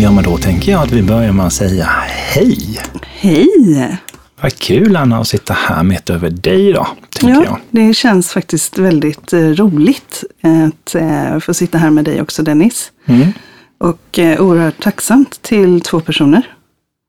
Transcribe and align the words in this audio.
Ja, 0.00 0.12
men 0.12 0.24
då 0.24 0.36
tänker 0.36 0.72
jag 0.72 0.82
att 0.82 0.90
vi 0.92 1.02
börjar 1.02 1.32
med 1.32 1.46
att 1.46 1.52
säga 1.52 1.84
hej. 2.08 2.78
Hej! 3.02 3.96
Vad 4.40 4.54
kul 4.58 4.96
Anna 4.96 5.18
att 5.18 5.28
sitta 5.28 5.54
här 5.54 5.82
mitt 5.82 6.10
över 6.10 6.30
dig 6.30 6.68
idag, 6.68 6.86
Ja, 7.22 7.44
jag. 7.44 7.58
det 7.70 7.94
känns 7.94 8.30
faktiskt 8.32 8.78
väldigt 8.78 9.32
eh, 9.32 9.38
roligt 9.40 10.24
att 10.42 10.94
eh, 10.94 11.38
få 11.38 11.54
sitta 11.54 11.78
här 11.78 11.90
med 11.90 12.04
dig 12.04 12.22
också 12.22 12.42
Dennis. 12.42 12.92
Mm. 13.06 13.32
Och 13.78 14.18
eh, 14.18 14.40
oerhört 14.40 14.82
tacksamt 14.82 15.42
till 15.42 15.80
två 15.80 16.00
personer. 16.00 16.42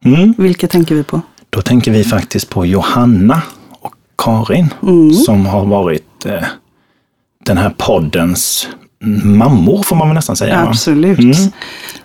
Mm. 0.05 0.33
Vilka 0.37 0.67
tänker 0.67 0.95
vi 0.95 1.03
på? 1.03 1.21
Då 1.49 1.61
tänker 1.61 1.91
vi 1.91 2.03
faktiskt 2.03 2.49
på 2.49 2.65
Johanna 2.65 3.41
och 3.79 3.93
Karin 4.17 4.73
Mm. 4.83 5.13
som 5.13 5.45
har 5.45 5.65
varit 5.65 6.25
eh, 6.25 6.43
den 7.45 7.57
här 7.57 7.73
poddens 7.77 8.67
mammor 9.23 9.83
får 9.83 9.95
man 9.95 10.07
väl 10.07 10.15
nästan 10.15 10.35
säga. 10.35 10.59
Absolut. 10.67 11.19
Mm. 11.19 11.51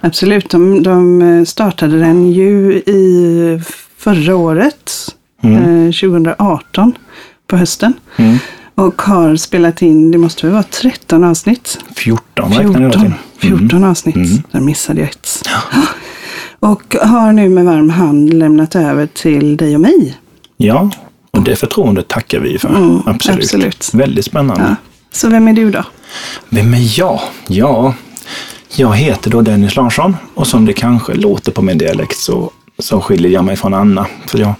Absolut. 0.00 0.50
De, 0.50 0.82
de 0.82 1.22
eh, 1.22 1.44
startade 1.44 1.98
den 1.98 2.32
ju 2.32 2.72
i 2.72 3.60
förra 3.98 4.36
året, 4.36 4.90
Mm. 5.42 5.86
eh, 5.86 5.92
2018, 5.92 6.92
på 7.46 7.56
hösten. 7.56 7.92
Mm. 8.16 8.36
Och 8.74 9.02
har 9.02 9.36
spelat 9.36 9.82
in, 9.82 10.10
det 10.10 10.18
måste 10.18 10.46
väl 10.46 10.52
vara 10.52 10.62
13 10.62 11.24
avsnitt? 11.24 11.78
14 11.96 12.52
räknar 12.52 12.80
jag 12.82 12.92
till. 12.92 13.00
14, 13.00 13.14
14 13.38 13.70
Mm. 13.78 13.90
avsnitt. 13.90 14.16
Mm. 14.16 14.28
Där 14.50 14.60
missade 14.60 15.00
jag 15.00 15.08
ett. 15.10 15.42
Och 16.60 16.96
har 17.02 17.32
nu 17.32 17.48
med 17.48 17.64
varm 17.64 17.90
hand 17.90 18.34
lämnat 18.34 18.76
över 18.76 19.06
till 19.06 19.56
dig 19.56 19.74
och 19.74 19.80
mig. 19.80 20.18
Ja, 20.56 20.90
och 21.30 21.42
det 21.42 21.56
förtroendet 21.56 22.08
tackar 22.08 22.40
vi 22.40 22.58
för. 22.58 22.68
Mm, 22.68 23.00
absolut. 23.06 23.38
absolut. 23.44 23.90
Väldigt 23.94 24.24
spännande. 24.24 24.62
Ja. 24.68 24.76
Så 25.16 25.28
vem 25.28 25.48
är 25.48 25.52
du 25.52 25.70
då? 25.70 25.84
Vem 26.48 26.74
är 26.74 26.98
jag? 26.98 27.20
Ja, 27.48 27.94
jag 28.76 28.96
heter 28.96 29.30
då 29.30 29.40
Dennis 29.40 29.76
Larsson 29.76 30.16
och 30.34 30.46
som 30.46 30.64
det 30.66 30.72
kanske 30.72 31.14
låter 31.14 31.52
på 31.52 31.62
min 31.62 31.78
dialekt 31.78 32.18
så, 32.18 32.50
så 32.78 33.00
skiljer 33.00 33.30
jag 33.30 33.44
mig 33.44 33.56
från 33.56 33.74
Anna. 33.74 34.06
För 34.26 34.38
jag 34.38 34.54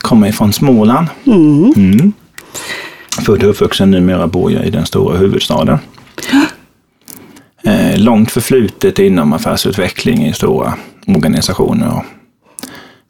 kommer 0.00 0.28
ifrån 0.28 0.52
Småland. 0.52 1.06
Mm. 1.26 1.72
Mm. 1.76 2.12
Född 3.22 3.42
och 3.42 3.50
uppvuxen, 3.50 3.90
numera 3.90 4.26
bor 4.26 4.52
jag 4.52 4.66
i 4.66 4.70
den 4.70 4.86
stora 4.86 5.16
huvudstaden. 5.16 5.78
Eh, 7.64 7.98
långt 7.98 8.30
förflutet 8.30 8.98
inom 8.98 9.32
affärsutveckling 9.32 10.26
i 10.26 10.32
stora 10.32 10.74
organisationer. 11.06 11.96
Och 11.96 12.04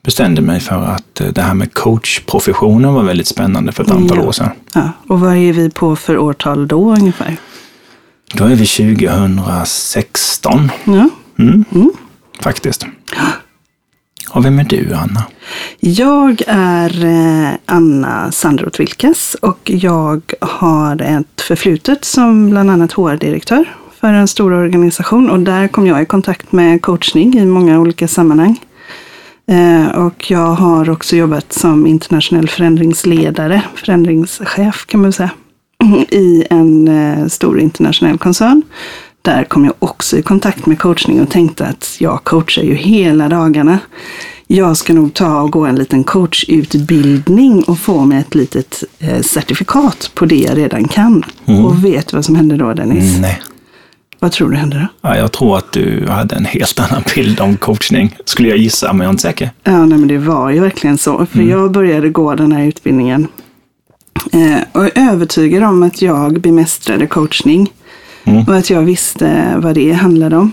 bestämde 0.04 0.42
mig 0.42 0.60
för 0.60 0.84
att 0.84 1.20
eh, 1.20 1.26
det 1.26 1.42
här 1.42 1.54
med 1.54 1.74
coachprofessionen 1.74 2.94
var 2.94 3.02
väldigt 3.02 3.26
spännande 3.28 3.72
för 3.72 3.84
ett 3.84 3.90
antal 3.90 4.18
Ja. 4.18 4.24
år 4.24 4.32
sedan. 4.32 4.50
Ja. 4.74 4.88
Och 5.08 5.20
vad 5.20 5.36
är 5.36 5.52
vi 5.52 5.70
på 5.70 5.96
för 5.96 6.18
årtal 6.18 6.68
då 6.68 6.92
ungefär? 6.94 7.36
Då 8.34 8.44
är 8.44 8.54
vi 8.54 8.66
2016. 8.66 10.70
Ja. 10.84 11.08
Mm. 11.38 11.64
Faktiskt. 12.40 12.86
Och 14.30 14.44
vem 14.44 14.58
är 14.58 14.64
du, 14.64 14.94
Anna? 14.94 15.24
Jag 15.80 16.42
är 16.46 17.04
eh, 17.04 17.50
Anna 17.66 18.32
Sandroth 18.32 18.78
Wilkes 18.78 19.34
och 19.34 19.58
jag 19.64 20.22
har 20.40 21.02
ett 21.02 21.40
förflutet 21.40 22.04
som 22.04 22.50
bland 22.50 22.70
annat 22.70 22.92
HR-direktör 22.92 23.64
för 24.00 24.08
en 24.12 24.28
stor 24.28 24.52
organisation 24.52 25.30
och 25.30 25.40
där 25.40 25.68
kom 25.68 25.86
jag 25.86 26.02
i 26.02 26.06
kontakt 26.06 26.52
med 26.52 26.82
coachning 26.82 27.38
i 27.38 27.44
många 27.44 27.78
olika 27.80 28.08
sammanhang. 28.08 28.60
Eh, 29.52 29.86
Och 30.06 30.30
jag 30.30 30.46
har 30.54 30.90
också 30.90 31.16
jobbat 31.16 31.52
som 31.52 31.86
internationell 31.86 32.48
förändringsledare, 32.48 33.62
förändringschef 33.74 34.86
kan 34.86 35.00
man 35.00 35.12
säga, 35.12 35.30
i 36.10 36.44
en 36.50 36.88
eh, 36.88 37.26
stor 37.26 37.60
internationell 37.60 38.18
koncern. 38.18 38.62
Där 39.22 39.44
kom 39.44 39.64
jag 39.64 39.74
också 39.78 40.18
i 40.18 40.22
kontakt 40.22 40.66
med 40.66 40.78
coachning 40.78 41.20
och 41.20 41.30
tänkte 41.30 41.66
att 41.66 41.96
jag 41.98 42.24
coachar 42.24 42.62
ju 42.62 42.74
hela 42.74 43.28
dagarna. 43.28 43.78
Jag 44.46 44.76
ska 44.76 44.92
nog 44.94 45.14
ta 45.14 45.40
och 45.40 45.50
gå 45.52 45.66
en 45.66 45.76
liten 45.76 46.04
coachutbildning 46.04 47.62
och 47.62 47.78
få 47.78 48.04
mig 48.04 48.18
ett 48.18 48.34
litet 48.34 48.84
eh, 48.98 49.20
certifikat 49.22 50.10
på 50.14 50.26
det 50.26 50.36
jag 50.36 50.56
redan 50.58 50.88
kan. 50.88 51.24
Och 51.64 51.84
vet 51.84 52.06
du 52.08 52.16
vad 52.16 52.24
som 52.24 52.34
hände 52.34 52.56
då 52.56 52.74
Dennis? 52.74 53.18
Nej. 53.20 53.42
Vad 54.22 54.32
tror 54.32 54.50
du 54.50 54.56
hände 54.56 54.78
då? 54.78 55.08
Ja, 55.08 55.16
jag 55.16 55.32
tror 55.32 55.58
att 55.58 55.72
du 55.72 56.06
hade 56.08 56.36
en 56.36 56.44
helt 56.44 56.80
annan 56.80 57.02
bild 57.14 57.40
om 57.40 57.56
coachning, 57.56 58.16
skulle 58.24 58.48
jag 58.48 58.58
gissa, 58.58 58.92
men 58.92 59.00
jag 59.00 59.06
är 59.06 59.10
inte 59.10 59.22
säker. 59.22 59.50
Ja, 59.64 59.84
nej, 59.84 59.98
men 59.98 60.08
det 60.08 60.18
var 60.18 60.50
ju 60.50 60.60
verkligen 60.60 60.98
så. 60.98 61.26
För 61.26 61.42
jag 61.42 61.72
började 61.72 62.08
gå 62.08 62.34
den 62.34 62.52
här 62.52 62.64
utbildningen 62.64 63.26
eh, 64.32 64.58
och 64.72 64.84
är 64.84 64.90
övertygad 64.94 65.62
om 65.62 65.82
att 65.82 66.02
jag 66.02 66.40
bemästrade 66.40 67.06
coachning. 67.06 67.72
Och 68.46 68.56
att 68.56 68.70
jag 68.70 68.82
visste 68.82 69.54
vad 69.56 69.74
det 69.74 69.92
handlade 69.92 70.36
om. 70.36 70.52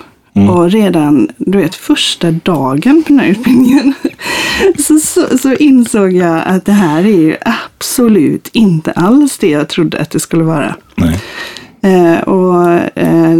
Och 0.50 0.72
redan, 0.72 1.30
du 1.38 1.58
vet, 1.58 1.76
första 1.76 2.32
dagen 2.32 3.04
på 3.04 3.10
den 3.10 3.20
här 3.20 3.28
utbildningen 3.28 3.94
så, 4.80 5.00
så, 5.00 5.38
så 5.38 5.54
insåg 5.54 6.14
jag 6.14 6.44
att 6.46 6.66
det 6.66 6.72
här 6.72 7.00
är 7.00 7.20
ju 7.20 7.36
absolut 7.42 8.50
inte 8.54 8.92
alls 8.92 9.38
det 9.38 9.50
jag 9.50 9.70
trodde 9.70 10.00
att 10.00 10.10
det 10.10 10.20
skulle 10.20 10.44
vara. 10.44 10.76
Nej. 10.96 11.20
Eh, 11.82 12.20
och 12.20 12.72
eh, 12.96 13.38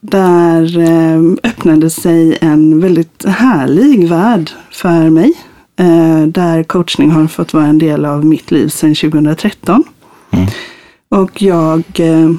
där 0.00 0.78
eh, 0.78 1.50
öppnade 1.50 1.90
sig 1.90 2.38
en 2.40 2.80
väldigt 2.80 3.24
härlig 3.24 4.08
värld 4.08 4.50
för 4.70 5.10
mig. 5.10 5.32
Eh, 5.76 6.22
där 6.22 6.62
coachning 6.62 7.10
har 7.10 7.26
fått 7.26 7.54
vara 7.54 7.66
en 7.66 7.78
del 7.78 8.04
av 8.04 8.24
mitt 8.24 8.50
liv 8.50 8.68
sedan 8.68 8.94
2013. 8.94 9.84
Och 11.08 11.42
jag 11.42 11.82
eh, 11.98 12.30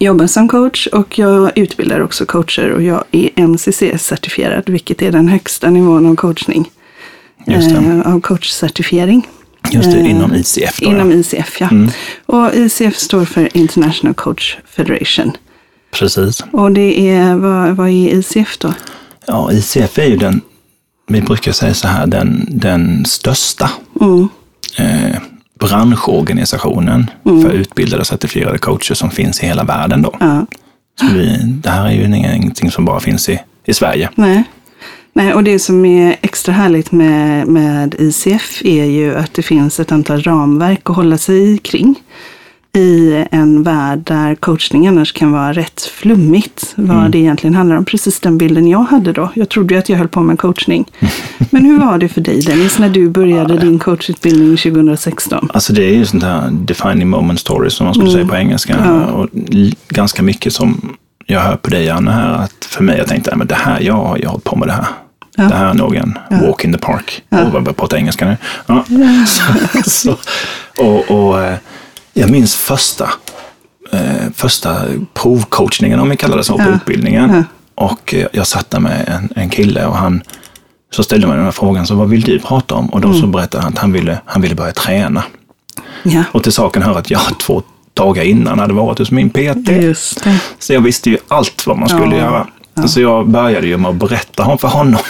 jobbar 0.00 0.26
som 0.26 0.48
coach 0.48 0.86
och 0.86 1.18
jag 1.18 1.58
utbildar 1.58 2.00
också 2.00 2.26
coacher 2.26 2.70
och 2.70 2.82
jag 2.82 3.04
är 3.10 3.30
NCC-certifierad, 3.36 4.70
vilket 4.70 5.02
är 5.02 5.12
den 5.12 5.28
högsta 5.28 5.70
nivån 5.70 6.06
av 6.06 6.14
coachning. 6.14 6.70
Eh, 7.46 8.14
av 8.14 8.20
coachcertifiering. 8.20 9.28
Just 9.70 9.90
det, 9.92 9.98
Eh, 9.98 10.10
inom 10.10 10.34
ICF 10.34 10.80
då. 10.80 10.86
Inom 10.86 11.10
ja. 11.10 11.16
ICF, 11.16 11.60
ja. 11.60 11.68
Och 12.26 12.54
ICF 12.54 12.96
står 12.96 13.24
för 13.24 13.56
International 13.56 14.14
Coach 14.14 14.56
Federation. 14.66 15.32
Precis. 15.90 16.44
Och 16.52 16.72
det 16.72 17.08
är, 17.10 17.34
vad, 17.34 17.76
vad 17.76 17.88
är 17.88 18.14
ICF 18.18 18.58
då? 18.58 18.72
Ja, 19.26 19.52
ICF 19.52 19.98
är 19.98 20.06
ju 20.06 20.16
den, 20.16 20.40
vi 21.08 21.20
brukar 21.20 21.52
säga 21.52 21.74
så 21.74 21.88
här, 21.88 22.06
den, 22.06 22.46
den 22.50 23.04
största 23.04 23.70
Mm. 24.00 24.28
eh, 24.78 25.16
branschorganisationen 25.60 27.10
för 27.24 27.50
utbildade 27.50 28.00
och 28.00 28.06
certifierade 28.06 28.58
coacher 28.58 28.94
som 28.94 29.10
finns 29.10 29.42
i 29.42 29.46
hela 29.46 29.64
världen. 29.64 30.02
Då. 30.02 30.16
Ja, 30.20 30.46
Så 31.00 31.06
vi, 31.14 31.38
det 31.44 31.70
här 31.70 31.86
är 31.86 31.90
ju 31.92 32.04
ingenting 32.04 32.70
som 32.70 32.84
bara 32.84 33.00
finns 33.00 33.28
i, 33.28 33.38
i 33.66 33.74
Sverige. 33.74 34.10
nej. 34.14 34.44
Nej, 35.16 35.34
och 35.34 35.44
det 35.44 35.58
som 35.58 35.84
är 35.84 36.16
extra 36.20 36.52
härligt 36.54 36.92
med, 36.92 37.46
med 37.48 37.94
ICF 37.98 38.62
är 38.64 38.84
ju 38.84 39.14
att 39.16 39.34
det 39.34 39.42
finns 39.42 39.80
ett 39.80 39.92
antal 39.92 40.22
ramverk 40.22 40.90
att 40.90 40.96
hålla 40.96 41.18
sig 41.18 41.58
kring. 41.58 41.94
I 42.76 43.24
en 43.30 43.62
värld 43.62 43.98
där 43.98 44.34
coachning 44.34 44.86
annars 44.86 45.12
kan 45.12 45.32
vara 45.32 45.52
rätt 45.52 45.80
flummigt. 45.82 46.72
Vad 46.76 47.10
det 47.10 47.18
egentligen 47.18 47.54
handlar 47.54 47.76
om. 47.76 47.84
Precis 47.84 48.20
den 48.20 48.38
bilden 48.38 48.68
jag 48.68 48.78
hade 48.82 49.12
då. 49.12 49.30
Jag 49.34 49.48
trodde 49.48 49.74
ju 49.74 49.80
att 49.80 49.88
jag 49.88 49.96
höll 49.98 50.08
på 50.08 50.20
med 50.22 50.38
coachning. 50.38 50.84
Men 51.50 51.64
hur 51.64 51.78
var 51.80 51.98
det 51.98 52.08
för 52.08 52.20
dig 52.20 52.40
Dennis, 52.42 52.78
när 52.78 52.88
du 52.88 53.08
började 53.10 53.58
din 53.58 53.78
coachutbildning 53.78 54.56
2016? 54.56 55.50
Alltså 55.54 55.72
det 55.72 55.84
är 55.84 55.94
ju 55.94 56.06
sånt 56.06 56.22
här 56.22 56.48
defining 56.50 57.08
moment 57.08 57.40
stories 57.40 57.72
som 57.74 57.84
man 57.84 57.94
skulle 57.94 58.10
säga 58.10 58.26
på 58.26 58.36
engelska. 58.36 59.02
Och 59.12 59.28
l- 59.50 59.74
ganska 59.88 60.22
mycket 60.22 60.52
som 60.52 60.96
jag 61.26 61.40
hör 61.40 61.56
på 61.56 61.70
dig 61.70 61.90
Anna 61.90 62.10
här, 62.12 62.32
att 62.34 62.64
för 62.64 62.82
mig 62.84 62.98
jag 62.98 63.06
tänkte, 63.06 63.30
"Nej, 63.30 63.38
men 63.38 63.46
det 63.46 63.54
här, 63.54 63.80
jag 63.80 63.94
har 63.94 64.16
ju 64.16 64.26
hållit 64.26 64.44
på 64.44 64.56
med 64.56 64.68
det 64.68 64.72
här. 64.72 64.86
Det 65.36 65.54
här 65.54 65.66
är 65.70 65.74
nog 65.74 65.94
en 65.96 66.18
walk 66.30 66.64
in 66.64 66.72
the 66.72 66.78
park. 66.78 67.22
Och 67.28 67.38
jag 67.38 67.76
prata 67.76 67.96
engelska 67.96 68.24
nu. 68.26 68.36
Ja. 68.66 68.84
Så, 69.26 69.42
så, 69.90 70.16
och, 70.84 71.10
och 71.10 71.44
eh, 71.44 71.56
jag 72.12 72.30
minns 72.30 72.54
första, 72.56 73.10
eh, 73.92 74.30
första 74.34 74.76
provcoachningen, 75.14 76.00
om 76.00 76.08
vi 76.08 76.16
kallar 76.16 76.36
det 76.36 76.44
så, 76.44 76.58
på 76.58 76.68
utbildningen. 76.68 77.44
Och 77.74 78.14
eh, 78.14 78.26
jag 78.32 78.46
satt 78.46 78.70
där 78.70 78.80
med 78.80 79.08
en, 79.08 79.42
en 79.42 79.50
kille 79.50 79.86
och 79.86 79.96
han 79.96 80.22
så 80.92 81.02
ställde 81.02 81.26
mig 81.26 81.36
den 81.36 81.44
här 81.44 81.52
frågan, 81.52 81.86
så 81.86 81.94
vad 81.94 82.08
vill 82.08 82.20
du 82.22 82.38
prata 82.38 82.74
om? 82.74 82.86
Och 82.86 83.00
då 83.00 83.14
så 83.14 83.26
berättade 83.26 83.62
han 83.64 83.72
att 83.72 83.78
han 83.78 83.92
ville, 83.92 84.18
han 84.24 84.42
ville 84.42 84.54
börja 84.54 84.72
träna. 84.72 85.22
Ja, 86.02 86.24
Och 86.32 86.42
till 86.42 86.52
saken 86.52 86.82
hör 86.82 86.98
att 86.98 87.10
jag 87.10 87.20
två 87.40 87.62
dagar 87.94 88.22
innan 88.22 88.58
hade 88.58 88.74
varit 88.74 88.98
hos 88.98 89.10
min 89.10 89.30
PT. 89.30 89.68
Så 90.58 90.72
jag 90.72 90.80
visste 90.80 91.10
ju 91.10 91.18
allt 91.28 91.66
vad 91.66 91.78
man 91.78 91.88
skulle 91.88 92.16
Ja, 92.16 92.22
göra. 92.22 92.46
Så 92.84 93.00
jag 93.00 93.28
började 93.28 93.66
ju 93.66 93.76
med 93.76 93.88
att 93.90 93.96
berätta 93.96 94.58
för 94.58 94.68
honom. 94.68 95.00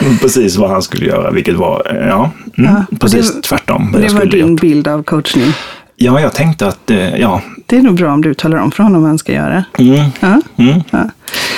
precis 0.20 0.56
vad 0.56 0.70
han 0.70 0.82
skulle 0.82 1.06
göra, 1.06 1.30
vilket 1.30 1.56
var, 1.56 1.82
eh, 2.00 2.08
ja, 2.08 2.30
mm, 2.58 2.74
och 2.92 3.00
precis 3.00 3.34
det- 3.34 3.42
tvärtom. 3.42 3.96
Det 4.00 4.12
var 4.14 4.24
din 4.24 4.48
gjort. 4.48 4.60
bild 4.60 4.88
av 4.88 5.02
coachning. 5.02 5.52
Ja, 5.96 6.20
jag 6.20 6.32
tänkte 6.32 6.66
att, 6.68 6.90
eh, 6.90 7.16
ja, 7.16 7.40
Det 7.66 7.76
är 7.76 7.82
nog 7.82 7.94
bra 7.96 8.12
om 8.12 8.22
du 8.22 8.34
talar 8.34 8.58
om 8.58 8.70
för 8.70 8.82
honom 8.82 9.02
vad 9.02 9.08
han 9.10 9.18
ska 9.18 9.32
göra. 9.32 9.64
mm, 9.78 10.10
Ja, 10.20 10.40
mm. 10.56 10.80
ja. 10.90 10.98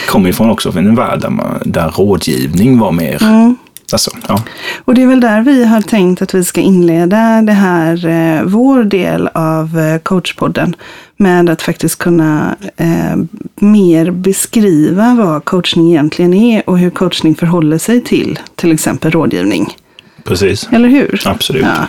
Kommer 0.09 0.29
ifrån 0.31 0.51
också 0.51 0.73
från 0.73 0.87
en 0.87 0.95
värld 0.95 1.21
där, 1.21 1.31
man, 1.31 1.59
där 1.65 1.89
rådgivning 1.89 2.79
var 2.79 2.93
mer 2.93 3.23
Mm. 3.23 3.57
Alltså, 3.93 4.11
ja. 4.29 4.43
Och 4.85 4.95
det 4.95 5.03
är 5.03 5.07
väl 5.07 5.21
där 5.21 5.41
vi 5.41 5.65
har 5.65 5.81
tänkt 5.83 6.23
att 6.23 6.35
vi 6.35 6.45
ska 6.45 6.61
inleda 6.61 7.43
det 7.43 7.53
här, 7.53 8.07
eh, 8.07 8.43
vår 8.45 8.85
del 8.85 9.29
av 9.35 9.99
coachpodden 10.03 10.77
med 11.17 11.51
att 11.51 11.63
faktiskt 11.63 11.99
kunna 11.99 12.57
eh, 12.77 13.17
mer 13.55 14.11
beskriva 14.11 15.15
vad 15.15 15.45
coachning 15.45 15.91
egentligen 15.91 16.35
är 16.35 16.71
och 16.71 16.79
hur 16.79 16.91
coachning 16.91 17.35
förhåller 17.35 17.79
sig 17.79 18.01
till 18.01 18.39
till 18.55 18.73
exempel 18.73 19.11
rådgivning. 19.11 19.77
Precis. 20.25 20.69
Eller 20.73 20.89
hur? 20.89 21.23
Absolut. 21.25 21.63
Ja. 21.63 21.87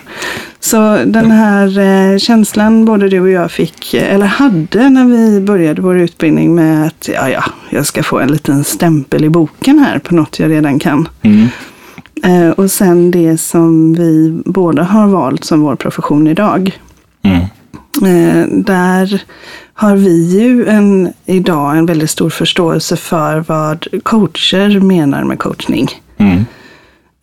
Så 0.59 0.97
den 1.05 1.31
här 1.31 1.79
eh, 1.79 2.17
känslan 2.17 2.85
både 2.85 3.09
du 3.09 3.19
och 3.19 3.29
jag 3.29 3.51
fick, 3.51 3.93
eller 3.93 4.25
hade 4.25 4.89
när 4.89 5.05
vi 5.05 5.41
började 5.41 5.81
vår 5.81 5.99
utbildning 5.99 6.55
med 6.55 6.87
att 6.87 7.09
ja, 7.13 7.29
ja, 7.29 7.43
jag 7.69 7.85
ska 7.85 8.03
få 8.03 8.19
en 8.19 8.31
liten 8.31 8.63
stämpel 8.63 9.23
i 9.23 9.29
boken 9.29 9.79
här 9.79 9.99
på 9.99 10.15
något 10.15 10.39
jag 10.39 10.51
redan 10.51 10.79
kan. 10.79 11.07
Mm. 11.21 11.47
Eh, 12.23 12.49
och 12.49 12.71
sen 12.71 13.11
det 13.11 13.37
som 13.37 13.93
vi 13.93 14.41
båda 14.45 14.83
har 14.83 15.07
valt 15.07 15.43
som 15.43 15.61
vår 15.61 15.75
profession 15.75 16.27
idag. 16.27 16.79
Mm. 17.21 17.45
Eh, 18.05 18.45
där 18.47 19.23
har 19.73 19.95
vi 19.95 20.39
ju 20.39 20.67
en, 20.67 21.13
idag 21.25 21.77
en 21.77 21.85
väldigt 21.85 22.09
stor 22.09 22.29
förståelse 22.29 22.97
för 22.97 23.39
vad 23.47 23.87
coacher 24.03 24.79
menar 24.79 25.23
med 25.23 25.39
coachning. 25.39 25.87
Mm. 26.17 26.45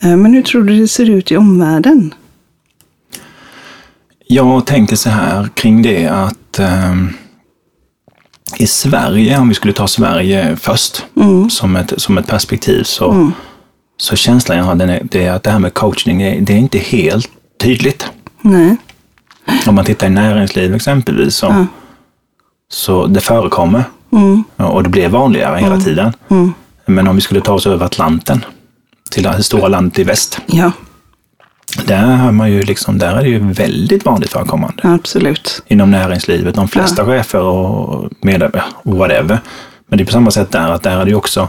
Eh, 0.02 0.16
men 0.16 0.34
hur 0.34 0.42
tror 0.42 0.62
du 0.62 0.80
det 0.80 0.88
ser 0.88 1.10
ut 1.10 1.30
i 1.32 1.36
omvärlden? 1.36 2.14
Jag 4.26 4.66
tänker 4.66 4.96
så 4.96 5.10
här 5.10 5.48
kring 5.54 5.82
det 5.82 6.06
att 6.06 6.58
eh, 6.58 6.94
i 8.58 8.66
Sverige, 8.66 9.38
om 9.38 9.48
vi 9.48 9.54
skulle 9.54 9.72
ta 9.72 9.88
Sverige 9.88 10.56
först 10.56 11.04
Mm. 11.16 11.50
som, 11.50 11.76
ett, 11.76 11.92
som 11.96 12.18
ett 12.18 12.26
perspektiv, 12.26 12.82
så, 12.82 13.10
Mm. 13.10 13.32
så 13.96 14.16
känslan 14.16 14.58
jag 14.58 14.64
har 14.64 14.74
den 14.74 14.90
är, 14.90 15.02
det 15.10 15.24
är 15.24 15.32
att 15.32 15.42
det 15.42 15.50
här 15.50 15.58
med 15.58 15.74
coachning, 15.74 16.18
det 16.18 16.24
är, 16.24 16.40
det 16.40 16.52
är 16.52 16.56
inte 16.58 16.78
helt 16.78 17.28
tydligt. 17.62 18.10
Nej. 18.40 18.76
Om 19.68 19.74
man 19.74 19.84
tittar 19.84 20.06
i 20.06 20.10
näringsliv 20.10 20.74
exempelvis, 20.74 21.36
så, 21.36 21.46
Ja. 21.46 21.66
så 22.70 23.06
det 23.06 23.20
förekommer 23.20 23.84
Mm. 24.12 24.44
och 24.56 24.82
det 24.82 24.88
blir 24.88 25.08
vanligare 25.08 25.58
hela 25.58 25.80
tiden. 25.80 26.12
Mm. 26.28 26.52
Men 26.86 27.08
om 27.08 27.14
vi 27.16 27.20
skulle 27.22 27.40
ta 27.40 27.52
oss 27.52 27.66
över 27.66 27.86
Atlanten, 27.86 28.44
till 29.10 29.22
det 29.22 29.42
stora 29.42 29.68
landet 29.68 29.98
i 29.98 30.04
väst, 30.04 30.40
Ja, 30.46 30.70
där, 31.86 32.06
har 32.16 32.32
man 32.32 32.50
ju 32.52 32.62
liksom, 32.62 32.98
där 32.98 33.16
är 33.16 33.22
det 33.22 33.28
ju 33.28 33.52
väldigt 33.52 34.04
vanligt 34.04 34.30
förekommande. 34.32 34.82
absolut. 34.82 35.62
inom 35.66 35.90
näringslivet. 35.90 36.54
De 36.54 36.68
flesta 36.68 37.04
chefer 37.04 37.40
och 37.40 38.10
medarbetare, 38.20 38.64
whatever. 38.82 39.38
Men 39.86 39.96
det 39.98 40.02
är 40.02 40.06
på 40.06 40.12
samma 40.12 40.30
sätt 40.30 40.50
där, 40.52 40.70
att 40.70 40.82
där 40.82 41.00
är 41.00 41.04
det 41.04 41.10
ju 41.10 41.16
också 41.16 41.48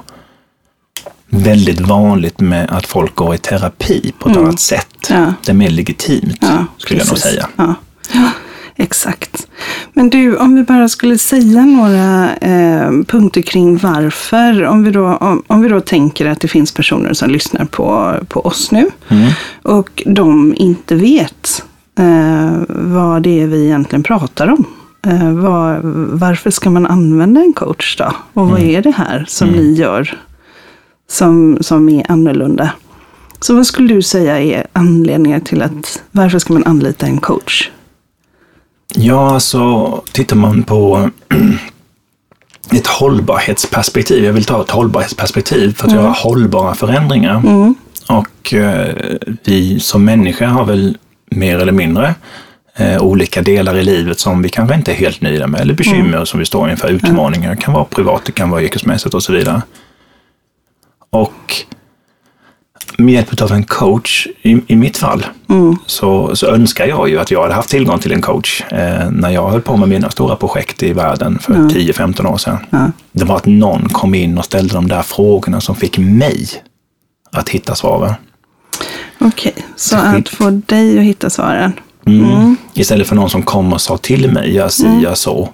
väldigt 1.44 1.80
vanligt 1.80 2.40
med 2.40 2.70
att 2.72 2.86
folk 2.88 3.16
går 3.16 3.36
i 3.36 3.38
terapi 3.38 4.14
på 4.20 4.30
ett 4.30 4.38
annat 4.38 4.60
sätt. 4.60 4.88
Ja. 5.10 5.34
Det 5.46 5.52
är 5.52 5.56
mer 5.56 5.70
legitimt, 5.70 6.38
Ja, 6.42 6.66
skulle 6.78 7.00
jag 7.00 7.08
nog 7.08 7.16
precis. 7.16 7.32
säga. 7.32 7.48
Ja. 7.56 7.74
ja, 8.14 8.30
exakt. 8.76 9.48
Men 9.94 10.10
du, 10.10 10.38
om 10.38 10.56
vi 10.56 10.64
bara 10.64 10.90
skulle 10.90 11.18
säga 11.18 11.66
några 11.66 12.36
eh, 12.36 12.90
punkter 13.08 13.42
kring 13.42 13.78
varför. 13.78 14.64
Om 14.66 14.84
vi, 14.84 14.92
då, 14.92 15.06
om, 15.16 15.44
om 15.48 15.62
vi 15.62 15.70
då 15.70 15.82
tänker 15.82 16.26
att 16.26 16.40
det 16.42 16.48
finns 16.48 16.72
personer 16.72 17.14
som 17.14 17.30
lyssnar 17.30 17.66
på, 17.66 18.16
på 18.28 18.46
oss 18.46 18.72
nu 18.72 18.90
Mm. 19.10 19.32
och 19.64 20.04
de 20.06 20.54
inte 20.58 20.96
vet 20.96 21.64
eh, 22.00 22.52
vad 22.68 23.22
det 23.22 23.42
är 23.42 23.48
vi 23.48 23.66
egentligen 23.66 24.04
pratar 24.04 24.48
om. 24.48 24.66
Eh, 25.08 25.32
vad, 25.32 25.80
varför 26.20 26.52
ska 26.52 26.70
man 26.70 26.86
använda 26.86 27.42
en 27.42 27.54
coach 27.54 27.96
då? 27.98 28.12
Och 28.34 28.50
vad 28.50 28.60
är 28.62 28.82
det 28.82 28.92
här 28.92 29.26
som 29.28 29.50
ni 29.50 29.74
gör 29.74 30.18
som, 31.08 31.58
som 31.62 31.90
är 31.90 32.12
annorlunda? 32.12 32.72
Så 33.40 33.56
vad 33.56 33.68
skulle 33.68 33.94
du 33.94 34.02
säga 34.02 34.40
är 34.40 34.68
anledningar 34.74 35.40
till 35.40 35.62
att 35.62 36.04
varför 36.12 36.40
ska 36.40 36.54
man 36.54 36.64
anlita 36.66 37.06
en 37.06 37.18
coach? 37.18 37.70
Ja, 38.96 39.34
alltså 39.34 39.92
tittar 40.12 40.36
man 40.36 40.64
på 40.64 41.10
ett 42.72 42.88
hållbarhetsperspektiv. 42.88 44.24
Jag 44.26 44.34
vill 44.34 44.46
ta 44.46 44.62
ett 44.62 44.72
hållbarhetsperspektiv 44.72 45.74
för 45.74 45.88
att 45.88 45.94
göra 45.94 46.10
hållbara 46.10 46.76
förändringar. 46.76 47.42
Och 48.10 48.54
eh, 48.54 48.96
vi 49.44 49.80
som 49.80 50.06
människor 50.06 50.46
har 50.46 50.66
väl 50.66 50.98
mer 51.32 51.60
eller 51.60 51.72
mindre 51.72 52.16
eh, 52.76 53.02
olika 53.04 53.42
delar 53.42 53.78
i 53.78 53.84
livet 53.84 54.20
som 54.20 54.42
vi 54.42 54.50
kanske 54.50 54.76
inte 54.76 54.92
är 54.92 54.96
helt 54.96 55.22
nöjda 55.22 55.48
med 55.48 55.62
eller 55.62 55.74
bekymmer 55.74 56.26
som 56.26 56.40
vi 56.40 56.46
står 56.46 56.72
inför, 56.72 56.88
utmaningar. 56.88 57.56
Det 57.56 57.62
kan 57.62 57.74
vara 57.74 57.86
privat, 57.86 58.22
det 58.26 58.32
kan 58.32 58.50
vara 58.50 58.62
yrkesmässigt 58.62 59.14
och 59.14 59.24
så 59.24 59.34
vidare. 59.34 59.62
Och 61.16 61.56
med 62.98 63.14
hjälp 63.14 63.42
av 63.42 63.52
en 63.52 63.64
coach, 63.64 64.28
i, 64.42 64.62
i 64.68 64.76
mitt 64.76 64.98
fall, 64.98 65.26
så, 65.86 66.36
så 66.36 66.48
önskar 66.48 66.86
jag 66.88 67.10
ju 67.10 67.20
att 67.20 67.32
jag 67.32 67.42
hade 67.42 67.54
haft 67.54 67.70
tillgång 67.70 68.00
till 68.00 68.12
en 68.12 68.22
coach 68.22 68.62
eh, 68.72 69.12
när 69.12 69.30
jag 69.30 69.50
höll 69.50 69.62
på 69.62 69.78
med 69.78 69.90
mina 69.90 70.10
stora 70.10 70.36
projekt 70.36 70.84
i 70.84 70.94
världen 70.94 71.40
för 71.40 71.54
10-15 71.54 72.26
år 72.34 72.38
sedan. 72.38 72.58
Ja. 72.70 72.92
Det 73.12 73.24
var 73.26 73.36
att 73.36 73.46
någon 73.46 73.90
kom 73.90 74.16
in 74.16 74.38
och 74.38 74.46
ställde 74.46 74.74
de 74.74 74.88
där 74.88 75.02
frågorna 75.02 75.62
som 75.62 75.76
fick 75.76 75.98
mig 75.98 76.48
att 77.32 77.50
hitta 77.50 77.76
svaren. 77.76 78.14
Okej, 79.20 79.54
så 79.76 79.90
Så 79.90 79.96
skit- 80.02 80.16
att 80.20 80.30
få 80.30 80.50
dig 80.66 80.98
att 81.00 81.04
hitta 81.06 81.30
svaren. 81.30 81.74
Mm. 82.08 82.56
Istället 82.74 83.08
för 83.08 83.16
någon 83.16 83.30
som 83.30 83.44
kom 83.44 83.74
och 83.74 83.82
sa 83.82 83.98
till 83.98 84.32
mig, 84.32 84.54
gör 84.56 84.70
si, 84.70 84.88
gör 85.04 85.14
så. 85.16 85.50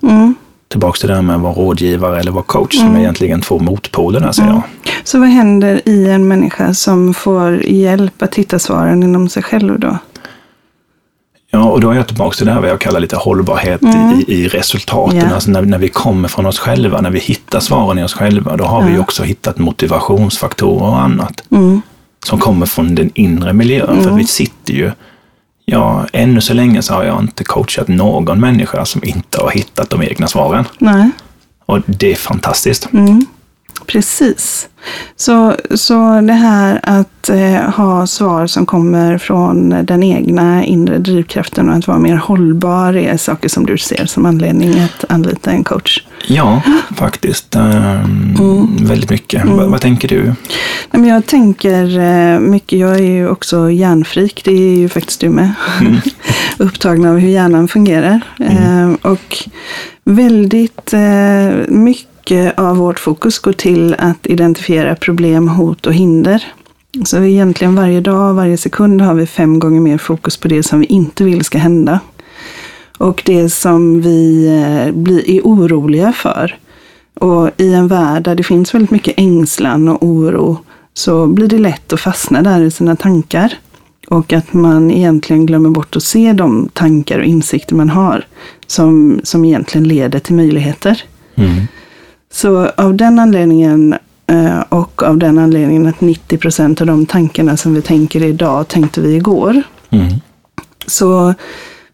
Tillbaks 0.71 1.00
till 1.00 1.09
det 1.09 1.15
här 1.15 1.21
med 1.21 1.35
att 1.35 1.41
vara 1.41 1.53
rådgivare 1.53 2.19
eller 2.19 2.31
vara 2.31 2.44
coach, 2.44 2.75
som 2.75 2.95
är 2.95 3.00
egentligen 3.00 3.41
två 3.41 3.59
motpoler 3.59 4.19
där, 4.19 4.31
säger 4.31 4.50
jag. 4.50 4.62
Så 5.03 5.19
vad 5.19 5.29
händer 5.29 5.81
i 5.85 6.09
en 6.09 6.27
människa 6.27 6.73
som 6.73 7.13
får 7.13 7.65
hjälp 7.65 8.21
att 8.21 8.35
hitta 8.35 8.59
svaren 8.59 9.03
inom 9.03 9.29
sig 9.29 9.44
själv 9.44 9.79
då? 9.79 9.97
Ja, 11.51 11.63
och 11.63 11.81
då 11.81 11.89
är 11.89 11.95
jag 11.95 12.07
tillbaka 12.07 12.35
till 12.35 12.45
det 12.45 12.51
här 12.51 12.62
vad 12.62 12.69
jag 12.69 12.79
kallar 12.79 13.00
lite 13.00 13.15
hållbarhet 13.15 13.81
i, 13.83 14.33
i 14.33 14.47
resultaten. 14.47 15.18
Ja. 15.18 15.33
Alltså 15.33 15.51
när, 15.51 15.62
när 15.62 15.77
vi 15.77 15.89
kommer 15.89 16.27
från 16.27 16.45
oss 16.45 16.59
själva, 16.59 17.01
när 17.01 17.09
vi 17.12 17.19
hittar 17.19 17.59
svaren 17.59 18.00
i 18.00 18.03
oss 18.03 18.13
själva, 18.13 18.57
då 18.57 18.63
har 18.63 18.83
vi 18.83 18.91
ju 18.91 19.00
också 19.00 19.23
hittat 19.23 19.57
motivationsfaktorer 19.57 20.83
och 20.83 21.01
annat. 21.01 21.44
Som 22.25 22.39
kommer 22.39 22.65
från 22.65 22.95
den 22.95 23.12
inre 23.13 23.53
miljön. 23.53 24.03
För 24.03 24.12
vi 24.12 24.25
sitter 24.25 24.73
ju, 24.73 24.91
ja, 25.71 26.06
ännu 26.13 26.41
så 26.41 26.53
länge 26.53 26.81
så 26.81 26.94
har 26.94 27.03
jag 27.03 27.19
inte 27.19 27.44
coachat 27.44 27.88
någon 27.88 28.39
människa 28.39 28.85
som 28.85 29.03
inte 29.03 29.41
har 29.41 29.50
hittat 29.51 29.89
de 29.89 30.01
egna 30.03 30.27
svaren. 30.27 30.65
Nej, 30.77 31.09
Och 31.65 31.79
det 31.85 32.12
är 32.12 32.15
fantastiskt. 32.15 32.88
Precis. 33.85 34.68
Så, 35.15 35.56
så 35.75 36.21
det 36.21 36.33
här 36.33 36.79
att 36.83 37.29
eh, 37.29 37.69
ha 37.75 38.07
svar 38.07 38.47
som 38.47 38.65
kommer 38.65 39.18
från 39.18 39.85
den 39.85 40.03
egna 40.03 40.65
inre 40.65 40.97
drivkraften 40.97 41.69
och 41.69 41.75
att 41.75 41.88
vara 41.88 42.00
mer 42.00 42.15
hållbar 42.15 42.94
är 42.94 43.18
saker 43.18 43.49
som 43.49 43.66
du 43.66 43.78
ser 43.78 44.06
som 44.06 44.25
anledning 44.25 44.80
att 44.80 45.06
anlita 45.09 45.51
en 45.51 45.63
coach. 45.63 46.04
Ja, 46.28 46.61
faktiskt. 46.95 47.56
Ehm, 47.56 48.35
Väldigt 48.87 49.09
mycket. 49.09 49.45
Vad, 49.45 49.69
vad 49.69 49.81
tänker 49.81 50.07
du? 50.07 50.33
Nej, 50.92 51.09
jag 51.09 51.25
tänker 51.25 51.99
eh, 51.99 52.40
mycket, 52.40 52.80
jag 52.80 52.95
är 52.95 53.11
ju 53.11 53.30
också 53.30 53.71
hjärnfrik, 53.71 54.42
det 54.45 54.51
är 54.51 54.75
ju 54.75 54.90
faktiskt 54.90 55.19
du 55.19 55.30
med. 55.30 55.54
Upptagna 56.57 57.09
av 57.11 57.18
hur 57.18 57.30
hjärnan 57.30 57.68
fungerar. 57.68 58.21
Eh, 58.40 58.92
och 59.01 59.49
väldigt 60.04 60.94
eh, 60.94 61.68
mycket 61.68 62.60
av 62.60 62.78
vårt 62.78 63.00
fokus 63.00 63.40
går 63.40 63.54
till 63.54 63.96
att 64.00 64.28
identifiera 64.28 64.96
problem, 64.96 65.48
hot 65.48 65.88
och 65.88 65.94
hinder. 65.94 66.44
Så 67.06 67.24
egentligen 67.24 67.76
varje 67.76 68.02
dag, 68.02 68.34
varje 68.34 68.58
sekund 68.58 69.02
har 69.02 69.14
vi 69.14 69.28
fem 69.28 69.60
gånger 69.60 69.81
mer 69.81 69.98
fokus 69.98 70.38
på 70.38 70.48
det 70.48 70.64
som 70.64 70.80
vi 70.80 70.86
inte 70.86 71.24
vill 71.24 71.44
ska 71.44 71.58
hända. 71.58 72.00
Och 72.98 73.22
det 73.26 73.50
som 73.50 74.02
vi 74.02 74.48
eh, 74.48 74.94
blir, 74.96 75.30
är 75.30 75.42
oroliga 75.42 76.14
för. 76.14 76.58
Och 77.14 77.50
i 77.58 77.74
en 77.74 77.88
värld 77.88 78.24
där 78.24 78.36
det 78.36 78.44
finns 78.44 78.74
väldigt 78.74 78.92
mycket 78.92 79.14
ängslan 79.18 79.90
och 79.90 80.04
oro 80.04 80.58
så 80.94 81.28
blir 81.28 81.48
det 81.48 81.58
lätt 81.58 81.94
att 81.94 82.02
fastna 82.02 82.42
där 82.42 82.62
i 82.62 82.72
sina 82.72 82.96
tankar. 82.96 83.54
Och 84.11 84.33
att 84.33 84.53
man 84.53 84.91
egentligen 84.91 85.45
glömmer 85.45 85.69
bort 85.69 85.95
att 85.95 86.03
se 86.03 86.33
de 86.33 86.69
tankar 86.73 87.19
och 87.19 87.25
insikter 87.25 87.75
man 87.75 87.89
har 87.89 88.25
som, 88.68 89.21
som 89.23 89.45
egentligen 89.45 89.87
leder 89.87 90.19
till 90.19 90.35
möjligheter. 90.35 91.03
Mm. 91.35 91.68
Så 92.31 92.68
av 92.68 92.95
den 92.95 93.19
anledningen 93.19 93.95
eh, 94.27 94.59
och 94.69 95.03
av 95.03 95.18
den 95.18 95.37
anledningen 95.37 95.87
att 95.87 96.01
90 96.01 96.37
procent 96.37 96.81
av 96.81 96.87
de 96.87 97.06
tankarna 97.06 97.57
som 97.57 97.73
vi 97.73 97.81
tänker 97.81 98.23
idag 98.23 98.68
tänkte 98.68 99.01
vi 99.01 99.15
igår. 99.15 99.63
Mm. 99.89 100.13
Så 100.87 101.33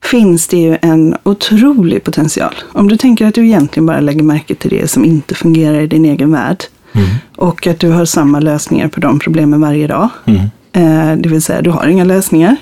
finns 0.03 0.47
det 0.47 0.57
ju 0.57 0.77
en 0.81 1.15
otrolig 1.23 2.03
potential. 2.03 2.55
Om 2.73 2.87
du 2.87 2.97
tänker 2.97 3.25
att 3.25 3.35
du 3.35 3.45
egentligen 3.45 3.85
bara 3.85 3.99
lägger 3.99 4.23
märke 4.23 4.55
till 4.55 4.69
det 4.69 4.87
som 4.87 5.05
inte 5.05 5.35
fungerar 5.35 5.79
i 5.79 5.87
din 5.87 6.05
egen 6.05 6.31
värld. 6.31 6.63
Och 7.35 7.67
att 7.67 7.79
du 7.79 7.89
har 7.89 8.05
samma 8.05 8.39
lösningar 8.39 8.87
på 8.87 8.99
de 8.99 9.19
problemen 9.19 9.61
varje 9.61 9.87
dag. 9.87 10.09
Mm. 10.25 10.41
Eh, 10.77 11.15
det 11.17 11.29
vill 11.29 11.41
säga, 11.41 11.61
du 11.61 11.69
har 11.69 11.87
inga 11.87 12.03
lösningar. 12.03 12.55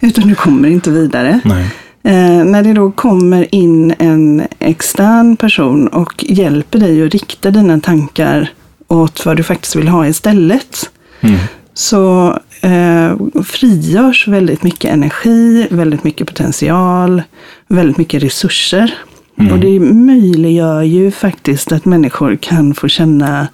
Utan 0.00 0.28
du 0.28 0.34
kommer 0.34 0.68
inte 0.68 0.90
vidare. 0.90 1.40
Nej. 1.44 1.64
Eh, 2.02 2.44
när 2.44 2.62
det 2.62 2.72
då 2.72 2.90
kommer 2.90 3.54
in 3.54 3.94
en 3.98 4.42
extern 4.58 5.36
person 5.36 5.88
och 5.88 6.24
hjälper 6.28 6.78
dig 6.78 7.06
att 7.06 7.12
rikta 7.12 7.50
dina 7.50 7.80
tankar 7.80 8.50
åt 8.88 9.26
vad 9.26 9.36
du 9.36 9.42
faktiskt 9.42 9.76
vill 9.76 9.88
ha 9.88 10.06
istället. 10.06 10.90
Mm. 11.22 11.38
så 11.74 12.38
eh, 12.60 13.42
frigörs 13.44 14.28
väldigt 14.28 14.62
mycket 14.62 14.90
energi, 14.90 15.68
väldigt 15.70 16.04
mycket 16.04 16.26
potential, 16.26 17.22
väldigt 17.68 17.96
mycket 17.96 18.22
resurser. 18.22 18.94
Mm. 19.38 19.52
Och 19.52 19.58
det 19.58 19.80
möjliggör 19.80 20.82
ju 20.82 21.10
faktiskt 21.10 21.72
att 21.72 21.84
människor 21.84 22.36
kan 22.36 22.74
få 22.74 22.88
känna 22.88 23.48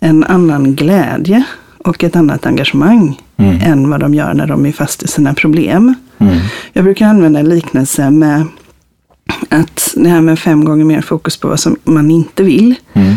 en 0.00 0.24
annan 0.24 0.74
glädje 0.74 1.44
och 1.84 2.04
ett 2.04 2.16
annat 2.16 2.46
engagemang 2.46 3.20
mm. 3.36 3.60
än 3.62 3.90
vad 3.90 4.00
de 4.00 4.14
gör 4.14 4.34
när 4.34 4.46
de 4.46 4.66
är 4.66 4.72
fast 4.72 5.02
i 5.02 5.08
sina 5.08 5.34
problem. 5.34 5.94
Mm. 6.18 6.38
Jag 6.72 6.84
brukar 6.84 7.06
använda 7.06 7.40
en 7.40 7.48
liknelse 7.48 8.10
med 8.10 8.44
att 9.48 9.94
det 9.96 10.08
här 10.08 10.20
med 10.20 10.38
fem 10.38 10.64
gånger 10.64 10.84
mer 10.84 11.00
fokus 11.00 11.36
på 11.36 11.48
vad 11.48 11.60
som 11.60 11.76
man 11.84 12.10
inte 12.10 12.42
vill. 12.42 12.74
Mm. 12.92 13.14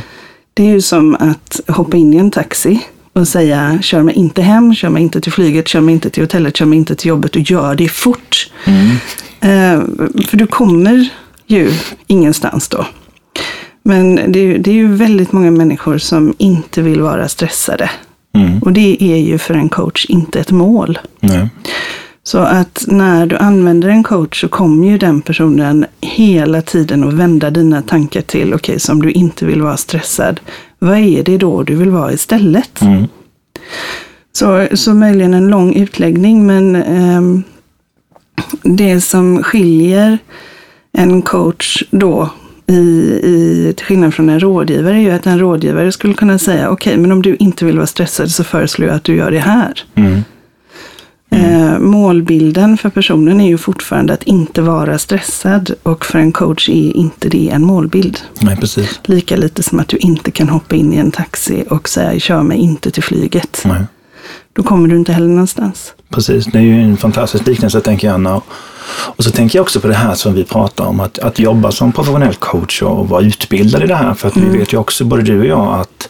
Det 0.54 0.64
är 0.64 0.70
ju 0.70 0.82
som 0.82 1.16
att 1.16 1.60
hoppa 1.68 1.98
in 1.98 2.14
i 2.14 2.18
en 2.18 2.32
taxi 2.32 2.80
och 3.14 3.28
säga 3.28 3.80
kör 3.82 4.04
mig 4.04 4.16
inte 4.16 4.42
hem, 4.42 4.76
kör 4.76 4.90
mig 4.90 5.04
inte 5.04 5.22
till 5.22 5.32
flyget, 5.32 5.68
kör 5.68 5.82
mig 5.82 5.94
inte 5.94 6.10
till 6.10 6.24
hotellet, 6.24 6.58
kör 6.58 6.66
mig 6.66 6.78
inte 6.78 6.96
till 6.96 7.10
jobbet 7.10 7.36
och 7.36 7.42
gör 7.42 7.76
det 7.76 7.88
fort. 7.88 8.52
Mm. 8.66 8.90
Eh, 9.40 9.84
för 10.28 10.38
du 10.38 10.48
kommer 10.48 11.10
ju 11.48 11.72
ingenstans 12.08 12.70
då. 12.70 12.86
Men 13.84 14.16
det, 14.16 14.58
det, 14.58 14.72
är 14.72 14.76
ju 14.76 14.96
väldigt 14.96 15.32
många 15.32 15.52
människor 15.52 15.98
som 15.98 16.34
inte 16.38 16.82
vill 16.82 17.02
vara 17.02 17.28
stressade. 17.28 17.90
Mm. 18.34 18.60
Och 18.60 18.74
det 18.74 19.04
är 19.04 19.18
ju 19.18 19.38
för 19.38 19.54
en 19.54 19.70
coach 19.70 20.06
inte 20.06 20.40
ett 20.40 20.52
mål. 20.52 21.00
Nej. 21.20 21.50
Så 22.24 22.38
att 22.38 22.86
när 22.88 23.26
du 23.26 23.38
använder 23.38 23.90
en 23.90 24.04
coach 24.04 24.42
så 24.42 24.48
kommer 24.48 24.88
ju 24.88 24.98
den 24.98 25.22
personen 25.22 25.86
hela 26.02 26.62
tiden 26.62 27.04
att 27.04 27.14
vända 27.14 27.52
dina 27.52 27.82
tankar 27.82 28.22
till, 28.22 28.54
okej, 28.54 28.56
okay, 28.56 28.80
som 28.80 29.02
du 29.02 29.12
inte 29.12 29.46
vill 29.46 29.62
vara 29.62 29.78
stressad, 29.78 30.40
vad 30.80 30.98
är 30.98 31.24
det 31.24 31.38
då 31.38 31.64
du 31.64 31.76
vill 31.76 31.90
vara 31.90 32.14
istället? 32.14 32.82
Mm. 32.82 33.08
Så, 34.32 34.68
så 34.74 34.94
möjligen 34.94 35.34
en 35.34 35.48
lång 35.48 35.76
utläggning, 35.76 36.46
men 36.46 36.76
eh, 36.76 37.22
det 38.64 39.02
som 39.02 39.44
skiljer 39.44 40.18
en 40.92 41.22
coach 41.22 41.84
då 41.92 42.30
i, 42.68 42.74
i, 43.24 43.74
till 43.78 43.86
skillnad 43.86 44.14
från 44.14 44.30
en 44.30 44.40
rådgivare 44.40 44.96
är 44.96 45.00
ju 45.00 45.12
att 45.12 45.26
en 45.26 45.40
rådgivare 45.40 45.92
skulle 45.92 46.14
kunna 46.14 46.38
säga 46.38 46.70
okej, 46.70 46.92
okay, 46.92 47.02
men 47.02 47.12
om 47.12 47.22
du 47.22 47.36
inte 47.36 47.66
vill 47.66 47.78
vara 47.78 47.88
stressad 47.88 48.32
så 48.32 48.44
föreslår 48.44 48.88
jag 48.88 48.96
att 48.96 49.04
du 49.04 49.16
gör 49.16 49.32
det 49.32 49.40
här. 49.40 49.84
Mm. 49.96 50.24
Mm. 51.30 51.74
Eh, 51.74 51.80
målbilden 51.80 52.78
för 52.78 52.90
personen 52.90 53.42
är 53.42 53.48
ju 53.48 53.58
fortfarande 53.58 54.14
att 54.14 54.24
inte 54.24 54.62
vara 54.62 54.98
stressad 54.98 55.74
och 55.84 56.06
för 56.06 56.20
en 56.20 56.32
coach 56.32 56.70
är 56.70 56.98
inte 56.98 57.30
det 57.30 57.50
en 57.50 57.66
målbild. 57.66 58.20
Nej, 58.42 58.58
precis. 58.58 59.00
Lika 59.04 59.36
lite 59.36 59.64
som 59.64 59.80
att 59.80 59.88
du 59.88 59.98
inte 59.98 60.32
kan 60.32 60.50
hoppa 60.50 60.76
in 60.76 60.94
i 60.94 60.98
en 60.98 61.12
taxi 61.12 61.64
och 61.70 61.90
säga 61.90 62.20
kör 62.20 62.44
mig 62.44 62.58
inte 62.58 62.92
till 62.92 63.04
flyget. 63.04 63.62
Nej. 63.66 63.82
Då 64.54 64.64
kommer 64.64 64.88
du 64.88 64.96
inte 64.96 65.14
heller 65.14 65.28
någonstans. 65.28 65.94
Precis, 66.10 66.46
det 66.46 66.58
är 66.58 66.62
ju 66.62 66.82
en 66.82 66.98
fantastisk 66.98 67.48
liknelse 67.48 67.82
tänker 67.82 68.08
jag 68.08 68.14
Anna. 68.14 68.42
Och 68.90 69.24
så 69.24 69.32
tänker 69.32 69.60
jag 69.60 69.64
också 69.64 69.80
på 69.80 69.88
det 69.88 69.94
här 69.94 70.16
som 70.16 70.34
vi 70.34 70.44
pratar 70.44 70.86
om, 70.86 71.00
att, 71.00 71.20
att 71.20 71.40
jobba 71.40 71.72
som 71.72 71.92
professionell 71.92 72.36
coach 72.36 72.82
och 72.82 73.10
vara 73.10 73.22
utbildad 73.22 73.84
i 73.84 73.88
det 73.88 73.96
här. 73.96 74.14
För 74.14 74.28
att 74.28 74.36
mm. 74.36 74.52
vi 74.52 74.58
vet 74.58 74.74
ju 74.74 74.78
också, 74.78 75.06
både 75.06 75.24
du 75.24 75.40
och 75.40 75.46
jag, 75.46 75.80
att 75.80 76.10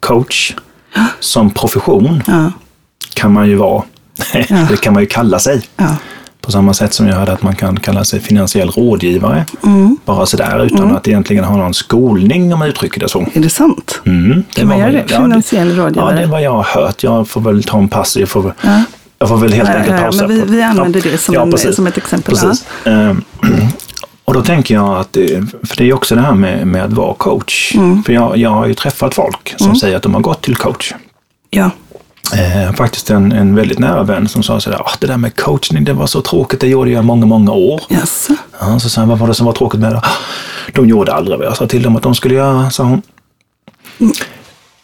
coach 0.00 0.54
som 1.20 1.50
profession 1.50 2.22
ja. 2.26 2.52
kan 3.14 3.32
man 3.32 3.48
ju 3.48 3.54
vara 3.54 3.82
Ja. 4.48 4.66
det 4.70 4.80
kan 4.80 4.92
man 4.92 5.02
ju 5.02 5.06
kalla 5.06 5.38
sig. 5.38 5.62
Ja. 5.76 5.96
På 6.46 6.52
samma 6.52 6.74
sätt 6.74 6.94
som 6.94 7.06
jag 7.06 7.16
hörde 7.16 7.32
att 7.32 7.42
man 7.42 7.56
kan 7.56 7.80
kalla 7.80 8.04
sig 8.04 8.20
finansiell 8.20 8.70
rådgivare. 8.70 9.44
Mm. 9.62 9.96
Bara 10.04 10.26
sådär 10.26 10.64
utan 10.64 10.78
mm. 10.78 10.96
att 10.96 11.08
egentligen 11.08 11.44
ha 11.44 11.56
någon 11.56 11.74
skolning 11.74 12.52
om 12.52 12.58
man 12.58 12.68
uttrycker 12.68 13.00
det 13.00 13.08
så. 13.08 13.26
Är 13.32 13.40
det 13.40 13.48
sant? 13.48 14.00
Mm, 14.06 14.44
det 14.54 14.60
kan 14.60 14.68
man 14.68 14.78
göra 14.78 14.90
det? 14.90 15.08
Finansiell 15.08 15.76
rådgivare? 15.76 16.10
Ja, 16.10 16.16
det 16.16 16.22
är 16.22 16.26
vad 16.26 16.42
jag 16.42 16.50
har 16.50 16.62
hört. 16.62 17.02
Jag 17.02 17.28
får 17.28 17.40
väl 17.40 17.62
ta 17.62 17.78
en 17.78 17.88
pass. 17.88 18.16
Jag 18.16 18.28
får, 18.28 18.54
ja. 18.62 18.82
jag 19.18 19.28
får 19.28 19.36
väl 19.36 19.52
helt 19.52 19.68
ja, 19.68 19.74
enkelt 19.74 20.00
pausa. 20.02 20.22
Ja, 20.22 20.28
men 20.28 20.36
vi, 20.36 20.56
vi 20.56 20.62
använder 20.62 21.00
det 21.00 21.18
som, 21.18 21.34
en, 21.34 21.74
som 21.74 21.86
ett 21.86 21.96
exempel. 21.96 22.34
Precis. 22.34 22.64
Ehm, 22.84 23.24
och 24.24 24.34
då 24.34 24.42
tänker 24.42 24.74
jag 24.74 24.98
att, 24.98 25.16
för 25.68 25.76
det 25.76 25.84
är 25.84 25.92
också 25.92 26.14
det 26.14 26.20
här 26.20 26.34
med, 26.34 26.66
med 26.66 26.84
att 26.84 26.92
vara 26.92 27.14
coach. 27.14 27.74
Mm. 27.74 28.02
För 28.02 28.12
jag, 28.12 28.36
jag 28.36 28.50
har 28.50 28.66
ju 28.66 28.74
träffat 28.74 29.14
folk 29.14 29.54
som 29.56 29.66
mm. 29.66 29.76
säger 29.76 29.96
att 29.96 30.02
de 30.02 30.14
har 30.14 30.20
gått 30.20 30.42
till 30.42 30.56
coach. 30.56 30.92
Ja 31.50 31.70
eh, 32.34 32.72
faktiskt 32.72 33.10
en, 33.10 33.32
en 33.32 33.54
väldigt 33.54 33.78
nära 33.78 34.02
vän 34.02 34.28
som 34.28 34.42
sa 34.42 34.60
sådär, 34.60 34.80
ah, 34.80 34.92
det 35.00 35.06
där 35.06 35.16
med 35.16 35.36
coachning, 35.36 35.84
det 35.84 35.92
var 35.92 36.06
så 36.06 36.20
tråkigt, 36.20 36.60
det 36.60 36.68
gjorde 36.68 36.90
jag 36.90 37.04
många, 37.04 37.26
många 37.26 37.52
år. 37.52 37.80
Yes. 37.90 38.28
Ja, 38.60 38.78
så 38.78 38.88
sa 38.88 39.00
han, 39.00 39.08
vad 39.08 39.18
var 39.18 39.28
det 39.28 39.34
som 39.34 39.46
var 39.46 39.52
tråkigt 39.52 39.80
med 39.80 39.92
det? 39.92 39.98
Ah, 39.98 40.10
de 40.72 40.88
gjorde 40.88 41.14
aldrig 41.14 41.38
vad 41.38 41.46
jag 41.46 41.56
sa 41.56 41.66
till 41.66 41.82
dem 41.82 41.96
att 41.96 42.02
de 42.02 42.14
skulle 42.14 42.34
göra, 42.34 42.70
sa 42.70 42.84
hon. 42.84 43.02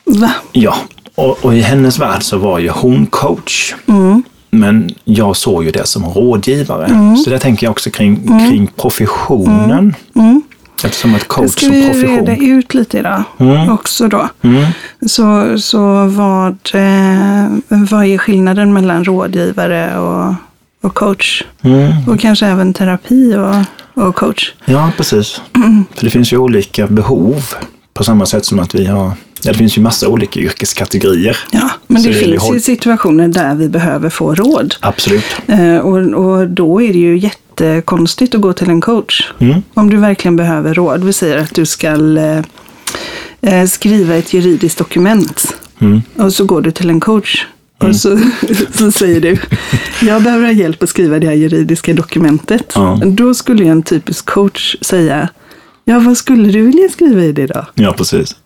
Va? 0.05 0.31
Ja, 0.53 0.77
och, 1.15 1.45
och 1.45 1.55
i 1.55 1.61
hennes 1.61 1.99
värld 1.99 2.23
så 2.23 2.39
var 2.39 2.59
ju 2.59 2.69
hon 2.69 3.07
coach. 3.07 3.75
Mm. 3.87 4.23
Men 4.51 4.91
jag 5.05 5.37
såg 5.37 5.65
ju 5.65 5.71
det 5.71 5.87
som 5.87 6.05
rådgivare. 6.05 6.87
Mm. 6.87 7.17
Så 7.17 7.31
det 7.31 7.39
tänker 7.39 7.67
jag 7.67 7.71
också 7.71 7.91
kring, 7.91 8.17
mm. 8.27 8.51
kring 8.51 8.67
professionen. 8.77 9.95
Mm. 10.15 10.43
Mm. 10.85 10.91
Eftersom 10.91 11.15
att 11.15 11.29
coach 11.29 11.61
som 11.61 11.69
profession. 11.69 11.93
Det 11.93 11.99
ska 11.99 12.07
vi 12.07 12.17
reda 12.17 12.37
ut 12.37 12.75
lite 12.75 12.99
idag 12.99 13.23
mm. 13.39 13.73
också 13.73 14.09
då. 14.09 14.29
Mm. 14.43 14.65
Så, 15.07 15.59
så 15.59 16.07
vad, 16.07 16.59
eh, 16.75 17.47
vad 17.69 18.05
är 18.05 18.19
skillnaden 18.19 18.73
mellan 18.73 19.05
rådgivare 19.05 19.99
och, 19.99 20.35
och 20.81 20.95
coach? 20.95 21.45
Mm. 21.63 22.09
Och 22.09 22.21
kanske 22.21 22.47
även 22.47 22.75
terapi 22.75 23.37
och, 23.37 24.05
och 24.05 24.15
coach? 24.15 24.53
Ja, 24.65 24.93
precis. 24.97 25.41
För 25.95 26.05
det 26.05 26.11
finns 26.11 26.33
ju 26.33 26.37
olika 26.37 26.87
behov 26.87 27.45
på 27.95 28.05
samma 28.05 28.27
sätt 28.27 28.45
som 28.45 28.59
att 28.59 28.75
vi 28.75 28.87
har 28.87 29.13
Ja, 29.45 29.53
det 29.53 29.59
finns 29.59 29.79
ju 29.79 29.83
massa 29.83 30.09
olika 30.09 30.41
yrkeskategorier. 30.41 31.37
Ja, 31.51 31.71
men 31.87 32.03
det, 32.03 32.13
finns 32.13 32.53
ju 32.53 32.61
situationer 32.61 33.29
där 33.29 33.55
vi 33.55 33.69
behöver 33.69 34.11
få 34.11 34.35
råd. 34.35 34.75
Absolut. 34.81 35.25
Eh, 35.47 35.77
och, 35.77 35.99
och 35.99 36.49
då 36.49 36.83
är 36.83 36.93
det 36.93 36.99
ju 36.99 37.19
jättekonstigt 37.19 38.35
att 38.35 38.41
gå 38.41 38.53
till 38.53 38.71
en 38.71 38.81
coach. 38.81 39.33
Mm. 39.39 39.63
Om 39.75 39.91
du 39.91 39.97
verkligen 39.97 40.37
behöver 40.37 40.75
råd. 40.75 41.05
Vi 41.05 41.13
säger 41.13 41.39
att 41.39 41.55
du 41.55 41.67
ska 41.67 41.89
eh, 42.19 42.43
eh, 43.41 43.67
skriva 43.67 44.15
ett 44.15 44.33
juridiskt 44.33 44.79
dokument. 44.79 45.57
Mm. 45.79 46.03
Och 46.17 46.33
så 46.33 46.45
går 46.45 46.61
du 46.61 46.71
till 46.71 46.91
en 46.91 47.01
coach. 47.01 47.47
Mm. 47.81 47.91
Och 47.91 47.97
så, 47.97 48.19
så 48.75 48.93
säger 48.93 49.21
du, 49.21 49.39
jag 50.03 50.23
behöver 50.23 50.45
ha 50.45 50.53
hjälp 50.53 50.83
att 50.83 50.89
skriva 50.89 51.19
det 51.19 51.27
här 51.27 51.35
juridiska 51.35 51.93
dokumentet. 51.93 52.73
Ja. 52.75 53.01
Då 53.05 53.35
skulle 53.35 53.65
en 53.65 53.83
typisk 53.83 54.27
coach 54.27 54.77
säga, 54.81 55.29
ja 55.85 55.99
vad 55.99 56.17
skulle 56.17 56.53
du 56.53 56.67
vilja 56.67 56.89
skriva 56.89 57.23
i 57.23 57.33
det 57.33 57.47
då? 57.47 57.67
Ja, 57.75 57.93
precis. 57.93 58.37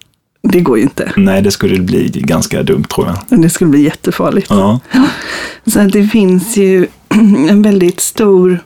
Det 0.42 0.60
går 0.60 0.76
ju 0.76 0.82
inte. 0.82 1.12
Nej, 1.16 1.42
det 1.42 1.50
skulle 1.50 1.80
bli 1.80 2.08
ganska 2.08 2.62
dumt 2.62 2.84
tror 2.84 3.06
jag. 3.06 3.40
Det 3.40 3.50
skulle 3.50 3.70
bli 3.70 3.82
jättefarligt. 3.82 4.50
Ja. 4.50 4.80
Så 5.66 5.78
det 5.80 6.06
finns 6.06 6.56
ju 6.56 6.86
en 7.48 7.62
väldigt 7.62 8.00
stor 8.00 8.60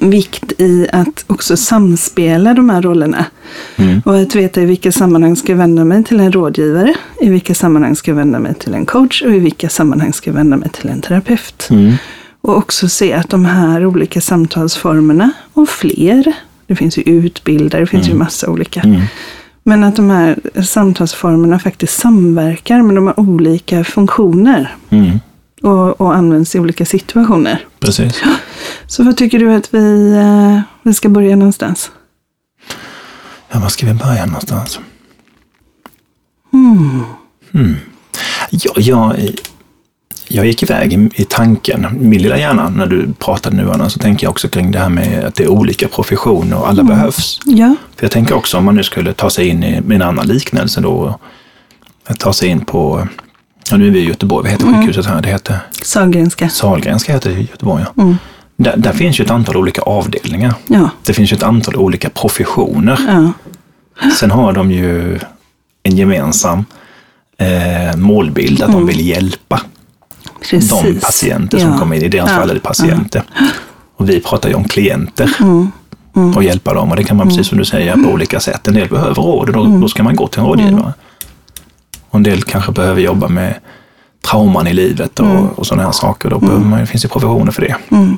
vikt 0.00 0.52
i 0.60 0.88
att 0.92 1.24
också 1.26 1.56
samspela 1.56 2.54
de 2.54 2.70
här 2.70 2.82
rollerna. 2.82 3.24
Mm. 3.76 4.02
Och 4.04 4.18
att 4.18 4.34
veta 4.34 4.62
i 4.62 4.64
vilka 4.64 4.92
sammanhang 4.92 5.36
ska 5.36 5.52
jag 5.52 5.58
vända 5.58 5.84
mig 5.84 6.04
till 6.04 6.20
en 6.20 6.32
rådgivare, 6.32 6.94
i 7.20 7.28
vilka 7.28 7.54
sammanhang 7.54 7.96
ska 7.96 8.10
jag 8.10 8.16
vända 8.16 8.38
mig 8.38 8.54
till 8.54 8.74
en 8.74 8.86
coach 8.86 9.22
och 9.22 9.34
i 9.34 9.38
vilka 9.38 9.68
sammanhang 9.68 10.12
ska 10.12 10.30
jag 10.30 10.34
vända 10.34 10.56
mig 10.56 10.68
till 10.68 10.88
en 10.88 11.00
terapeut. 11.00 11.68
Mm. 11.70 11.92
Och 12.40 12.56
också 12.56 12.88
se 12.88 13.12
att 13.12 13.30
de 13.30 13.44
här 13.44 13.86
olika 13.86 14.20
samtalsformerna 14.20 15.30
och 15.52 15.68
fler, 15.68 16.32
det 16.66 16.76
finns 16.76 16.98
ju 16.98 17.02
utbildare, 17.02 17.80
det 17.80 17.86
finns 17.86 18.06
mm. 18.06 18.18
ju 18.18 18.24
massa 18.24 18.50
olika. 18.50 18.80
Mm. 18.80 19.02
Men 19.62 19.84
att 19.84 19.96
de 19.96 20.10
här 20.10 20.62
samtalsformerna 20.62 21.58
faktiskt 21.58 21.98
samverkar, 21.98 22.82
men 22.82 22.94
de 22.94 23.06
har 23.06 23.20
olika 23.20 23.84
funktioner. 23.84 24.76
Mm. 24.90 25.20
Och, 25.62 26.00
och, 26.00 26.14
används 26.14 26.54
i 26.54 26.58
olika 26.58 26.86
situationer. 26.86 27.64
Precis. 27.78 28.22
Så 28.86 29.04
vad 29.04 29.16
tycker 29.16 29.38
du 29.38 29.54
att 29.54 29.74
vi, 29.74 30.12
eh, 30.12 30.60
vi 30.82 30.94
ska 30.94 31.08
börja 31.08 31.36
någonstans? 31.36 31.90
Ja, 33.52 33.60
var 33.60 33.68
ska 33.68 33.86
vi 33.86 33.94
börja 33.94 34.26
någonstans? 34.26 34.80
Hmm. 36.52 37.02
Hmm. 37.52 37.76
Ja, 38.50 38.72
jag, 38.76 39.30
jag 40.28 40.46
gick 40.46 40.62
iväg 40.62 40.92
i, 40.92 41.10
i 41.14 41.24
tanken, 41.24 41.86
min 42.00 42.22
lilla 42.22 42.38
hjärna, 42.38 42.68
när 42.68 42.86
du 42.86 43.12
pratade 43.18 43.56
nu 43.56 43.70
Anna, 43.70 43.90
så 43.90 43.98
tänker 43.98 44.26
jag 44.26 44.30
också 44.30 44.48
kring 44.48 44.70
det 44.70 44.78
här 44.78 44.88
med 44.88 45.24
att 45.24 45.34
det 45.34 45.44
är 45.44 45.48
olika 45.48 45.88
professioner 45.88 46.58
och 46.58 46.68
alla 46.68 46.80
mm. 46.80 46.96
behövs. 46.96 47.40
Ja. 47.44 47.74
För 47.96 48.04
jag 48.04 48.10
tänker 48.10 48.34
också 48.34 48.58
om 48.58 48.64
man 48.64 48.74
nu 48.74 48.82
skulle 48.82 49.12
ta 49.12 49.30
sig 49.30 49.48
in 49.48 49.64
i 49.64 49.82
en 49.90 50.02
annan 50.02 50.26
liknelse 50.26 50.80
då, 50.80 51.18
att 52.06 52.18
ta 52.18 52.32
sig 52.32 52.48
in 52.48 52.64
på, 52.64 53.08
ja 53.70 53.76
nu 53.76 53.86
är 53.86 53.90
vi 53.90 53.98
i 53.98 54.04
Göteborg, 54.04 54.42
vad 54.42 54.52
heter 54.52 54.66
mm. 54.66 54.80
sjukhuset 54.80 55.06
här? 55.06 55.22
Det 55.22 55.28
heter? 55.28 55.58
Sahlgrenska. 55.82 56.48
Sahlgrenska 56.48 57.12
heter 57.12 57.30
det 57.30 57.36
i 57.36 57.48
Göteborg, 57.50 57.84
ja. 57.94 58.02
Mm. 58.02 58.16
Där, 58.56 58.76
där, 58.76 58.92
finns 58.92 59.20
ju 59.20 59.24
ett 59.24 59.30
antal 59.30 59.56
olika 59.56 59.82
avdelningar. 59.82 60.54
Ja. 60.66 60.90
Det 61.02 61.12
finns 61.12 61.32
ju 61.32 61.36
ett 61.36 61.42
antal 61.42 61.76
olika 61.76 62.10
professioner. 62.10 63.00
Ja. 63.08 63.32
Sen 64.10 64.30
har 64.30 64.52
de 64.52 64.70
ju 64.70 65.18
en 65.82 65.96
gemensam 65.96 66.64
eh, 67.38 67.96
målbild, 67.96 68.62
att 68.62 68.68
mm. 68.68 68.80
de 68.80 68.86
vill 68.86 69.06
hjälpa 69.06 69.60
Precis. 70.50 70.70
de 70.70 71.00
patienter 71.00 71.58
som 71.58 71.70
ja. 71.70 71.78
kommer 71.78 71.96
in. 71.96 72.02
I 72.02 72.08
deras 72.08 72.30
ja. 72.30 72.36
fall 72.36 72.50
är 72.50 72.54
det 72.54 72.60
patienter. 72.60 73.22
Och 73.96 74.08
vi 74.08 74.20
pratar 74.20 74.48
ju 74.48 74.54
om 74.54 74.64
klienter 74.64 75.36
mm. 75.40 75.70
Mm. 76.16 76.36
och 76.36 76.44
hjälpa 76.44 76.74
dem. 76.74 76.90
Och 76.90 76.96
det 76.96 77.04
kan 77.04 77.16
man 77.16 77.28
precis 77.28 77.48
som 77.48 77.58
du 77.58 77.64
säger 77.64 77.94
på 77.94 78.10
olika 78.10 78.40
sätt. 78.40 78.68
En 78.68 78.74
del 78.74 78.88
behöver 78.88 79.14
råd 79.14 79.48
och 79.48 79.54
då, 79.54 79.64
mm. 79.64 79.80
då 79.80 79.88
ska 79.88 80.02
man 80.02 80.16
gå 80.16 80.28
till 80.28 80.40
en 80.40 80.46
rådgivare. 80.46 80.92
Och 82.10 82.14
en 82.16 82.22
del 82.22 82.42
kanske 82.42 82.72
behöver 82.72 83.00
jobba 83.00 83.28
med 83.28 83.54
trauman 84.30 84.66
i 84.66 84.72
livet 84.72 85.20
och, 85.20 85.26
mm. 85.26 85.48
och 85.48 85.66
sådana 85.66 85.82
här 85.82 85.92
saker. 85.92 86.30
Då 86.30 86.38
mm. 86.38 86.70
man, 86.70 86.80
det 86.80 86.86
finns 86.86 87.04
ju 87.04 87.08
professioner 87.08 87.52
för 87.52 87.62
det. 87.62 87.76
Mm. 87.88 88.16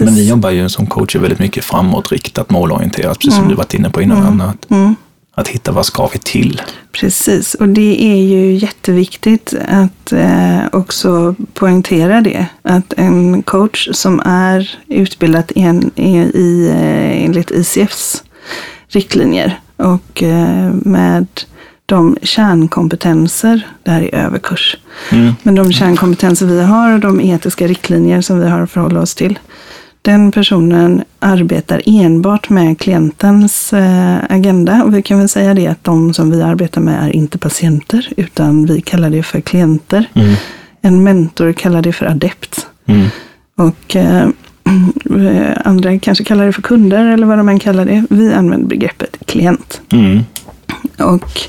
Men 0.00 0.14
vi 0.14 0.28
jobbar 0.28 0.50
ju 0.50 0.68
som 0.68 0.86
coacher 0.86 1.18
väldigt 1.18 1.38
mycket 1.38 1.64
framåtriktat, 1.64 2.50
målorienterat, 2.50 3.18
precis 3.18 3.34
som 3.34 3.44
mm. 3.44 3.48
du 3.48 3.54
varit 3.54 3.74
inne 3.74 3.90
på 3.90 4.02
innan. 4.02 4.18
Mm. 4.18 4.40
Att, 4.40 4.70
mm. 4.70 4.96
Att 5.38 5.48
hitta 5.48 5.72
vad 5.72 5.86
ska 5.86 6.06
vi 6.06 6.18
till? 6.18 6.62
Precis, 6.92 7.54
och 7.54 7.68
det 7.68 8.04
är 8.04 8.16
ju 8.16 8.54
jätteviktigt 8.54 9.54
att 9.68 10.12
eh, 10.12 10.60
också 10.72 11.34
poängtera 11.54 12.20
det. 12.20 12.46
Att 12.62 12.92
en 12.96 13.42
coach 13.42 13.88
som 13.92 14.20
är 14.24 14.78
utbildad 14.86 15.52
en, 15.54 15.90
i, 15.96 16.68
eh, 16.68 17.24
enligt 17.24 17.50
ICFs 17.50 18.24
riktlinjer 18.88 19.60
och 19.76 20.22
eh, 20.22 20.72
med 20.72 21.26
de 21.86 22.18
kärnkompetenser, 22.22 23.68
det 23.82 23.90
här 23.90 24.02
är 24.02 24.14
överkurs, 24.14 24.76
mm. 25.12 25.34
men 25.42 25.54
de 25.54 25.72
kärnkompetenser 25.72 26.46
vi 26.46 26.62
har 26.62 26.92
och 26.92 27.00
de 27.00 27.20
etiska 27.20 27.66
riktlinjer 27.66 28.20
som 28.20 28.40
vi 28.40 28.48
har 28.48 28.60
att 28.60 28.70
förhålla 28.70 29.00
oss 29.00 29.14
till. 29.14 29.38
Den 30.02 30.32
personen 30.32 31.04
arbetar 31.18 31.82
enbart 31.86 32.50
med 32.50 32.78
klientens 32.78 33.72
eh, 33.72 34.16
agenda 34.28 34.84
och 34.84 34.94
vi 34.94 35.02
kan 35.02 35.18
väl 35.18 35.28
säga 35.28 35.54
det 35.54 35.66
att 35.66 35.84
de 35.84 36.14
som 36.14 36.30
vi 36.30 36.42
arbetar 36.42 36.80
med 36.80 37.04
är 37.04 37.16
inte 37.16 37.38
patienter 37.38 38.08
utan 38.16 38.66
vi 38.66 38.80
kallar 38.80 39.10
det 39.10 39.22
för 39.22 39.40
klienter. 39.40 40.06
Mm. 40.14 40.34
En 40.80 41.04
mentor 41.04 41.52
kallar 41.52 41.82
det 41.82 41.92
för 41.92 42.06
adept. 42.06 42.66
Mm. 42.86 43.06
Och 43.56 43.96
eh, 43.96 44.28
andra 45.64 45.98
kanske 45.98 46.24
kallar 46.24 46.46
det 46.46 46.52
för 46.52 46.62
kunder 46.62 47.04
eller 47.06 47.26
vad 47.26 47.38
de 47.38 47.48
än 47.48 47.58
kallar 47.58 47.84
det. 47.84 48.04
Vi 48.10 48.32
använder 48.32 48.68
begreppet 48.68 49.16
klient. 49.26 49.80
Mm. 49.92 50.20
Och 50.98 51.48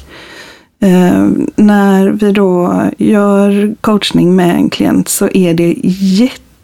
Eh, 0.82 1.28
när 1.56 2.10
vi 2.10 2.32
då 2.32 2.84
gör 2.98 3.76
coachning 3.82 4.36
med 4.36 4.56
en 4.56 4.70
klient 4.70 5.08
så 5.08 5.30
är 5.34 5.54
det 5.54 5.76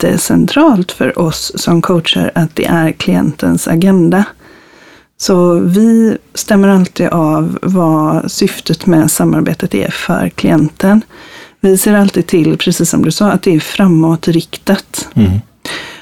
jättecentralt 0.04 0.92
för 0.92 1.20
oss 1.20 1.52
som 1.56 1.82
coacher 1.82 2.32
att 2.36 2.56
det 2.56 2.66
är 2.66 2.92
klientens 2.92 3.68
agenda. 3.68 4.24
Så 5.18 5.54
vi 5.60 6.18
stämmer 6.34 6.68
alltid 6.68 7.08
av 7.08 7.60
vad 7.62 8.32
syftet 8.32 8.86
med 8.86 9.12
samarbetet 9.12 9.76
är 9.76 9.92
för 9.92 10.30
klienten. 10.30 11.02
Vi 11.60 11.78
ser 11.78 11.94
alltid 11.94 12.28
till, 12.28 12.58
precis 12.58 12.90
som 12.90 13.04
du 13.06 13.12
sa, 13.12 13.32
att 13.32 13.42
det 13.42 13.56
är 13.56 13.60
framåtriktat. 13.60 15.08
Mm. 15.14 15.32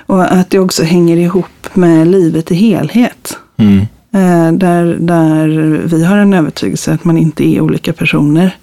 Och 0.06 0.32
att 0.34 0.50
det 0.50 0.60
också 0.60 0.84
hänger 0.84 1.18
ihop 1.18 1.70
med 1.74 2.08
livet 2.08 2.52
i 2.52 2.56
helhet. 2.56 3.38
Mm. 3.58 3.80
Eh, 4.14 4.52
där, 4.58 4.98
där 5.00 5.48
vi 5.86 6.06
har 6.06 6.18
en 6.18 6.34
övertygelse 6.34 6.94
att 6.94 7.04
man 7.04 7.18
inte 7.18 7.48
är 7.48 7.62
olika 7.62 7.94
personer. 7.94 8.58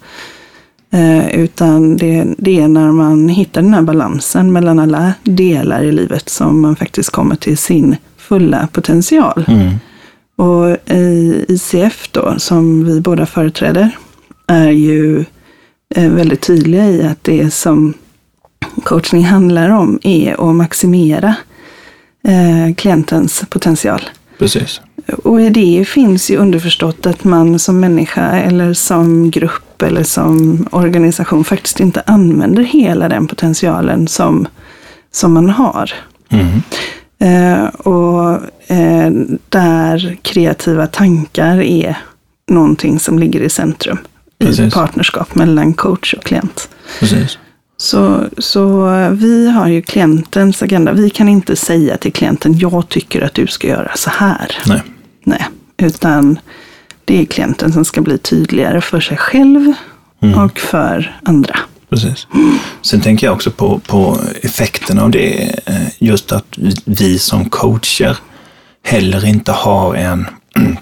Eh, 0.93 1.35
utan 1.35 1.97
det, 1.97 2.35
det 2.37 2.59
är 2.59 2.67
när 2.67 2.91
man 2.91 3.29
hittar 3.29 3.61
den 3.61 3.73
här 3.73 3.81
balansen 3.81 4.51
mellan 4.51 4.79
alla 4.79 5.13
delar 5.23 5.83
i 5.83 5.91
livet 5.91 6.29
som 6.29 6.61
man 6.61 6.75
faktiskt 6.75 7.09
kommer 7.09 7.35
till 7.35 7.57
sin 7.57 7.95
fulla 8.17 8.67
potential. 8.71 9.45
Mm. 9.47 9.75
Och 10.35 10.91
i 10.95 11.45
ICF 11.47 12.09
då, 12.11 12.35
som 12.37 12.85
vi 12.85 13.01
båda 13.01 13.25
företräder, 13.25 13.89
är 14.47 14.69
ju 14.69 15.25
eh, 15.95 16.11
väldigt 16.11 16.41
tydliga 16.41 16.89
i 16.89 17.03
att 17.03 17.23
det 17.23 17.53
som 17.53 17.93
coachning 18.83 19.23
handlar 19.23 19.69
om 19.69 19.99
är 20.03 20.49
att 20.49 20.55
maximera 20.55 21.35
klientens 22.77 23.43
potential. 23.49 24.01
Precis. 24.39 24.81
Och 25.23 25.41
i 25.41 25.49
det 25.49 25.85
finns 25.87 26.31
ju 26.31 26.37
underförstått 26.37 27.05
att 27.05 27.23
man 27.23 27.59
som 27.59 27.79
människa 27.79 28.31
eller 28.31 28.73
som 28.73 29.31
grupp 29.31 29.81
eller 29.81 30.03
som 30.03 30.67
organisation 30.71 31.43
faktiskt 31.43 31.79
inte 31.79 32.03
använder 32.05 32.63
hela 32.63 33.09
den 33.09 33.27
potentialen 33.27 34.07
som, 34.07 34.47
som 35.11 35.33
man 35.33 35.49
har. 35.49 35.93
Mm. 36.29 36.61
Eh, 37.19 37.65
och 37.65 38.33
eh, 38.67 39.11
där 39.49 40.17
kreativa 40.21 40.87
tankar 40.87 41.61
är 41.61 41.97
någonting 42.47 42.99
som 42.99 43.19
ligger 43.19 43.41
i 43.41 43.49
centrum 43.49 43.97
Precis. 44.39 44.59
i 44.59 44.71
partnerskap 44.71 45.35
mellan 45.35 45.73
coach 45.73 46.13
och 46.13 46.23
klient. 46.23 46.69
Precis. 46.99 47.37
Så, 47.77 48.23
så 48.37 48.89
vi 49.11 49.51
har 49.51 49.67
ju 49.67 49.81
klientens 49.81 50.63
agenda. 50.63 50.93
Vi 50.93 51.09
kan 51.09 51.29
inte 51.29 51.55
säga 51.55 51.97
till 51.97 52.13
klienten, 52.13 52.59
jag 52.59 52.89
tycker 52.89 53.21
att 53.21 53.33
du 53.33 53.47
ska 53.47 53.67
göra 53.67 53.91
så 53.95 54.09
här. 54.09 54.57
Nej. 54.67 54.81
Nej, 55.23 55.45
utan 55.77 56.39
det 57.05 57.21
är 57.21 57.25
klienten 57.25 57.73
som 57.73 57.85
ska 57.85 58.01
bli 58.01 58.17
tydligare 58.17 58.81
för 58.81 58.99
sig 58.99 59.17
själv 59.17 59.73
mm. 60.21 60.39
och 60.39 60.59
för 60.59 61.19
andra. 61.23 61.59
Precis. 61.89 62.27
Sen 62.81 63.01
tänker 63.01 63.27
jag 63.27 63.33
också 63.33 63.51
på, 63.51 63.79
på 63.79 64.17
effekten 64.41 64.99
av 64.99 65.11
det. 65.11 65.59
Eh, 65.65 65.87
just 65.99 66.31
att 66.31 66.45
vi 66.85 67.19
som 67.19 67.49
coacher 67.49 68.17
heller 68.83 69.25
inte 69.25 69.51
har 69.51 69.95
en, 69.95 70.27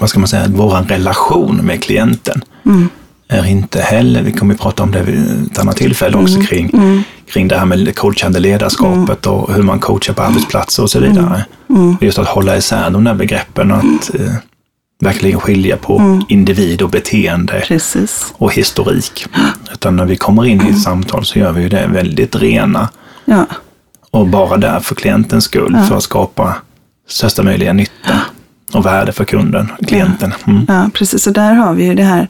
vad 0.00 0.10
ska 0.10 0.18
man 0.18 0.28
säga, 0.28 0.46
vår 0.48 0.70
relation 0.70 1.56
med 1.56 1.82
klienten. 1.82 2.44
Mm 2.66 2.88
är 3.28 3.46
inte 3.46 3.80
heller, 3.80 4.22
vi 4.22 4.32
kommer 4.32 4.54
att 4.54 4.60
prata 4.60 4.82
om 4.82 4.90
det 4.90 5.02
vid 5.02 5.46
ett 5.50 5.58
annat 5.58 5.76
tillfälle 5.76 6.16
också 6.16 6.34
mm. 6.34 6.46
kring, 6.46 6.70
mm. 6.74 7.02
Kring 7.26 7.48
det 7.48 7.56
här 7.56 7.66
med 7.66 7.96
coachande 7.96 8.40
ledarskapet 8.40 9.26
mm. 9.26 9.38
och 9.38 9.54
hur 9.54 9.62
man 9.62 9.80
coachar 9.80 10.14
på 10.14 10.22
arbetsplatser 10.22 10.82
och 10.82 10.90
så 10.90 11.00
vidare. 11.00 11.44
Mm. 11.70 11.82
Mm. 11.82 11.96
Just 12.00 12.18
att 12.18 12.28
hålla 12.28 12.56
isär 12.56 12.90
de 12.90 13.04
där 13.04 13.14
begreppen 13.14 13.70
och 13.70 13.78
att 13.78 14.14
eh, 14.14 14.34
verkligen 15.00 15.40
skilja 15.40 15.76
på 15.76 15.98
mm. 15.98 16.22
individ 16.28 16.82
och 16.82 16.90
beteende 16.90 17.64
Precis. 17.66 18.34
och 18.36 18.52
historik. 18.54 19.26
Utan 19.72 19.96
när 19.96 20.04
vi 20.04 20.16
kommer 20.16 20.46
in 20.46 20.66
i 20.66 20.70
ett 20.70 20.82
samtal 20.82 21.24
så 21.24 21.38
gör 21.38 21.52
vi 21.52 21.62
ju 21.62 21.68
det 21.68 21.86
väldigt 21.86 22.36
rena. 22.36 22.88
Ja. 23.24 23.46
Och 24.10 24.26
bara 24.26 24.56
där 24.56 24.80
för 24.80 24.94
klientens 24.94 25.44
skull, 25.44 25.76
ja. 25.78 25.84
för 25.84 25.96
att 25.96 26.02
skapa 26.02 26.54
största 27.08 27.42
möjliga 27.42 27.72
nytta 27.72 28.20
och 28.74 28.86
värde 28.86 29.12
för 29.12 29.24
kunden, 29.24 29.72
klienten. 29.86 30.32
Mm. 30.46 30.64
Ja, 30.68 30.90
precis. 30.94 31.26
Och 31.26 31.32
där 31.32 31.54
har 31.54 31.74
vi 31.74 31.84
ju 31.84 31.94
det 31.94 32.02
här 32.02 32.28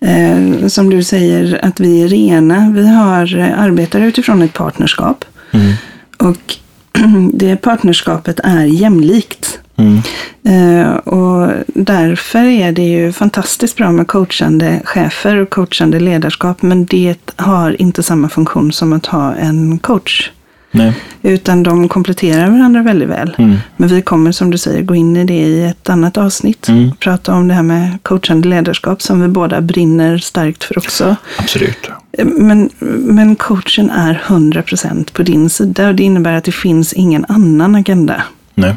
eh, 0.00 0.66
som 0.66 0.90
du 0.90 1.04
säger 1.04 1.64
att 1.64 1.80
vi 1.80 2.02
är 2.02 2.08
rena. 2.08 2.72
Vi 2.74 2.88
har, 2.88 3.38
eh, 3.38 3.60
arbetar 3.60 4.00
utifrån 4.00 4.42
ett 4.42 4.52
partnerskap. 4.52 5.24
Mm. 5.52 5.72
Och 6.18 6.56
det 7.32 7.56
partnerskapet 7.56 8.40
är 8.44 8.64
jämlikt. 8.64 9.58
Mm. 9.76 10.02
Eh, 10.44 10.94
och 10.96 11.52
därför 11.66 12.44
är 12.44 12.72
det 12.72 12.82
ju 12.82 13.12
fantastiskt 13.12 13.76
bra 13.76 13.92
med 13.92 14.08
coachande 14.08 14.80
chefer 14.84 15.36
och 15.36 15.50
coachande 15.50 16.00
ledarskap. 16.00 16.62
Men 16.62 16.84
det 16.84 17.16
har 17.36 17.82
inte 17.82 18.02
samma 18.02 18.28
funktion 18.28 18.72
som 18.72 18.92
att 18.92 19.06
ha 19.06 19.34
en 19.34 19.78
coach. 19.78 20.30
Nej. 20.74 20.92
Utan 21.22 21.62
de 21.62 21.88
kompletterar 21.88 22.50
varandra 22.50 22.82
väldigt 22.82 23.08
väl. 23.08 23.34
Mm. 23.38 23.56
Men 23.76 23.88
vi 23.88 24.02
kommer 24.02 24.32
som 24.32 24.50
du 24.50 24.58
säger 24.58 24.82
gå 24.82 24.94
in 24.94 25.16
i 25.16 25.24
det 25.24 25.34
i 25.34 25.64
ett 25.64 25.90
annat 25.90 26.16
avsnitt. 26.16 26.68
Mm. 26.68 26.90
Prata 27.00 27.34
om 27.34 27.48
det 27.48 27.54
här 27.54 27.62
med 27.62 27.98
coachande 28.02 28.48
ledarskap 28.48 29.02
som 29.02 29.20
vi 29.20 29.28
båda 29.28 29.60
brinner 29.60 30.18
starkt 30.18 30.64
för 30.64 30.78
också. 30.78 31.16
Absolut. 31.38 31.90
Men, 32.22 32.70
men 32.98 33.36
coachen 33.36 33.90
är 33.90 34.22
100% 34.26 35.12
på 35.12 35.22
din 35.22 35.50
sida 35.50 35.88
och 35.88 35.94
det 35.94 36.02
innebär 36.02 36.32
att 36.32 36.44
det 36.44 36.52
finns 36.52 36.92
ingen 36.92 37.24
annan 37.28 37.74
agenda. 37.74 38.22
Nej. 38.54 38.76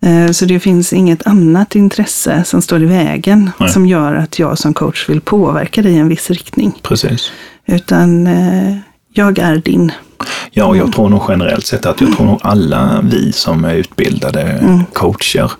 Eh, 0.00 0.30
så 0.30 0.44
det 0.44 0.60
finns 0.60 0.92
inget 0.92 1.26
annat 1.26 1.74
intresse 1.74 2.44
som 2.44 2.62
står 2.62 2.82
i 2.82 2.86
vägen 2.86 3.50
Nej. 3.58 3.68
som 3.68 3.86
gör 3.86 4.14
att 4.14 4.38
jag 4.38 4.58
som 4.58 4.74
coach 4.74 5.08
vill 5.08 5.20
påverka 5.20 5.82
dig 5.82 5.92
i 5.92 5.98
en 5.98 6.08
viss 6.08 6.30
riktning. 6.30 6.72
Precis. 6.82 7.32
Utan 7.66 8.26
eh, 8.26 8.76
jag 9.16 9.38
är 9.38 9.56
din. 9.56 9.92
Ja, 10.50 10.64
och 10.64 10.76
jag 10.76 10.82
mm. 10.82 10.92
tror 10.92 11.08
nog 11.08 11.22
generellt 11.28 11.66
sett 11.66 11.86
att 11.86 12.00
jag 12.00 12.16
tror 12.16 12.26
nog 12.26 12.40
alla 12.42 13.00
vi 13.02 13.32
som 13.32 13.64
är 13.64 13.74
utbildade 13.74 14.42
mm. 14.42 14.84
coacher 14.92 15.52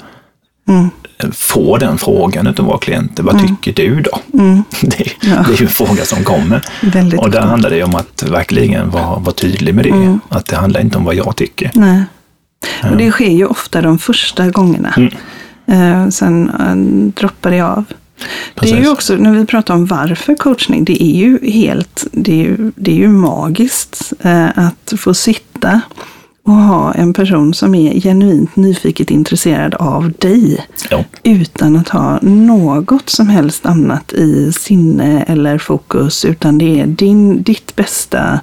mm. 0.69 0.91
får 1.33 1.79
den 1.79 1.99
frågan 1.99 2.47
av 2.47 2.55
våra 2.55 2.79
klienter. 2.79 3.23
Vad 3.23 3.35
mm. 3.35 3.57
tycker 3.57 3.85
du 3.85 4.01
då? 4.01 4.19
Mm. 4.39 4.65
Det, 4.81 5.13
ja. 5.21 5.45
det, 5.47 5.53
är 5.53 5.57
ju 5.57 5.67
en 5.67 5.73
fråga 5.73 6.05
som 6.05 6.25
kommer. 6.25 6.65
Väldigt 6.83 7.21
och 7.21 7.31
där 7.31 7.41
cool. 7.41 7.49
handlar 7.49 7.71
det 7.71 7.83
om 7.83 7.95
att 7.95 8.23
verkligen 8.23 8.91
vara, 8.91 9.19
vara 9.19 9.35
tydlig 9.35 9.75
med 9.75 9.85
det. 9.85 9.91
Mm. 9.91 10.21
Att 10.29 10.47
det 10.47 10.57
handlar 10.57 10.81
inte 10.81 10.99
om 10.99 11.05
vad 11.05 11.15
jag 11.15 11.37
tycker. 11.37 11.71
Nej. 11.75 12.05
Och 12.91 12.97
det 12.97 13.11
sker 13.11 13.31
ju 13.31 13.47
ofta 13.47 13.83
de 13.83 13.99
första 13.99 14.51
gångerna. 14.51 14.95
Uh, 15.71 16.09
sen 16.09 16.51
uh, 16.51 17.13
droppar 17.13 17.51
det 17.51 17.61
av. 17.61 17.85
Precis. 18.55 18.73
Det 18.73 18.81
är 18.81 18.83
ju 18.83 18.91
också, 18.91 19.17
när 19.17 19.33
vi 19.33 19.47
pratar 19.47 19.75
om 19.75 19.87
varför 19.87 20.35
coachning, 20.35 20.85
det 20.85 21.03
är 21.03 21.17
ju 21.17 21.51
helt, 21.51 22.07
det 22.13 22.33
är 22.33 22.45
ju, 22.45 22.73
det 22.77 22.91
är 22.91 22.97
ju 22.97 23.09
magiskt 23.09 24.13
eh, 24.21 24.59
att 24.59 24.93
få 24.97 25.15
sitta 25.15 25.81
och 26.47 26.53
ha 26.53 26.95
en 26.95 27.13
person 27.13 27.55
som 27.55 27.75
är 27.75 28.01
genuint 28.01 28.57
nyfiket 28.57 29.11
intresserad 29.11 29.75
av 29.75 30.13
dig. 30.19 30.67
Ja. 30.91 31.05
Utan 31.23 31.77
att 31.77 31.89
ha 31.89 32.19
något 32.23 33.11
som 33.11 33.29
helst 33.29 33.67
annat 33.67 34.13
i 34.13 34.53
sinne 34.53 35.23
eller 35.23 35.59
fokus. 35.59 36.25
Utan 36.25 36.59
det 36.59 36.81
är 36.81 36.87
din, 36.87 37.43
ditt 37.43 37.77
bästa 37.77 38.41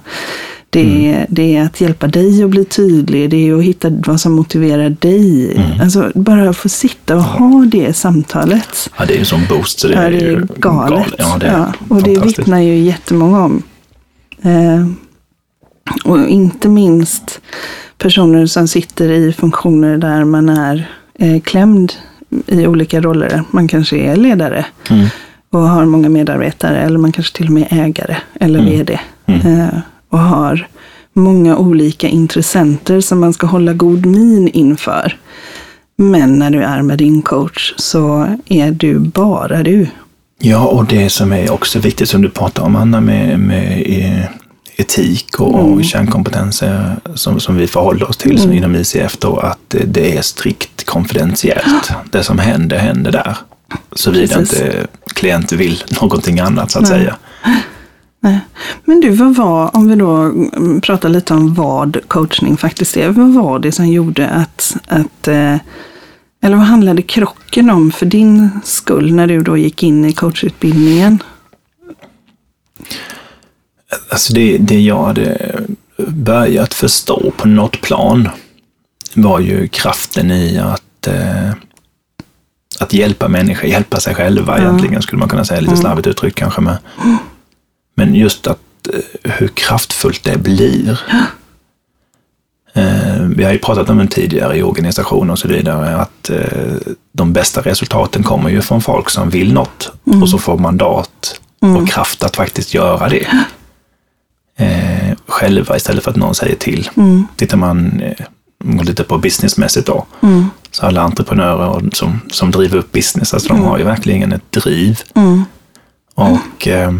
det 0.74 1.08
är, 1.10 1.14
mm. 1.14 1.26
det 1.28 1.56
är 1.56 1.62
att 1.62 1.80
hjälpa 1.80 2.06
dig 2.06 2.42
att 2.42 2.50
bli 2.50 2.64
tydlig. 2.64 3.30
Det 3.30 3.48
är 3.48 3.54
att 3.58 3.64
hitta 3.64 3.90
vad 3.90 4.20
som 4.20 4.32
motiverar 4.32 4.90
dig. 4.90 5.56
Mm. 5.56 5.80
Alltså 5.80 6.12
bara 6.14 6.52
få 6.52 6.68
sitta 6.68 7.16
och 7.16 7.22
ha 7.22 7.64
det 7.64 7.92
samtalet. 7.92 8.90
Ja, 8.98 9.04
det 9.04 9.14
är 9.14 9.18
ju 9.18 9.24
som 9.24 9.40
boost. 9.48 9.80
Så 9.80 9.88
det, 9.88 9.94
ja, 9.94 10.00
är, 10.00 10.10
det 10.10 10.26
är 10.26 10.46
galet. 10.56 10.58
galet. 10.58 11.14
Ja, 11.18 11.36
det 11.40 11.46
är 11.46 11.52
ja, 11.52 11.72
och 11.88 12.02
det 12.02 12.20
vittnar 12.20 12.60
ju 12.60 12.78
jättemånga 12.78 13.44
om. 13.44 13.62
Eh, 14.42 14.86
och 16.04 16.28
inte 16.28 16.68
minst 16.68 17.40
personer 17.98 18.46
som 18.46 18.68
sitter 18.68 19.10
i 19.10 19.32
funktioner 19.32 19.98
där 19.98 20.24
man 20.24 20.48
är 20.48 20.90
eh, 21.18 21.40
klämd 21.40 21.92
i 22.46 22.66
olika 22.66 23.00
roller. 23.00 23.42
Man 23.50 23.68
kanske 23.68 23.96
är 23.96 24.16
ledare 24.16 24.66
mm. 24.90 25.06
och 25.50 25.60
har 25.60 25.84
många 25.84 26.08
medarbetare 26.08 26.78
eller 26.80 26.98
man 26.98 27.12
kanske 27.12 27.36
till 27.36 27.46
och 27.46 27.52
med 27.52 27.66
är 27.70 27.84
ägare 27.84 28.16
eller 28.40 28.58
mm. 28.58 28.70
vd. 28.70 29.00
Mm. 29.26 29.60
Eh, 29.60 29.68
och 30.14 30.20
har 30.20 30.68
många 31.12 31.56
olika 31.56 32.08
intressenter 32.08 33.00
som 33.00 33.20
man 33.20 33.32
ska 33.32 33.46
hålla 33.46 33.72
god 33.72 34.06
min 34.06 34.48
inför. 34.48 35.18
Men 35.96 36.38
när 36.38 36.50
du 36.50 36.62
är 36.62 36.82
med 36.82 36.98
din 36.98 37.22
coach 37.22 37.74
så 37.76 38.36
är 38.46 38.70
du 38.70 38.98
bara 38.98 39.62
du. 39.62 39.86
Ja, 40.38 40.66
och 40.66 40.84
det 40.84 41.10
som 41.10 41.32
är 41.32 41.52
också 41.52 41.78
viktigt 41.78 42.08
som 42.08 42.22
du 42.22 42.30
pratar 42.30 42.62
om 42.62 42.76
Anna 42.76 43.00
med, 43.00 43.40
med 43.40 43.82
eh, 43.86 44.24
etik 44.76 45.40
och, 45.40 45.60
mm. 45.60 45.72
och 45.72 45.84
kärnkompetenser 45.84 46.96
som, 47.14 47.40
som 47.40 47.56
vi 47.56 47.66
förhåller 47.66 48.08
oss 48.08 48.16
till 48.16 48.38
mm. 48.44 48.56
inom 48.56 48.74
ICF 48.74 49.16
då, 49.18 49.36
att 49.36 49.74
det 49.86 50.16
är 50.16 50.22
strikt 50.22 50.84
konfidentiellt. 50.84 51.92
Det 52.10 52.22
som 52.22 52.38
händer, 52.38 52.78
händer 52.78 53.12
där. 53.12 53.36
Såvida 53.92 54.40
inte 54.40 54.86
klient 55.14 55.52
vill 55.52 55.84
någonting 56.00 56.40
annat 56.40 56.70
så 56.70 56.78
att 56.78 56.90
Nej. 56.90 56.98
säga. 56.98 57.16
Nej. 58.24 58.40
Men 58.84 59.00
du, 59.00 59.10
vad 59.10 59.34
var, 59.34 59.76
om 59.76 59.88
vi 59.88 59.94
då 59.94 60.32
pratar 60.80 61.08
lite 61.08 61.34
om 61.34 61.54
vad 61.54 62.08
coachning 62.08 62.56
faktiskt 62.56 62.96
är, 62.96 63.08
vad 63.08 63.34
var 63.34 63.58
det 63.58 63.72
som 63.72 63.88
gjorde 63.88 64.28
att, 64.28 64.76
att 64.86 65.28
eh, 65.28 65.56
eller 66.42 66.56
vad 66.56 66.66
handlade 66.66 67.02
krocken 67.02 67.70
om 67.70 67.92
för 67.92 68.06
din 68.06 68.50
skull 68.64 69.14
när 69.14 69.26
du 69.26 69.40
då 69.40 69.56
gick 69.56 69.82
in 69.82 70.04
i 70.04 70.12
coachutbildningen? 70.12 71.22
Alltså 74.10 74.32
det, 74.32 74.58
det 74.58 74.80
jag 74.80 75.04
hade 75.04 75.60
börjat 76.08 76.74
förstå 76.74 77.32
på 77.36 77.48
något 77.48 77.80
plan 77.80 78.28
var 79.14 79.40
ju 79.40 79.68
kraften 79.68 80.30
i 80.30 80.58
att, 80.58 81.06
eh, 81.06 81.50
att 82.80 82.92
hjälpa 82.92 83.28
människor, 83.28 83.70
hjälpa 83.70 84.00
sig 84.00 84.14
själva 84.14 84.56
mm. 84.56 84.66
egentligen, 84.66 85.02
skulle 85.02 85.18
man 85.18 85.28
kunna 85.28 85.44
säga, 85.44 85.60
lite 85.60 85.76
slarvigt 85.76 86.06
uttryckt 86.06 86.38
kanske. 86.38 86.60
Med. 86.60 86.78
Men 87.94 88.14
just 88.14 88.46
att 88.46 88.58
eh, 88.92 89.32
hur 89.32 89.48
kraftfullt 89.48 90.24
det 90.24 90.38
blir. 90.38 91.00
Eh, 92.74 93.22
vi 93.36 93.44
har 93.44 93.52
ju 93.52 93.58
pratat 93.58 93.90
om 93.90 93.98
det 93.98 94.06
tidigare 94.06 94.56
i 94.56 94.62
organisation 94.62 95.30
och 95.30 95.38
så 95.38 95.48
vidare, 95.48 95.96
att 95.96 96.30
eh, 96.30 96.76
de 97.12 97.32
bästa 97.32 97.60
resultaten 97.60 98.22
kommer 98.22 98.50
ju 98.50 98.62
från 98.62 98.80
folk 98.80 99.10
som 99.10 99.30
vill 99.30 99.52
något 99.52 99.92
mm. 100.06 100.22
och 100.22 100.28
så 100.28 100.38
får 100.38 100.58
mandat 100.58 101.40
och 101.60 101.68
mm. 101.68 101.86
kraft 101.86 102.24
att 102.24 102.36
faktiskt 102.36 102.74
göra 102.74 103.08
det 103.08 103.26
eh, 104.56 105.16
själva 105.26 105.76
istället 105.76 106.04
för 106.04 106.10
att 106.10 106.16
någon 106.16 106.34
säger 106.34 106.56
till. 106.56 106.90
Mm. 106.96 107.26
Tittar 107.36 107.56
man 107.56 108.00
eh, 108.00 108.82
lite 108.82 109.04
på 109.04 109.18
businessmässigt 109.18 109.86
då, 109.86 110.06
mm. 110.22 110.50
så 110.70 110.86
alla 110.86 111.02
entreprenörer 111.02 111.90
som, 111.92 112.20
som 112.30 112.50
driver 112.50 112.78
upp 112.78 112.92
business, 112.92 113.34
alltså 113.34 113.48
de 113.48 113.56
mm. 113.56 113.68
har 113.68 113.78
ju 113.78 113.84
verkligen 113.84 114.32
ett 114.32 114.52
driv. 114.52 115.00
Mm. 115.14 115.44
Och 116.14 116.68
eh, 116.68 116.92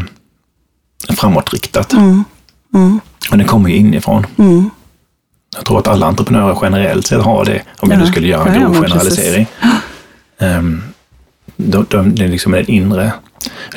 framåtriktat. 1.13 1.93
Mm. 1.93 2.25
Mm. 2.75 3.01
Och 3.31 3.39
det 3.39 3.45
kommer 3.45 3.71
ju 3.71 3.77
inifrån. 3.77 4.27
Mm. 4.37 4.71
Jag 5.57 5.65
tror 5.65 5.79
att 5.79 5.89
alla 5.89 6.07
entreprenörer 6.07 6.59
generellt 6.63 7.07
sett 7.07 7.23
har 7.23 7.45
det, 7.45 7.63
om 7.81 7.91
jag 7.91 8.01
nu 8.01 8.07
skulle 8.07 8.29
göra 8.29 8.53
en 8.53 8.61
grov 8.61 8.75
generalisering. 8.75 9.47
Um, 10.39 10.83
då, 11.57 11.85
då, 11.89 12.03
det 12.03 12.25
är 12.25 12.29
liksom 12.29 12.53
den 12.53 12.71
inre 12.71 13.13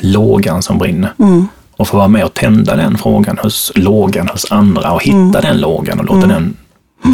lågan 0.00 0.62
som 0.62 0.78
brinner. 0.78 1.12
Mm. 1.18 1.48
Och 1.76 1.88
få 1.88 1.96
vara 1.96 2.08
med 2.08 2.24
och 2.24 2.34
tända 2.34 2.76
den 2.76 2.98
frågan 2.98 3.38
hos 3.38 3.72
lågan 3.74 4.28
hos 4.28 4.52
andra 4.52 4.92
och 4.92 5.02
hitta 5.02 5.16
mm. 5.16 5.30
den 5.30 5.60
lågan 5.60 5.98
och 5.98 6.04
låta 6.04 6.24
mm. 6.24 6.28
den 6.28 6.56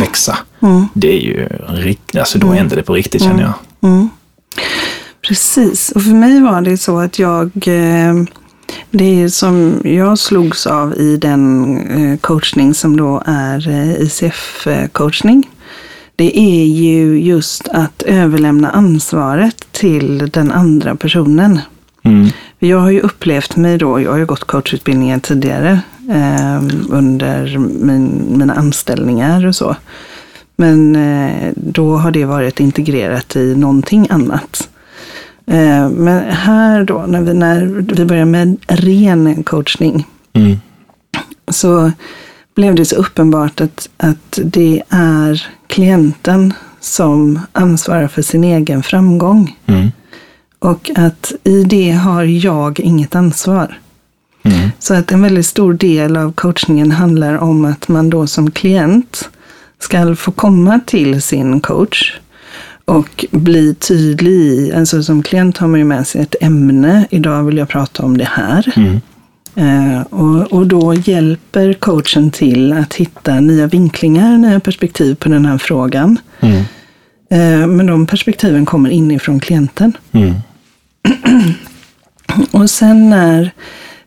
växa. 0.00 0.38
Mm. 0.60 0.88
Det 0.94 1.16
är 1.16 1.20
ju 1.20 1.48
riktigt, 1.68 2.20
alltså 2.20 2.38
då 2.38 2.52
händer 2.52 2.76
det 2.76 2.82
på 2.82 2.94
riktigt 2.94 3.22
känner 3.22 3.42
jag. 3.42 3.52
Precis, 5.28 5.90
och 5.90 6.02
för 6.02 6.10
mig 6.10 6.40
var 6.40 6.60
det 6.60 6.78
så 6.78 6.98
att 6.98 7.18
jag 7.18 7.50
eh, 7.66 8.14
det 8.94 9.30
som 9.30 9.80
jag 9.84 10.18
slogs 10.18 10.66
av 10.66 10.94
i 10.98 11.16
den 11.16 11.76
eh, 11.90 12.18
coachning 12.18 12.74
som 12.74 12.96
då 12.96 13.22
är 13.26 13.68
eh, 13.68 14.00
ICF-coachning, 14.00 15.48
det 16.16 16.38
är 16.38 16.64
ju 16.64 17.20
just 17.20 17.68
att 17.68 18.02
överlämna 18.02 18.70
ansvaret 18.70 19.66
till 19.72 20.30
den 20.32 20.52
andra 20.52 20.94
personen. 20.94 21.60
Mm. 22.02 22.28
Jag 22.58 22.78
har 22.78 22.90
ju 22.90 23.00
upplevt 23.00 23.56
mig 23.56 23.78
då, 23.78 24.00
jag 24.00 24.10
har 24.10 24.18
ju 24.18 24.26
gått 24.26 24.44
coachutbildningen 24.44 25.20
tidigare 25.20 25.80
eh, 26.10 26.62
under 26.90 27.58
min, 27.58 28.24
mina 28.38 28.54
anställningar 28.54 29.46
och 29.46 29.56
så. 29.56 29.76
Men 30.56 30.96
eh, 30.96 31.52
då 31.56 31.96
har 31.96 32.10
det 32.10 32.24
varit 32.24 32.60
integrerat 32.60 33.36
i 33.36 33.56
någonting 33.56 34.06
annat. 34.10 34.68
Eh, 35.46 35.88
men 35.88 36.30
här 36.30 36.84
då, 36.84 37.04
när 37.08 37.20
vi, 37.20 37.34
när 37.34 37.66
vi 37.66 38.04
börjar 38.04 38.24
med 38.24 38.56
ren 38.68 39.44
coachning, 39.44 40.06
mm. 40.32 40.56
så 41.48 41.92
blev 42.54 42.74
det 42.74 42.84
så 42.84 42.96
uppenbart 42.96 43.60
att, 43.60 43.88
att 43.96 44.38
det 44.44 44.82
är 44.88 45.46
klienten 45.66 46.54
som 46.80 47.40
ansvarar 47.52 48.08
för 48.08 48.22
sin 48.22 48.44
egen 48.44 48.82
framgång. 48.82 49.58
Mm. 49.66 49.90
Och 50.58 50.90
att 50.94 51.32
i 51.44 51.64
det 51.64 51.90
har 51.90 52.22
jag 52.24 52.80
inget 52.80 53.14
ansvar. 53.14 53.78
Mm. 54.42 54.70
Så 54.78 54.94
att 54.94 55.12
en 55.12 55.22
väldigt 55.22 55.46
stor 55.46 55.74
del 55.74 56.16
av 56.16 56.32
coachningen 56.32 56.90
handlar 56.90 57.38
om 57.38 57.64
att 57.64 57.88
man 57.88 58.10
då 58.10 58.26
som 58.26 58.50
klient 58.50 59.30
ska 59.78 60.16
få 60.16 60.32
komma 60.32 60.80
till 60.86 61.22
sin 61.22 61.60
coach 61.60 62.18
och 62.84 63.24
bli 63.30 63.74
tydlig 63.74 64.32
i, 64.32 64.72
alltså 64.72 65.02
som 65.02 65.22
klient 65.22 65.58
har 65.58 65.68
man 65.68 65.80
ju 65.80 65.84
med 65.84 66.06
sig 66.06 66.20
ett 66.20 66.34
ämne. 66.40 67.06
Idag 67.10 67.44
vill 67.44 67.56
jag 67.56 67.68
prata 67.68 68.02
om 68.02 68.18
det 68.18 68.28
här. 68.30 68.72
Mm. 68.76 69.00
Eh, 69.56 70.02
och, 70.02 70.52
och 70.52 70.66
då 70.66 70.94
hjälper 70.94 71.72
coachen 71.72 72.30
till 72.30 72.72
att 72.72 72.94
hitta 72.94 73.40
nya 73.40 73.66
vinklingar, 73.66 74.38
nya 74.38 74.60
perspektiv 74.60 75.14
på 75.14 75.28
den 75.28 75.46
här 75.46 75.58
frågan. 75.58 76.18
Mm. 76.40 76.58
Eh, 77.30 77.66
men 77.66 77.86
de 77.86 78.06
perspektiven 78.06 78.66
kommer 78.66 78.90
inifrån 78.90 79.40
klienten. 79.40 79.92
Mm. 80.12 80.34
och 82.50 82.70
sen 82.70 83.10
när 83.10 83.50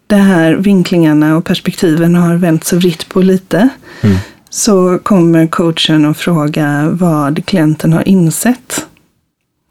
de 0.08 0.16
här 0.16 0.54
vinklingarna 0.54 1.38
och 1.38 1.46
perspektiven 1.46 2.16
har 2.16 2.36
vänts 2.36 2.74
och 2.74 2.80
vritt 2.80 3.10
på 3.10 3.22
lite, 3.22 3.70
mm 4.02 4.18
så 4.58 5.00
kommer 5.04 5.48
coachen 5.48 6.06
att 6.06 6.18
fråga 6.18 6.90
vad 6.92 7.46
klienten 7.46 7.94
har 7.94 8.08
insett 8.08 8.86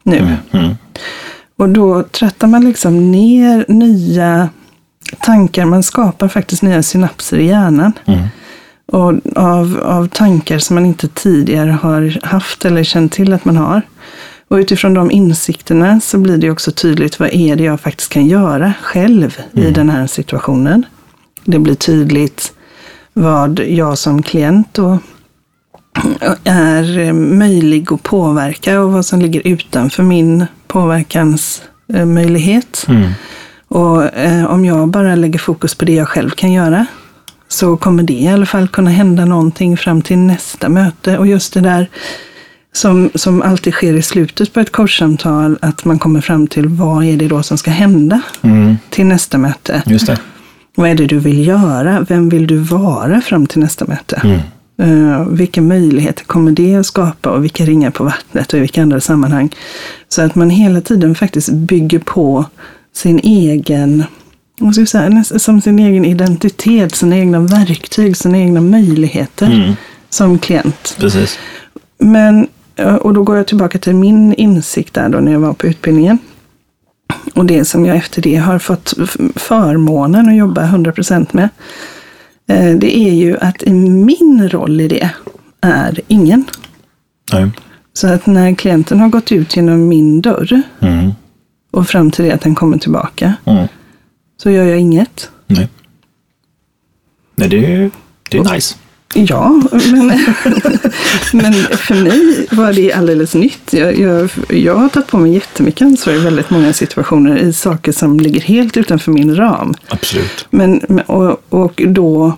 nu. 0.03 0.17
Mm, 0.17 0.35
mm. 0.51 0.75
Och 1.57 1.69
då 1.69 2.03
trattar 2.03 2.47
man 2.47 2.65
liksom 2.65 3.11
ner 3.11 3.65
nya 3.67 4.49
tankar. 5.19 5.65
Man 5.65 5.83
skapar 5.83 6.27
faktiskt 6.27 6.61
nya 6.61 6.83
synapser 6.83 7.37
i 7.37 7.45
hjärnan. 7.45 7.91
Mm. 8.05 8.27
Och 8.85 9.13
av, 9.35 9.79
av 9.83 10.07
tankar 10.07 10.59
som 10.59 10.75
man 10.75 10.85
inte 10.85 11.07
tidigare 11.07 11.71
har 11.71 12.25
haft 12.25 12.65
eller 12.65 12.83
känt 12.83 13.11
till 13.11 13.33
att 13.33 13.45
man 13.45 13.57
har. 13.57 13.81
Och 14.47 14.55
utifrån 14.55 14.93
de 14.93 15.11
insikterna 15.11 15.99
så 15.99 16.17
blir 16.17 16.37
det 16.37 16.51
också 16.51 16.71
tydligt 16.71 17.19
vad 17.19 17.29
är 17.33 17.55
det 17.55 17.63
jag 17.63 17.79
faktiskt 17.79 18.09
kan 18.09 18.25
göra 18.25 18.73
själv 18.81 19.37
i 19.53 19.61
mm. 19.61 19.73
den 19.73 19.89
här 19.89 20.07
situationen. 20.07 20.85
Det 21.45 21.59
blir 21.59 21.75
tydligt 21.75 22.53
vad 23.17 23.59
jag 23.59 23.97
som 23.97 24.23
klient 24.23 24.67
då 24.71 24.99
är 26.43 27.13
möjlig 27.13 27.93
att 27.93 28.03
påverka 28.03 28.81
och 28.81 28.93
vad 28.93 29.05
som 29.05 29.21
ligger 29.21 29.47
utanför 29.47 30.03
min 30.03 30.45
påverkansmöjlighet. 30.67 32.85
Mm. 32.87 33.11
Och 33.67 34.03
eh, 34.03 34.45
om 34.45 34.65
jag 34.65 34.87
bara 34.87 35.15
lägger 35.15 35.39
fokus 35.39 35.75
på 35.75 35.85
det 35.85 35.93
jag 35.93 36.07
själv 36.07 36.29
kan 36.29 36.51
göra 36.51 36.85
så 37.47 37.77
kommer 37.77 38.03
det 38.03 38.13
i 38.13 38.27
alla 38.27 38.45
fall 38.45 38.67
kunna 38.67 38.89
hända 38.89 39.25
någonting 39.25 39.77
fram 39.77 40.01
till 40.01 40.17
nästa 40.17 40.69
möte. 40.69 41.17
Och 41.17 41.27
just 41.27 41.53
det 41.53 41.61
där 41.61 41.89
som, 42.73 43.09
som 43.15 43.41
alltid 43.41 43.73
sker 43.73 43.93
i 43.93 44.01
slutet 44.01 44.53
på 44.53 44.59
ett 44.59 44.71
coachsamtal, 44.71 45.57
att 45.61 45.85
man 45.85 45.99
kommer 45.99 46.21
fram 46.21 46.47
till 46.47 46.67
vad 46.67 47.03
är 47.03 47.17
det 47.17 47.27
då 47.27 47.43
som 47.43 47.57
ska 47.57 47.71
hända 47.71 48.21
mm. 48.41 48.77
till 48.89 49.05
nästa 49.05 49.37
möte. 49.37 49.83
Just 49.85 50.07
det. 50.07 50.19
Vad 50.77 50.89
är 50.89 50.95
det 50.95 51.05
du 51.05 51.19
vill 51.19 51.47
göra? 51.47 52.05
Vem 52.09 52.29
vill 52.29 52.47
du 52.47 52.57
vara 52.57 53.21
fram 53.21 53.47
till 53.47 53.59
nästa 53.59 53.85
möte? 53.85 54.21
Mm. 54.23 54.39
Uh, 54.81 55.27
vilka 55.27 55.61
möjligheter 55.61 56.23
kommer 56.23 56.51
det 56.51 56.75
att 56.75 56.85
skapa 56.85 57.29
och 57.29 57.43
vilka 57.43 57.65
ringar 57.65 57.91
på 57.91 58.03
vattnet 58.03 58.53
och 58.53 58.57
i 58.57 58.61
vilka 58.61 58.81
andra 58.81 59.01
sammanhang? 59.01 59.55
Så 60.09 60.21
att 60.21 60.35
man 60.35 60.49
hela 60.49 60.81
tiden 60.81 61.15
faktiskt 61.15 61.49
bygger 61.49 61.99
på 61.99 62.45
sin 62.93 63.19
egen, 63.19 64.03
vad 64.59 64.73
ska 64.75 64.85
säga, 64.85 65.23
som 65.23 65.61
sin 65.61 65.79
egen 65.79 66.05
identitet, 66.05 66.95
sina 66.95 67.17
egna 67.17 67.39
verktyg, 67.39 68.17
sina 68.17 68.37
egna 68.37 68.61
möjligheter 68.61 69.45
mm. 69.45 69.73
som 70.09 70.39
klient. 70.39 70.95
Precis. 70.99 71.39
Men, 71.97 72.47
eh, 72.75 72.95
och 72.95 73.13
då 73.13 73.23
går 73.23 73.37
jag 73.37 73.47
tillbaka 73.47 73.79
till 73.79 73.95
min 73.95 74.33
insikt 74.33 74.93
där 74.93 75.09
då 75.09 75.19
när 75.19 75.31
jag 75.31 75.39
var 75.39 75.53
på 75.53 75.67
utbildningen. 75.67 76.17
Och 77.35 77.45
det 77.45 77.65
som 77.65 77.85
jag 77.85 77.97
efter 77.97 78.21
det 78.21 78.35
har 78.35 78.59
fått 78.59 78.93
förmånen 79.35 80.29
att 80.29 80.35
jobba 80.35 80.61
100% 80.65 81.27
med. 81.31 81.49
Eh, 82.47 82.75
det 82.77 82.97
är 82.97 83.13
ju 83.13 83.37
att 83.37 83.63
min 83.67 84.49
roll 84.49 84.81
i 84.81 84.87
det 84.87 85.09
är 85.61 85.99
ingen. 86.07 86.45
Nej. 87.33 87.51
Så 87.93 88.07
att 88.07 88.25
när 88.25 88.55
klienten 88.55 88.99
har 88.99 89.09
gått 89.09 89.31
ut 89.31 89.55
genom 89.55 89.87
min 89.87 90.21
dörr 90.21 90.61
Mm. 90.79 91.11
och 91.71 91.87
fram 91.87 92.11
till 92.11 92.25
det 92.25 92.31
att 92.31 92.41
den 92.41 92.55
kommer 92.55 92.77
tillbaka 92.77 93.33
Mm. 93.45 93.67
så 94.37 94.49
gör 94.51 94.63
jag 94.63 94.79
inget. 94.79 95.31
Nej. 95.47 95.69
Nej, 97.35 97.49
det 97.49 97.73
är, 97.73 97.91
det 98.29 98.37
är 98.37 98.53
nice. 98.53 98.75
Ja, 99.13 99.61
men, 99.71 100.07
men 101.33 101.53
för 101.77 102.03
mig 102.03 102.47
var 102.51 102.73
det 102.73 102.93
alldeles 102.93 103.35
nytt. 103.35 103.73
Jag, 103.73 103.99
jag, 103.99 104.29
jag 104.49 104.75
har 104.75 104.89
tagit 104.89 105.07
på 105.07 105.17
mig 105.17 105.33
jättemycket 105.33 105.81
ansvar 105.81 106.13
i 106.13 106.17
väldigt 106.17 106.49
många 106.49 106.73
situationer 106.73 107.37
i 107.37 107.53
saker 107.53 107.91
som 107.91 108.19
ligger 108.19 108.41
helt 108.41 108.77
utanför 108.77 109.11
min 109.11 109.35
ram. 109.35 109.73
Absolut. 109.87 110.47
Men, 110.49 110.79
och, 111.05 111.41
och 111.49 111.81
då 111.87 112.37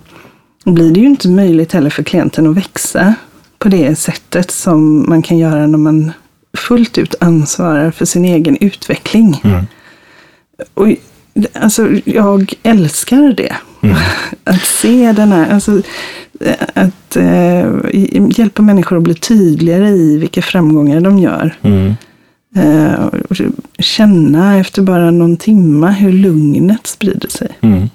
blir 0.64 0.90
det 0.92 1.00
ju 1.00 1.06
inte 1.06 1.28
möjligt 1.28 1.72
heller 1.72 1.90
för 1.90 2.02
klienten 2.02 2.46
att 2.46 2.56
växa 2.56 3.14
på 3.58 3.68
det 3.68 3.96
sättet 3.96 4.50
som 4.50 5.08
man 5.08 5.22
kan 5.22 5.38
göra 5.38 5.66
när 5.66 5.78
man 5.78 6.12
fullt 6.56 6.98
ut 6.98 7.14
ansvarar 7.20 7.90
för 7.90 8.04
sin 8.04 8.24
egen 8.24 8.56
utveckling. 8.56 9.40
Mm. 9.44 9.66
Och, 10.74 10.88
alltså, 11.52 11.88
jag 12.04 12.54
älskar 12.62 13.32
det. 13.32 13.56
Att 14.44 14.64
se 14.64 15.12
den 15.12 15.32
här, 15.32 15.54
alltså, 15.54 15.82
eh, 16.40 16.54
att 16.74 17.16
eh, 17.16 17.74
hjälpa 18.38 18.62
människor 18.62 18.96
att 18.96 19.02
bli 19.02 19.14
tydligare 19.14 19.88
i 19.88 20.18
vilka 20.18 20.42
framgångar 20.42 21.00
de 21.00 21.18
gör. 21.18 21.54
Mm. 21.62 21.94
Eh, 22.56 23.04
och 23.30 23.36
känna 23.78 24.58
efter 24.58 24.82
bara 24.82 25.10
någon 25.10 25.36
timma 25.36 25.90
hur 25.90 26.12
lugnet 26.12 26.86
sprider 26.86 27.28
sig. 27.28 27.48
Mm. 27.60 27.90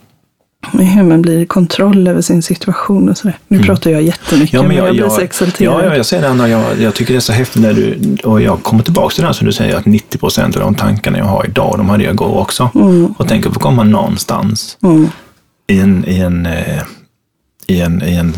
Hur 0.74 1.04
man 1.04 1.22
blir 1.22 1.40
i 1.40 1.46
kontroll 1.46 2.08
över 2.08 2.22
sin 2.22 2.42
situation 2.42 3.10
och 3.10 3.18
sådär. 3.18 3.38
Nu 3.48 3.64
pratar 3.64 3.92
jag 3.92 4.02
jättemycket, 4.02 4.54
Ja, 4.54 4.64
men 4.64 4.78
jag, 4.78 4.96
blir 4.96 5.10
så 5.10 5.22
exalterad. 5.22 5.74
Ja, 5.74 5.86
ja, 5.86 5.96
jag 5.96 6.06
ser 6.06 6.22
det. 6.22 6.30
Anna. 6.30 6.50
Jag, 6.50 6.64
jag 6.80 6.96
tycker 6.96 7.14
det 7.14 7.18
är 7.18 7.22
så 7.22 7.34
häftigt 7.34 7.62
när 7.62 7.74
du, 7.74 8.16
och 8.24 8.42
jag 8.42 8.64
kommer 8.64 8.84
tillbaka 8.84 9.14
till 9.14 9.22
det 9.22 9.28
här 9.28 9.34
som 9.34 9.48
du 9.48 9.54
säger, 9.54 9.76
att 9.76 9.86
90 9.86 10.18
procent 10.18 10.56
av 10.56 10.62
de 10.62 10.76
tankarna 10.76 11.18
jag 11.18 11.26
har 11.26 11.46
idag, 11.46 11.74
de 11.78 11.90
hade 11.90 12.04
jag 12.04 12.14
igår 12.14 12.38
också. 12.38 12.70
Och 13.18 13.28
tänker 13.28 13.50
att 13.50 13.56
komma 13.56 13.84
någonstans 13.84 14.78
Mm. 14.84 15.10
I 15.68 15.80
en, 15.80 16.06
i 16.08 16.20
en, 16.20 16.46
eh, 16.46 16.82
i 17.68 17.82
en, 17.82 18.04
i 18.04 18.16
en 18.16 18.34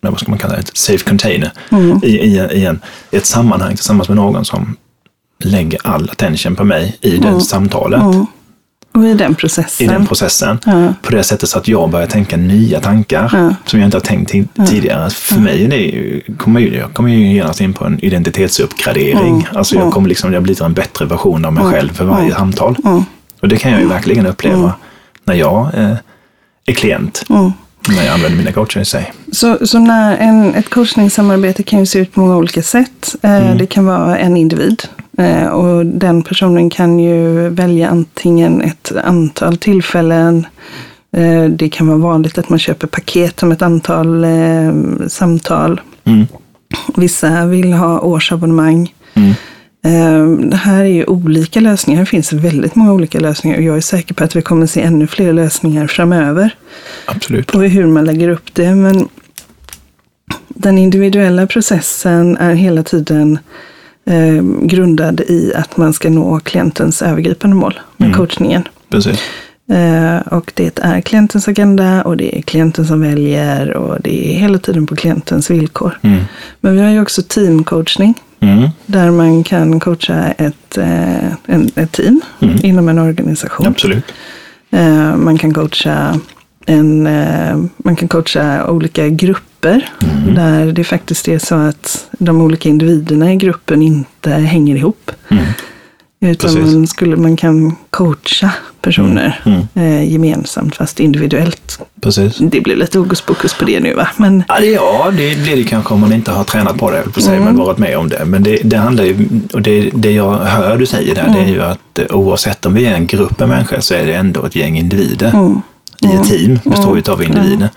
ja, 0.00 0.10
vad 0.10 0.20
ska 0.20 0.30
man 0.30 0.38
kalla 0.38 0.54
det, 0.54 0.60
ett 0.60 0.76
safe 0.76 1.04
container. 1.04 1.52
Mm. 1.70 2.00
I, 2.02 2.06
i, 2.08 2.38
i, 2.38 2.64
en, 2.66 2.80
I 3.10 3.16
ett 3.16 3.26
sammanhang 3.26 3.74
tillsammans 3.74 4.08
med 4.08 4.16
någon 4.16 4.44
som 4.44 4.76
lägger 5.44 5.80
all 5.86 6.10
attention 6.10 6.56
på 6.56 6.64
mig 6.64 6.96
i 7.00 7.16
det 7.16 7.40
samtalet. 7.40 8.02
Mm. 8.02 8.26
Och 8.94 9.04
i 9.04 9.14
den 9.14 9.32
I 9.32 9.34
processen. 9.34 9.86
den 9.86 10.06
processen. 10.06 10.58
Ja. 10.66 10.94
På 11.02 11.10
det 11.12 11.22
sättet 11.22 11.48
så 11.48 11.58
att 11.58 11.68
jag 11.68 11.90
börjar 11.90 12.06
tänka 12.06 12.36
nya 12.36 12.80
tankar 12.80 13.30
Ja. 13.32 13.54
som 13.66 13.78
jag 13.80 13.86
inte 13.86 13.96
har 13.96 14.02
tänkt 14.02 14.32
ti- 14.32 14.66
tidigare. 14.66 15.10
För 15.10 15.40
mig 15.40 15.64
är 15.64 15.68
det 15.68 16.20
kommer 16.38 16.60
ju, 16.60 16.76
jag 16.76 16.94
kommer 16.94 17.10
ju 17.10 17.32
genast 17.34 17.60
in 17.60 17.72
på 17.74 17.84
en 17.84 18.00
identitetsuppgradering. 18.04 19.46
Alltså 19.54 19.74
jag 19.74 19.92
kommer 19.92 20.08
liksom, 20.08 20.32
jag 20.32 20.42
blir 20.42 20.62
en 20.62 20.74
bättre 20.74 21.04
version 21.04 21.44
av 21.44 21.52
mig 21.52 21.64
själv 21.64 21.92
för 21.92 22.04
varje 22.04 22.34
samtal. 22.34 22.76
Och 23.42 23.48
det 23.48 23.56
kan 23.56 23.72
jag 23.72 23.80
ju 23.80 23.86
verkligen 23.88 24.26
uppleva 24.26 24.72
när 25.24 25.34
jag 25.34 25.74
eh, 25.74 25.94
klient. 26.74 27.24
När 27.88 28.04
jag 28.04 28.14
använder 28.14 28.38
mina 28.38 28.52
coacher 28.52 28.80
i 28.80 28.84
sig. 28.84 29.12
Så, 29.32 29.66
så 29.66 29.78
när 29.78 30.16
en, 30.16 30.54
ett 30.54 30.68
coachningssamarbete 30.68 31.62
kan 31.62 31.78
ju 31.78 31.86
se 31.86 31.98
ut 31.98 32.12
på 32.12 32.20
många 32.20 32.36
olika 32.36 32.62
sätt. 32.62 33.14
Eh, 33.22 33.56
Det 33.56 33.66
kan 33.66 33.86
vara 33.86 34.18
en 34.18 34.36
individ. 34.36 34.82
Eh, 35.18 35.46
och 35.46 35.86
den 35.86 36.22
personen 36.22 36.70
kan 36.70 36.98
ju 36.98 37.48
välja 37.48 37.88
antingen 37.88 38.62
ett 38.62 38.92
antal 39.04 39.56
tillfällen. 39.56 40.46
Eh, 41.16 41.44
det 41.44 41.68
kan 41.68 41.86
vara 41.86 41.98
vanligt 41.98 42.38
att 42.38 42.48
man 42.48 42.58
köper 42.58 42.86
paket 42.86 43.42
om 43.42 43.52
ett 43.52 43.62
antal 43.62 44.26
samtal. 45.08 45.80
Mm. 46.04 46.26
Vissa 46.96 47.46
vill 47.46 47.72
ha 47.72 48.00
årsabonnemang. 48.00 48.94
Mm. 49.14 49.34
Eh, 49.84 50.26
Det 50.28 50.56
här 50.56 50.80
är 50.80 50.88
ju 50.88 51.04
olika 51.04 51.60
lösningar. 51.60 52.00
Det 52.00 52.06
finns 52.06 52.32
väldigt 52.32 52.74
många 52.74 52.92
olika 52.92 53.20
lösningar. 53.20 53.56
Och 53.58 53.62
jag 53.64 53.76
är 53.76 53.80
säker 53.80 54.14
på 54.14 54.24
att 54.24 54.36
vi 54.36 54.42
kommer 54.42 54.66
se 54.66 54.82
ännu 54.82 55.06
fler 55.06 55.32
lösningar 55.32 55.86
framöver 55.86 56.54
Absolut. 57.06 57.46
på 57.46 57.60
hur 57.60 57.86
man 57.86 58.04
lägger 58.04 58.28
upp 58.28 58.54
det. 58.54 58.74
Men 58.74 59.08
den 60.48 60.78
individuella 60.78 61.46
processen 61.46 62.36
är 62.36 62.54
hela 62.54 62.82
tiden 62.82 63.38
eh, 64.04 64.42
grundad 64.62 65.20
i 65.20 65.52
att 65.54 65.76
man 65.76 65.92
ska 65.92 66.10
nå 66.10 66.40
klientens 66.40 67.02
övergripande 67.02 67.56
mål 67.56 67.80
med 67.96 68.14
coachningen. 68.14 68.62
Precis. 68.88 69.18
Eh, 69.70 70.16
och 70.32 70.52
det 70.54 70.78
är 70.82 71.00
klientens 71.00 71.48
agenda 71.48 72.02
och 72.02 72.16
det 72.16 72.38
är 72.38 72.42
klienten 72.42 72.86
som 72.86 73.00
väljer 73.00 73.76
och 73.76 74.00
det 74.00 74.34
är 74.34 74.38
hela 74.38 74.58
tiden 74.58 74.86
på 74.86 74.96
klientens 74.96 75.50
villkor. 75.50 75.98
Mm. 76.02 76.20
Men 76.60 76.74
vi 76.74 76.80
har 76.82 76.90
ju 76.90 77.00
också 77.00 77.22
teamcoachning 77.22 78.14
Mm. 78.40 78.68
där 78.86 79.10
man 79.10 79.44
kan 79.44 79.80
coacha 79.80 80.32
ett, 80.38 80.78
eh, 80.78 81.26
en, 81.46 81.70
ett 81.74 81.92
team 81.92 82.20
inom 82.62 82.88
en 82.88 82.98
organisation. 82.98 83.66
Absolut. 83.66 84.04
Eh, 84.70 85.16
Man 85.16 85.38
kan 85.38 85.54
coacha 85.54 86.20
en, 86.66 87.02
man 87.76 87.96
kan 87.96 88.08
coacha 88.08 88.66
olika 88.70 89.08
grupper 89.08 89.88
Mm. 90.02 90.34
där 90.34 90.72
det 90.72 90.84
faktiskt 90.84 91.28
är 91.28 91.38
så 91.38 91.54
att 91.54 92.08
de 92.18 92.40
olika 92.40 92.68
individerna 92.68 93.32
i 93.32 93.36
gruppen 93.36 93.82
inte 93.82 94.30
hänger 94.30 94.76
ihop. 94.76 95.10
Mm. 95.30 95.44
Utan 96.20 96.50
Precis. 96.54 96.74
man, 96.74 96.86
skulle, 96.86 97.16
man 97.16 97.36
kan 97.36 97.76
coacha 97.90 98.50
personer 98.82 99.40
Mm. 99.44 99.60
eh, 99.74 100.12
gemensamt 100.12 100.76
fast 100.76 101.00
individuellt. 101.00 101.78
Precis. 102.02 102.36
Det 102.38 102.60
blir 102.60 102.76
lite 102.76 102.98
hokus 102.98 103.20
pokus 103.20 103.54
på 103.54 103.64
det 103.64 103.80
nu 103.80 103.94
va? 103.94 104.08
Men 104.16 104.42
Ja, 104.48 104.60
det, 104.60 104.66
ja, 104.66 105.10
det 105.10 105.42
blir 105.42 105.56
det 105.56 105.64
kanske 105.64 105.94
om 105.94 106.00
man 106.00 106.12
inte 106.12 106.30
har 106.32 106.44
tränat 106.44 106.78
på 106.78 106.90
det, 106.90 107.02
på 107.14 107.20
sig, 107.20 107.40
men 107.40 107.56
varit 107.56 107.78
med 107.78 107.96
om 107.98 108.08
det. 108.08 108.24
Men 108.24 108.42
det, 108.42 108.56
det 108.64 108.76
handlar 108.76 109.04
ju, 109.04 109.28
och 109.52 109.62
det, 109.62 109.90
det 109.94 110.10
jag 110.12 110.32
hör 110.38 110.76
du 110.76 110.86
säger 110.86 111.14
där, 111.14 111.28
det 111.34 111.38
är 111.40 111.48
ju 111.48 111.62
att 111.62 111.98
eh, 111.98 112.04
oavsett 112.16 112.66
om 112.66 112.74
vi 112.74 112.86
är 112.86 112.94
en 112.94 113.06
grupp 113.06 113.38
med 113.38 113.48
människor 113.48 113.80
så 113.80 113.94
är 113.94 114.06
det 114.06 114.14
ändå 114.14 114.44
ett 114.44 114.56
gäng 114.56 114.78
individer. 114.78 115.32
I 116.00 116.06
ett 116.06 116.24
team 116.28 116.58
består 116.64 116.96
ju 116.96 117.12
av 117.12 117.22
individer. 117.22 117.68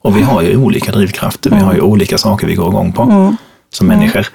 Och 0.00 0.16
vi 0.16 0.22
har 0.22 0.42
ju 0.42 0.56
olika 0.56 0.92
drivkrafter, 0.92 1.50
vi 1.50 1.56
har 1.56 1.74
ju 1.74 1.80
olika 1.80 2.18
saker 2.18 2.46
vi 2.46 2.54
går 2.54 2.68
igång 2.68 2.92
på 2.92 3.34
som 3.72 3.86
människor. 3.86 4.26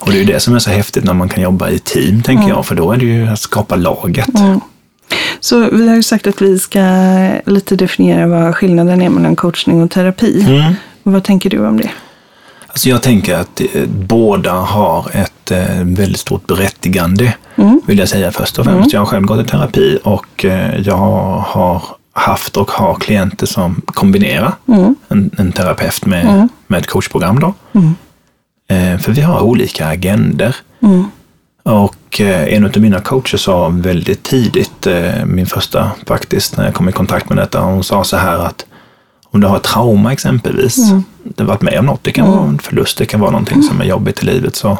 Och 0.00 0.10
det 0.10 0.16
är 0.16 0.20
ju 0.20 0.24
det 0.24 0.40
som 0.40 0.54
är 0.54 0.58
så 0.58 0.70
häftigt 0.70 1.04
när 1.04 1.14
man 1.14 1.28
kan 1.28 1.42
jobba 1.42 1.70
i 1.70 1.78
team, 1.78 2.22
tänker 2.22 2.48
jag, 2.48 2.66
för 2.66 2.74
då 2.74 2.92
är 2.92 2.96
det 2.96 3.04
ju 3.04 3.28
att 3.28 3.40
skapa 3.40 3.76
laget. 3.76 4.28
Så 5.42 5.70
vi 5.72 5.88
har 5.88 5.96
ju 5.96 6.02
sagt 6.02 6.26
att 6.26 6.42
vi 6.42 6.58
ska 6.58 6.80
lite 7.46 7.76
definiera 7.76 8.26
vad 8.26 8.56
skillnaden 8.56 9.02
är 9.02 9.08
mellan 9.08 9.36
coachning 9.36 9.82
och 9.82 9.90
terapi. 9.90 10.44
Mm. 10.48 10.74
Vad 11.02 11.24
tänker 11.24 11.50
du 11.50 11.66
om 11.66 11.76
det? 11.76 11.90
Alltså 12.66 12.88
jag 12.88 13.02
tänker 13.02 13.34
att 13.38 13.60
eh, 13.60 13.86
båda 13.88 14.52
har 14.52 15.10
ett 15.12 15.50
eh, 15.50 15.84
väldigt 15.84 16.20
stort 16.20 16.46
berättigande, 16.46 17.34
vill 17.86 17.98
jag 17.98 18.08
säga 18.08 18.32
först 18.32 18.58
och 18.58 18.64
främst. 18.64 18.92
Jag 18.92 19.00
har 19.00 19.06
själv 19.06 19.26
gått 19.26 19.46
i 19.46 19.48
terapi 19.48 19.98
och 20.04 20.44
eh, 20.44 20.80
jag 20.80 20.96
har 20.96 21.82
haft 22.12 22.56
och 22.56 22.70
har 22.70 22.94
klienter 22.94 23.46
som 23.46 23.82
kombinerar 23.86 24.52
en, 25.08 25.30
en 25.38 25.52
terapeut 25.52 26.06
med, 26.06 26.48
med 26.66 26.80
ett 26.80 26.86
coachprogram. 26.86 27.40
Då. 27.40 27.54
Eh, 28.68 28.98
för 28.98 29.12
vi 29.12 29.20
har 29.20 29.40
olika 29.40 29.86
agender. 29.86 30.56
Och 31.62 32.20
eh, 32.20 32.54
en 32.54 32.64
av 32.64 32.76
mina 32.76 33.00
coacher 33.00 33.38
sa 33.38 33.68
väldigt 33.68 34.22
tidigt, 34.22 34.86
eh, 34.86 35.24
min 35.24 35.46
första 35.46 35.90
faktiskt, 36.06 36.56
när 36.56 36.64
jag 36.64 36.74
kom 36.74 36.88
i 36.88 36.92
kontakt 36.92 37.28
med 37.28 37.38
detta, 37.38 37.60
hon 37.60 37.84
sa 37.84 38.04
så 38.04 38.16
här 38.16 38.38
att 38.38 38.66
om 39.30 39.40
du 39.40 39.46
har 39.46 39.56
ett 39.56 39.62
trauma 39.62 40.12
exempelvis, 40.12 40.76
du 41.24 41.42
har 41.42 41.48
varit 41.48 41.62
med 41.62 41.78
om 41.78 41.86
något, 41.86 42.04
det 42.04 42.12
kan 42.12 42.30
vara 42.30 42.48
en 42.48 42.58
förlust, 42.58 42.98
det 42.98 43.06
kan 43.06 43.20
vara 43.20 43.30
någonting 43.30 43.62
som 43.62 43.80
är 43.80 43.84
jobbigt 43.84 44.22
i 44.22 44.26
livet, 44.26 44.56
så 44.56 44.70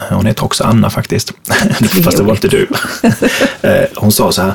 eh, 0.00 0.16
hon 0.16 0.26
heter 0.26 0.44
också 0.44 0.64
Anna 0.64 0.90
faktiskt, 0.90 1.32
fast 2.04 2.16
det 2.16 2.22
var 2.22 2.34
inte 2.34 2.48
du. 2.48 2.68
Hon 3.96 4.12
sa 4.12 4.32
så 4.32 4.42
här, 4.42 4.54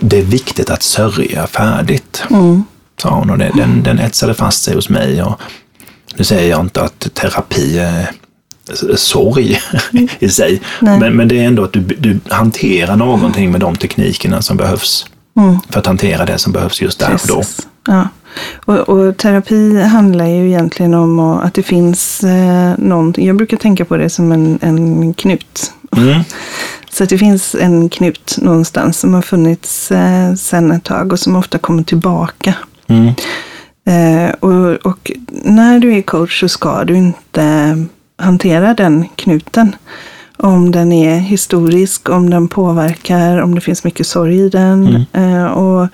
det 0.00 0.18
är 0.18 0.22
viktigt 0.22 0.70
att 0.70 0.82
sörja 0.82 1.46
färdigt, 1.46 2.22
sa 3.02 3.10
hon. 3.10 3.30
Och 3.30 3.38
det, 3.38 3.52
den, 3.54 3.82
den 3.82 3.98
etsade 3.98 4.34
fast 4.34 4.62
sig 4.62 4.74
hos 4.74 4.88
mig. 4.88 5.22
Och 5.22 5.40
nu 6.16 6.24
säger 6.24 6.50
jag 6.50 6.60
inte 6.60 6.82
att 6.82 7.14
terapi 7.14 7.78
är 7.78 8.10
sorg 8.96 9.60
i 10.18 10.28
sig, 10.28 10.60
men, 10.80 11.16
men 11.16 11.28
det 11.28 11.38
är 11.38 11.44
ändå 11.44 11.64
att 11.64 11.72
du, 11.72 11.80
du 11.80 12.20
hanterar 12.28 12.96
någonting 12.96 13.50
med 13.50 13.60
de 13.60 13.76
teknikerna 13.76 14.42
som 14.42 14.56
behövs 14.56 15.06
för 15.70 15.78
att 15.78 15.86
hantera 15.86 16.24
det 16.24 16.38
som 16.38 16.52
behövs 16.52 16.82
just 16.82 16.98
där 16.98 17.14
och 17.14 17.20
då. 17.28 17.42
Ja. 17.86 18.08
Och, 18.64 18.76
och 18.76 19.16
terapi 19.16 19.82
handlar 19.82 20.26
ju 20.26 20.48
egentligen 20.48 20.94
om 20.94 21.20
att 21.20 21.48
att 21.48 21.54
det 21.54 21.62
finns 21.62 22.24
eh, 22.24 22.78
någonting. 22.78 23.26
Jag 23.26 23.36
brukar 23.36 23.56
tänka 23.56 23.84
på 23.84 23.96
det 23.96 24.10
som 24.10 24.32
en, 24.32 24.58
en 24.62 25.14
knut. 25.14 25.72
Mm. 25.96 26.22
Så 26.90 27.04
att 27.04 27.10
det 27.10 27.18
finns 27.18 27.54
en 27.54 27.88
knut 27.88 28.36
någonstans 28.38 28.98
som 28.98 29.14
har 29.14 29.22
funnits 29.22 29.90
eh, 29.90 30.34
sedan 30.34 30.70
ett 30.70 30.84
tag 30.84 31.12
och 31.12 31.20
som 31.20 31.36
ofta 31.36 31.58
kommer 31.58 31.82
tillbaka. 31.82 32.54
Mm. 32.86 33.14
Eh, 33.86 34.30
och, 34.30 34.72
och 34.86 35.12
när 35.30 35.78
du 35.78 35.94
är 35.94 36.02
coach 36.02 36.40
så 36.40 36.48
ska 36.48 36.84
du 36.84 36.96
inte 36.96 37.76
hantera 38.18 38.74
den 38.74 39.08
knuten. 39.16 39.76
Om 40.36 40.70
den 40.70 40.92
är 40.92 41.18
historisk, 41.18 42.08
om 42.08 42.30
den 42.30 42.48
påverkar, 42.48 43.38
om 43.38 43.54
det 43.54 43.60
finns 43.60 43.84
mycket 43.84 44.06
sorg 44.06 44.38
i 44.38 44.48
den. 44.48 45.04
Eh, 45.12 45.44
och 45.44 45.88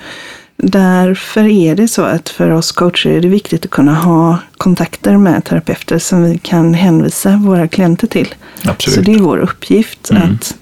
därför 0.57 1.45
är 1.45 1.75
det 1.75 1.89
så 1.89 2.03
att 2.03 2.29
för 2.29 2.51
oss 2.51 2.73
coacher 2.73 3.11
är 3.11 3.21
det 3.21 3.29
viktigt 3.29 3.65
att 3.65 3.71
kunna 3.71 3.95
ha 3.95 4.39
kontakter 4.57 5.17
med 5.17 5.45
terapeuter 5.45 5.99
som 5.99 6.23
vi 6.25 6.39
kan 6.39 6.75
hänvisa 6.75 7.37
våra 7.37 7.69
klienter 7.69 8.07
till. 8.07 8.35
Absolut. 8.65 8.95
Så 8.95 9.01
det 9.01 9.13
är 9.13 9.19
vår 9.19 9.39
uppgift 9.39 10.11
Mm. 10.11 10.23
att, 10.23 10.57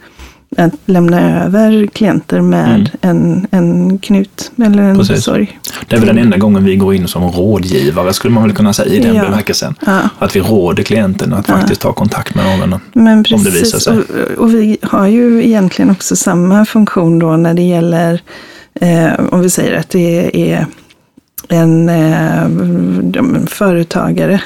att 0.56 0.72
lämna 0.86 1.44
över 1.44 1.86
klienter 1.86 2.40
med 2.40 2.90
en, 3.00 3.46
en 3.50 3.98
knut 3.98 4.52
eller 4.56 4.66
en 4.66 4.78
Mm. 4.78 4.98
Precis. 4.98 5.24
sorg. 5.24 5.58
Det 5.88 5.96
är 5.96 6.00
väl 6.00 6.08
den 6.08 6.18
enda 6.18 6.36
gången 6.36 6.64
vi 6.64 6.76
går 6.76 6.94
in 6.94 7.08
som 7.08 7.22
rådgivare, 7.30 8.12
skulle 8.12 8.34
man 8.34 8.42
väl 8.42 8.52
kunna 8.56 8.72
säga 8.72 8.94
i 8.94 8.98
den 8.98 9.14
Ja. 9.16 9.22
bemärkelsen. 9.24 9.74
Ja. 9.86 10.00
Att 10.18 10.36
vi 10.36 10.40
råder 10.40 10.82
klienten 10.82 11.32
att 11.32 11.46
faktiskt 11.46 11.80
ta 11.80 11.92
kontakt 11.92 12.34
med 12.34 12.44
någon. 12.58 12.80
Men 12.92 13.18
Om 13.34 13.44
det 13.44 13.50
visar 13.50 13.50
precis, 13.78 13.82
sig. 13.84 13.98
och, 13.98 14.38
och 14.44 14.54
vi 14.54 14.76
har 14.82 15.06
ju 15.06 15.44
egentligen 15.46 15.90
också 15.90 16.16
samma 16.16 16.64
funktion 16.64 17.18
då 17.18 17.36
när 17.36 17.54
det 17.54 17.62
gäller, 17.62 18.20
eh, 18.80 19.10
om 19.30 19.40
vi 19.40 19.50
säger 19.50 19.78
att 19.78 19.90
det 19.90 20.30
är 20.52 20.66
en 21.48 21.88
eh, 21.88 22.42
en 22.42 23.46
företagare 23.50 24.40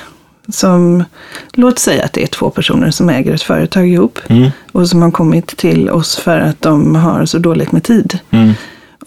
som, 0.48 1.04
låt 1.52 1.78
säga 1.78 2.04
att 2.04 2.12
det 2.12 2.22
är 2.22 2.26
två 2.26 2.50
personer 2.50 2.90
som 2.90 3.09
äger 3.09 3.35
ett 3.35 3.42
företag 3.42 3.88
ihop 3.88 4.18
Mm. 4.28 4.50
och 4.72 4.88
som 4.88 5.02
har 5.02 5.11
kommit 5.11 5.46
till 5.46 5.90
oss 5.90 6.16
för 6.16 6.38
att 6.40 6.62
de 6.62 6.94
har 6.96 7.24
så 7.24 7.38
dåligt 7.38 7.72
med 7.72 7.82
tid. 7.82 8.18
Mm. 8.30 8.52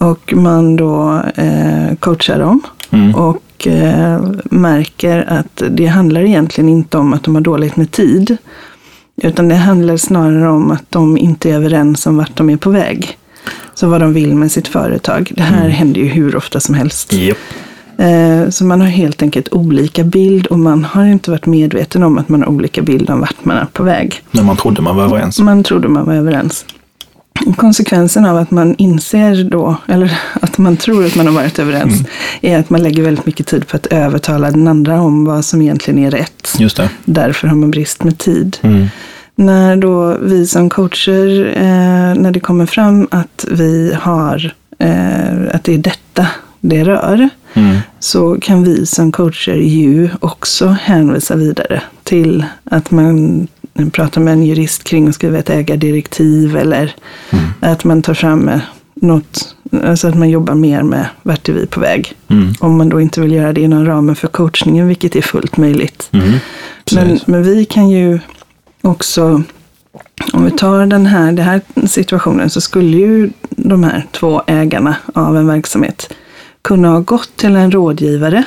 Och 0.00 0.32
man 0.36 0.76
då 0.76 1.22
eh, 1.36 1.94
coachar 2.00 2.38
dem 2.38 2.60
Mm. 2.92 3.14
och 3.14 3.66
eh, 3.66 4.20
märker 4.44 5.24
att 5.32 5.62
det 5.70 5.86
handlar 5.86 6.20
egentligen 6.20 6.68
inte 6.70 6.98
om 6.98 7.12
att 7.12 7.22
de 7.22 7.34
har 7.34 7.42
dåligt 7.42 7.76
med 7.76 7.90
tid. 7.90 8.36
Utan 9.22 9.48
det 9.48 9.54
handlar 9.54 9.96
snarare 9.96 10.48
om 10.50 10.70
att 10.70 10.84
de 10.90 11.18
inte 11.18 11.50
är 11.50 11.54
överens 11.54 12.06
om 12.06 12.16
vart 12.16 12.36
de 12.36 12.50
är 12.50 12.56
på 12.56 12.70
väg. 12.70 13.18
Så 13.74 13.88
vad 13.88 14.00
de 14.00 14.12
vill 14.12 14.34
med 14.34 14.52
sitt 14.52 14.68
företag. 14.68 15.32
Det 15.36 15.42
här 15.42 15.68
händer 15.68 16.00
ju 16.00 16.06
hur 16.06 16.36
ofta 16.36 16.60
som 16.60 16.74
helst. 16.74 17.12
Japp. 17.12 17.36
Eh, 18.00 18.48
så 18.50 18.64
man 18.64 18.80
har 18.80 18.88
helt 18.88 19.22
enkelt 19.22 19.52
olika 19.52 20.04
bild 20.04 20.46
och 20.46 20.58
man 20.58 20.84
har 20.84 21.04
inte 21.04 21.30
varit 21.30 21.46
medveten 21.46 22.02
om 22.02 22.18
att 22.18 22.28
man 22.28 22.42
har 22.42 22.48
olika 22.48 22.82
bild 22.82 23.10
om 23.10 23.20
vart 23.20 23.44
man 23.44 23.56
är 23.56 23.66
på 23.72 23.82
väg. 23.82 24.22
När 24.30 24.42
man 24.42 24.56
trodde 24.56 24.82
man 24.82 24.96
var 24.96 25.04
överens. 25.04 25.38
Man 25.38 25.62
trodde 25.62 25.88
man 25.88 26.06
var 26.06 26.14
överens. 26.14 26.64
Konsekvensen 27.56 28.24
av 28.24 28.36
att 28.36 28.50
man 28.50 28.74
inser 28.78 29.44
då, 29.44 29.76
eller 29.88 30.20
att 30.40 30.58
man 30.58 30.76
tror 30.76 31.06
att 31.06 31.16
man 31.16 31.26
har 31.26 31.34
varit 31.34 31.58
överens, 31.58 32.02
är 32.40 32.58
att 32.58 32.70
man 32.70 32.82
lägger 32.82 33.02
väldigt 33.02 33.26
mycket 33.26 33.46
tid 33.46 33.68
på 33.68 33.76
att 33.76 33.86
övertala 33.86 34.50
den 34.50 34.68
andra 34.68 35.00
om 35.00 35.24
vad 35.24 35.44
som 35.44 35.62
egentligen 35.62 35.98
är 35.98 36.10
rätt. 36.10 36.56
Just 36.58 36.76
det. 36.76 36.90
Därför 37.04 37.48
har 37.48 37.56
man 37.56 37.70
brist 37.70 38.04
med 38.04 38.18
tid. 38.18 38.56
Mm. 38.62 38.86
När 39.34 39.76
då 39.76 40.16
vi 40.22 40.46
som 40.46 40.70
coacher, 40.70 41.52
eh, 41.56 42.20
när 42.22 42.32
det 42.32 42.40
kommer 42.40 42.66
fram 42.66 43.08
att 43.10 43.46
vi 43.50 43.94
har, 44.00 44.54
eh, 44.78 45.54
att 45.54 45.64
det 45.64 45.74
är 45.74 45.78
detta 45.78 46.26
det 46.60 46.84
rör, 46.84 47.28
Mm. 47.54 47.76
så 47.98 48.38
kan 48.40 48.64
vi 48.64 48.86
som 48.86 49.12
coacher 49.12 49.56
ju 49.56 50.10
också 50.20 50.66
hänvisa 50.66 51.36
vidare 51.36 51.82
till 52.04 52.44
att 52.64 52.90
man 52.90 53.48
pratar 53.92 54.20
med 54.20 54.32
en 54.32 54.42
jurist 54.42 54.84
kring 54.84 55.08
att 55.08 55.14
skriva 55.14 55.38
ett 55.38 55.50
ägardirektiv 55.50 56.56
eller 56.56 56.94
att 57.60 57.84
man 57.84 58.02
tar 58.02 58.14
fram 58.14 58.50
något, 58.94 59.56
alltså 59.84 60.08
att 60.08 60.14
man 60.14 60.30
jobbar 60.30 60.54
mer 60.54 60.82
med 60.82 61.06
vart 61.22 61.48
är 61.48 61.52
vi 61.52 61.66
på 61.66 61.80
väg. 61.80 62.12
Mm. 62.28 62.54
Om 62.60 62.78
man 62.78 62.88
då 62.88 63.00
inte 63.00 63.20
vill 63.20 63.32
göra 63.32 63.52
det 63.52 63.60
inom 63.60 63.86
ramen 63.86 64.16
för 64.16 64.28
coachningen, 64.28 64.88
vilket 64.88 65.16
är 65.16 65.22
fullt 65.22 65.56
möjligt. 65.56 66.08
Mm. 66.12 66.32
Men, 66.92 67.20
men 67.26 67.42
vi 67.42 67.64
kan 67.64 67.90
ju 67.90 68.18
också, 68.82 69.42
om 70.32 70.44
vi 70.44 70.50
tar 70.50 70.86
den 70.86 71.06
här, 71.06 71.32
den 71.32 71.44
här 71.44 71.60
situationen, 71.86 72.50
så 72.50 72.60
skulle 72.60 72.96
ju 72.96 73.30
de 73.50 73.84
här 73.84 74.06
två 74.12 74.42
ägarna 74.46 74.96
av 75.14 75.36
en 75.36 75.46
verksamhet 75.46 76.14
kunna 76.62 76.88
ha 76.88 77.00
gått 77.00 77.36
till 77.36 77.56
en 77.56 77.70
rådgivare 77.70 78.44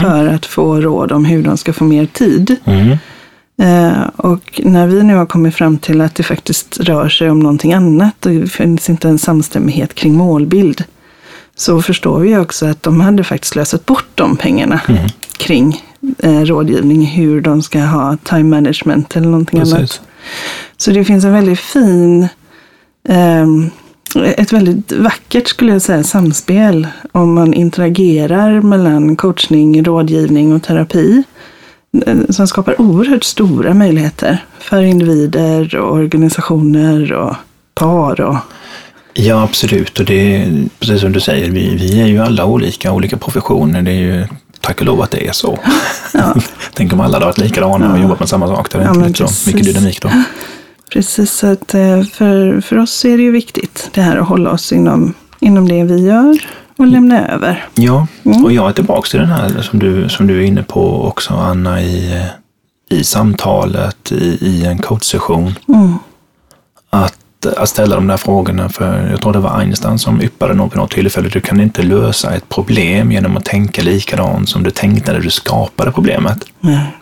för 0.00 0.26
att 0.26 0.46
få 0.46 0.80
råd 0.80 1.12
om 1.12 1.24
hur 1.24 1.42
de 1.42 1.56
ska 1.56 1.72
få 1.72 1.84
mer 1.84 2.06
tid. 2.06 2.56
Mm. 2.64 2.98
Eh, 3.62 4.02
och 4.16 4.60
när 4.64 4.86
vi 4.86 5.02
nu 5.02 5.14
har 5.14 5.26
kommit 5.26 5.54
fram 5.54 5.78
till 5.78 6.00
att 6.00 6.14
det 6.14 6.22
faktiskt 6.22 6.80
rör 6.80 7.08
sig 7.08 7.30
om 7.30 7.40
någonting 7.40 7.72
annat 7.72 8.26
och 8.26 8.32
det 8.32 8.46
finns 8.46 8.90
inte 8.90 9.08
en 9.08 9.18
samstämmighet 9.18 9.94
kring 9.94 10.14
målbild, 10.14 10.84
så 11.56 11.82
förstår 11.82 12.20
vi 12.20 12.36
också 12.36 12.66
att 12.66 12.82
de 12.82 13.00
hade 13.00 13.24
faktiskt 13.24 13.56
lösat 13.56 13.86
bort 13.86 14.08
de 14.14 14.36
pengarna 14.36 14.80
kring 15.36 15.84
eh, 16.18 16.40
rådgivning, 16.40 17.06
hur 17.06 17.40
de 17.40 17.62
ska 17.62 17.80
ha 17.80 18.16
time 18.24 18.56
management 18.56 19.16
eller 19.16 19.28
någonting 19.28 19.60
annat. 19.60 19.80
Precis. 19.80 20.00
Så 20.76 20.90
det 20.90 21.04
finns 21.04 21.24
en 21.24 21.32
väldigt 21.32 21.60
fin, 21.60 22.28
ehm, 23.08 23.70
ett 24.20 24.52
väldigt 24.52 24.92
vackert 24.92 25.48
skulle 25.48 25.72
jag 25.72 25.82
säga 25.82 26.02
samspel 26.04 26.86
om 27.12 27.34
man 27.34 27.54
interagerar 27.54 28.60
mellan 28.60 29.16
coachning, 29.16 29.84
rådgivning 29.84 30.52
och 30.52 30.62
terapi. 30.62 31.22
eh, 32.06 32.16
Som 32.30 32.46
skapar 32.46 32.80
oerhört 32.80 33.24
stora 33.24 33.74
möjligheter 33.74 34.44
för 34.58 34.82
individer 34.82 35.76
och 35.76 35.92
organisationer 35.94 37.12
och 37.12 37.34
par. 37.74 38.20
Och, 38.20 38.36
Ja, 39.14 39.42
absolut. 39.42 39.98
Och 40.00 40.04
det 40.06 40.36
är 40.36 40.64
precis 40.78 41.00
som 41.00 41.12
du 41.12 41.20
säger, 41.20 41.50
vi, 41.50 41.76
vi 41.76 42.00
är 42.00 42.06
ju 42.06 42.18
alla 42.18 42.44
olika, 42.44 42.92
olika 42.92 43.16
professioner. 43.16 43.82
Det 43.82 43.90
är 43.90 43.94
ju 43.94 44.24
tack 44.60 44.80
och 44.80 44.86
lov 44.86 45.00
att 45.02 45.10
det 45.10 45.26
är 45.28 45.32
så. 45.32 45.58
ja, 46.14 46.34
Tänk 46.74 46.92
om 46.92 47.00
alla 47.00 47.14
hade 47.14 47.26
varit 47.26 47.38
likadana 47.38 47.92
och 47.92 47.98
jobbat 47.98 48.20
med 48.20 48.28
samma 48.28 48.46
sak. 48.46 48.70
Det 48.72 48.78
hade 48.78 48.88
Ja, 49.00 49.06
inte 49.06 49.12
blivit 49.22 49.34
så 49.34 49.50
mycket 49.50 49.64
dynamik 49.74 50.02
då. 50.02 50.10
Precis, 50.92 51.44
att 51.44 51.74
eh, 51.74 52.02
för, 52.02 52.60
för 52.60 52.78
oss 52.78 53.04
är 53.04 53.16
det 53.16 53.22
ju 53.22 53.30
viktigt 53.30 53.90
det 53.94 54.00
här 54.00 54.16
att 54.16 54.28
hålla 54.28 54.50
oss 54.50 54.72
inom, 54.72 55.14
inom 55.40 55.68
det 55.68 55.84
vi 55.84 56.06
gör 56.06 56.38
och 56.76 56.86
lämna 56.86 57.28
över. 57.28 57.64
Ja, 57.74 58.06
och 58.44 58.52
jag 58.52 58.68
är 58.68 58.72
tillbaka 58.72 59.08
till 59.08 59.20
den 59.20 59.28
här 59.28 59.62
som 59.62 59.78
du, 59.78 60.08
som 60.08 60.26
du 60.26 60.38
är 60.42 60.46
inne 60.46 60.62
på 60.62 61.06
också, 61.06 61.34
Anna, 61.34 61.82
i, 61.82 62.16
eh, 62.16 62.98
i 62.98 63.04
samtalet, 63.04 64.12
i, 64.12 64.38
i 64.40 64.64
en 64.66 64.78
coachsession. 64.78 65.54
Mm. 65.68 65.94
Att, 66.90 67.46
att 67.56 67.68
ställa 67.68 67.94
de 67.94 68.06
där 68.06 68.16
frågorna, 68.16 68.68
för 68.68 69.08
jag 69.10 69.20
tror 69.20 69.32
det 69.32 69.38
var 69.38 69.60
Einstein 69.60 69.98
som 69.98 70.22
yppade 70.22 70.54
något 70.54 70.72
på 70.72 70.78
något 70.78 70.90
tillfälle. 70.90 71.28
Du 71.28 71.40
kan 71.40 71.60
inte 71.60 71.82
lösa 71.82 72.34
ett 72.34 72.48
problem 72.48 73.12
genom 73.12 73.36
att 73.36 73.44
tänka 73.44 73.82
likadant 73.82 74.48
som 74.48 74.62
du 74.62 74.70
tänkte 74.70 75.12
när 75.12 75.20
du 75.20 75.30
skapade 75.30 75.92
problemet. 75.92 76.44
Nej, 76.60 76.96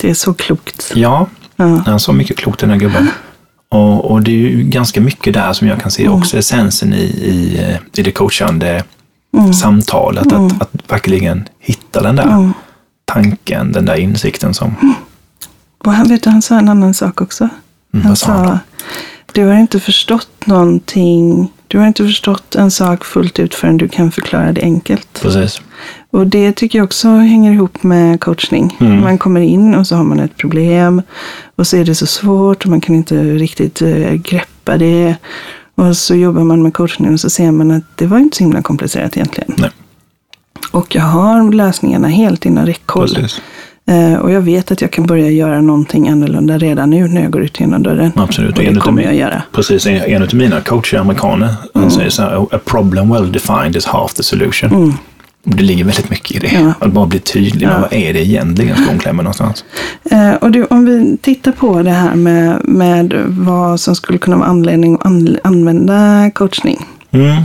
Det 0.00 0.10
är 0.10 0.14
så 0.14 0.34
klokt. 0.34 0.92
Ja, 0.94 1.26
Ja. 1.56 1.82
han 1.86 2.00
sa 2.00 2.12
mycket 2.12 2.36
klokt 2.36 2.60
den 2.60 2.70
här 2.70 2.76
gubben. 2.76 3.08
Och, 3.68 4.10
och 4.10 4.22
det 4.22 4.30
är 4.30 4.34
ju 4.34 4.62
ganska 4.62 5.00
mycket 5.00 5.34
där 5.34 5.52
som 5.52 5.68
jag 5.68 5.80
kan 5.80 5.90
se 5.90 6.08
också 6.08 6.38
essensen 6.38 6.94
i, 6.94 7.02
i, 7.02 7.58
eh, 7.60 8.00
i 8.00 8.02
det 8.02 8.12
coachande 8.12 8.84
samtalet. 9.60 10.32
Att, 10.32 10.62
att 10.62 10.70
verkligen 10.88 11.48
hitta 11.58 12.02
den 12.02 12.16
där 12.16 12.52
tanken, 13.04 13.72
den 13.72 13.84
där 13.84 13.96
insikten 13.96 14.54
som... 14.54 14.94
Och 15.84 15.92
han, 15.92 16.08
vet 16.08 16.24
han 16.24 16.42
sa 16.42 16.58
en 16.58 16.68
annan 16.68 16.94
sak 16.94 17.20
också. 17.20 17.48
Mm, 17.94 18.06
han 18.06 18.16
sa 18.16 18.32
han 18.32 18.58
du 19.34 19.44
har 19.44 19.54
inte 19.54 19.80
förstått 19.80 20.46
någonting, 20.46 21.52
du 21.68 21.78
har 21.78 21.86
inte 21.86 22.04
förstått 22.04 22.54
en 22.54 22.70
sak 22.70 23.04
fullt 23.04 23.38
ut 23.38 23.54
förrän 23.54 23.76
du 23.76 23.88
kan 23.88 24.12
förklara 24.12 24.52
det 24.52 24.62
enkelt. 24.62 25.18
Precis. 25.22 25.60
Och 26.10 26.26
det 26.26 26.52
tycker 26.52 26.78
jag 26.78 26.84
också 26.84 27.08
hänger 27.08 27.52
ihop 27.52 27.82
med 27.82 28.20
coachning. 28.20 28.76
Mm. 28.80 29.00
Man 29.00 29.18
kommer 29.18 29.40
in 29.40 29.74
och 29.74 29.86
så 29.86 29.96
har 29.96 30.04
man 30.04 30.20
ett 30.20 30.36
problem 30.36 31.02
och 31.56 31.66
så 31.66 31.76
är 31.76 31.84
det 31.84 31.94
så 31.94 32.06
svårt 32.06 32.64
och 32.64 32.70
man 32.70 32.80
kan 32.80 32.94
inte 32.94 33.22
riktigt 33.24 33.82
eh, 33.82 34.12
greppa 34.12 34.78
det. 34.78 35.16
Och 35.74 35.96
så 35.96 36.14
jobbar 36.14 36.44
man 36.44 36.62
med 36.62 36.74
coachning 36.74 37.12
och 37.12 37.20
så 37.20 37.30
ser 37.30 37.50
man 37.50 37.70
att 37.70 37.82
det 37.94 38.06
var 38.06 38.18
inte 38.18 38.36
så 38.36 38.44
himla 38.44 38.62
komplicerat 38.62 39.16
egentligen. 39.16 39.54
Nej, 39.58 39.70
Och 40.72 40.94
jag 40.94 41.02
har 41.02 41.52
lösningarna 41.52 42.08
helt 42.08 42.46
inom 42.46 42.66
räckhåll. 42.66 43.08
precis. 43.14 43.40
Eh, 43.86 44.14
och 44.14 44.30
jag 44.30 44.40
vet 44.40 44.70
att 44.72 44.80
jag 44.80 44.90
kan 44.90 45.06
börja 45.06 45.30
göra 45.30 45.60
någonting 45.60 46.08
annorlunda 46.08 46.58
redan 46.58 46.90
nu 46.90 47.08
när 47.08 47.22
jag 47.22 47.30
går 47.30 47.42
ut 47.42 47.60
genom 47.60 47.82
dörren. 47.82 48.12
Absolut. 48.16 48.58
Och 48.58 48.64
det 48.64 48.74
kommer 48.80 49.02
jag 49.02 49.14
göra. 49.14 49.42
Precis, 49.52 49.86
en, 49.86 49.96
en 49.96 50.22
av 50.22 50.34
mina 50.34 50.60
coacher, 50.60 50.98
amerikaner, 50.98 51.54
han 51.74 51.90
säger 51.90 52.10
så 52.10 52.22
här, 52.22 52.46
a 52.54 52.58
problem 52.64 53.12
well 53.12 53.32
defined 53.32 53.76
is 53.76 53.86
half 53.86 54.14
the 54.14 54.22
solution. 54.22 54.72
Och 54.72 54.92
Det 55.44 55.62
ligger 55.62 55.84
väldigt 55.84 56.10
mycket 56.10 56.30
i 56.36 56.38
det. 56.38 56.52
Ja. 56.54 56.72
Att 56.80 56.92
bara 56.92 57.06
bli 57.06 57.18
tydlig 57.20 57.66
med 57.66 57.80
vad 57.80 57.92
är 57.92 58.12
det 58.12 58.20
egentligen 58.26 58.76
skon 58.76 58.98
klämmer 58.98 59.22
någonstans. 59.22 59.64
Eh, 60.10 60.34
och 60.34 60.50
du, 60.50 60.64
om 60.64 60.84
vi 60.84 61.16
tittar 61.22 61.52
på 61.52 61.82
det 61.82 61.90
här 61.90 62.14
med, 62.14 62.60
med 62.64 63.14
vad 63.26 63.80
som 63.80 63.94
skulle 63.96 64.18
kunna 64.18 64.36
vara 64.36 64.48
anledning 64.48 64.94
att 64.94 65.06
an, 65.06 65.38
använda 65.44 66.30
coachning. 66.34 66.86
Mm. 67.10 67.42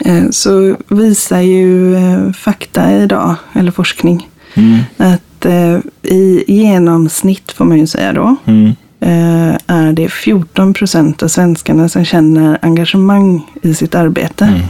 Eh, 0.00 0.30
så 0.30 0.76
visar 0.88 1.40
ju 1.40 1.96
eh, 1.96 2.32
fakta 2.32 2.92
idag, 2.92 3.34
eller 3.52 3.70
forskning, 3.70 4.28
Mm. 4.54 4.78
att 4.96 5.46
eh, 5.46 5.78
i 6.02 6.44
genomsnitt 6.46 7.52
får 7.52 7.64
man 7.64 7.78
ju 7.78 7.86
säga 7.86 8.12
då, 8.12 8.36
Mm. 8.46 8.66
eh, 9.00 9.56
är 9.66 9.92
det 9.92 10.08
14 10.08 10.74
procent 10.74 11.22
av 11.22 11.28
svenskarna 11.28 11.88
som 11.88 12.04
känner 12.04 12.58
engagemang 12.62 13.42
i 13.62 13.74
sitt 13.74 13.94
arbete. 13.94 14.60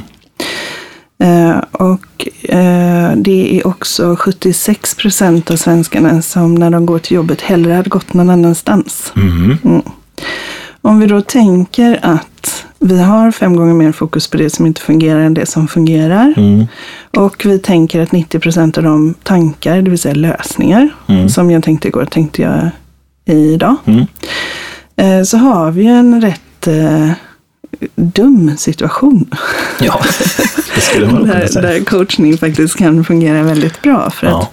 Mm. 1.19 1.51
Eh, 1.51 1.59
och 1.73 2.29
eh, 2.43 3.13
det 3.17 3.57
är 3.61 3.67
också 3.67 4.17
76 4.17 4.95
procent 4.95 5.51
av 5.51 5.57
svenskarna 5.57 6.23
som 6.23 6.55
när 6.55 6.71
de 6.71 6.87
går 6.87 6.99
till 6.99 7.15
jobbet 7.15 7.41
hellre 7.41 7.73
hade 7.73 7.91
gått 7.91 8.15
någon 8.15 8.31
annanstans. 8.31 9.13
Mm. 9.17 9.83
Om 10.83 11.01
vi 11.01 11.07
då 11.07 11.21
tänker 11.21 11.99
att 12.03 12.65
Vi 12.81 12.99
har 13.03 13.31
fem 13.31 13.57
gånger 13.57 13.75
mer 13.75 13.93
fokus 13.93 14.29
på 14.31 14.37
det 14.37 14.51
som 14.51 14.67
inte 14.67 14.81
fungerar 14.81 15.21
än 15.21 15.35
det 15.35 15.47
som 15.47 15.69
fungerar. 15.69 16.35
Mm. 16.37 16.67
Och 17.17 17.43
vi 17.47 17.59
tänker 17.59 18.01
att 18.01 18.13
90 18.13 18.39
procent 18.41 18.79
av 18.79 18.85
de 18.85 19.15
tankar, 19.23 19.83
det 19.83 19.91
vill 19.91 19.99
säga 19.99 20.15
lösningar, 20.15 20.89
Mm. 21.09 21.29
som 21.29 21.51
jag 21.51 21.63
tänkte 21.63 21.89
igår, 21.89 22.05
tänkte 22.05 22.43
jag 22.43 22.71
idag. 23.37 23.77
Mm. 23.85 24.07
Eh, 24.97 25.25
Så 25.25 25.37
har 25.37 25.71
vi 25.71 25.87
en 25.87 26.21
rätt 26.21 26.67
eh, 26.67 27.11
dum 27.95 28.57
situation. 28.57 29.31
Ja, 29.81 30.01
det 30.75 30.81
skulle 30.81 31.07
man 31.07 31.17
kunna 31.21 31.35
Där, 31.35 31.47
säga. 31.47 31.63
där 31.69 31.85
coachning 31.85 32.39
faktiskt 32.39 32.77
kan 32.77 33.05
fungera 33.05 33.43
väldigt 33.43 33.83
bra. 33.83 34.11
För 34.11 34.27
Ja. 34.27 34.49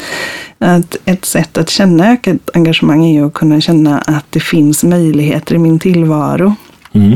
att, 0.59 0.84
att 0.86 0.97
ett 1.05 1.26
sätt 1.26 1.57
att 1.57 1.70
känna 1.70 2.11
ökat 2.11 2.38
engagemang 2.53 3.05
är 3.05 3.13
ju 3.13 3.28
att 3.28 3.34
kunna 3.34 3.61
känna 3.61 3.97
att 3.99 4.26
det 4.30 4.39
finns 4.39 4.84
möjligheter 4.84 5.55
i 5.55 5.57
min 5.57 5.80
tillvaro. 5.80 6.55
Mm. 6.93 7.13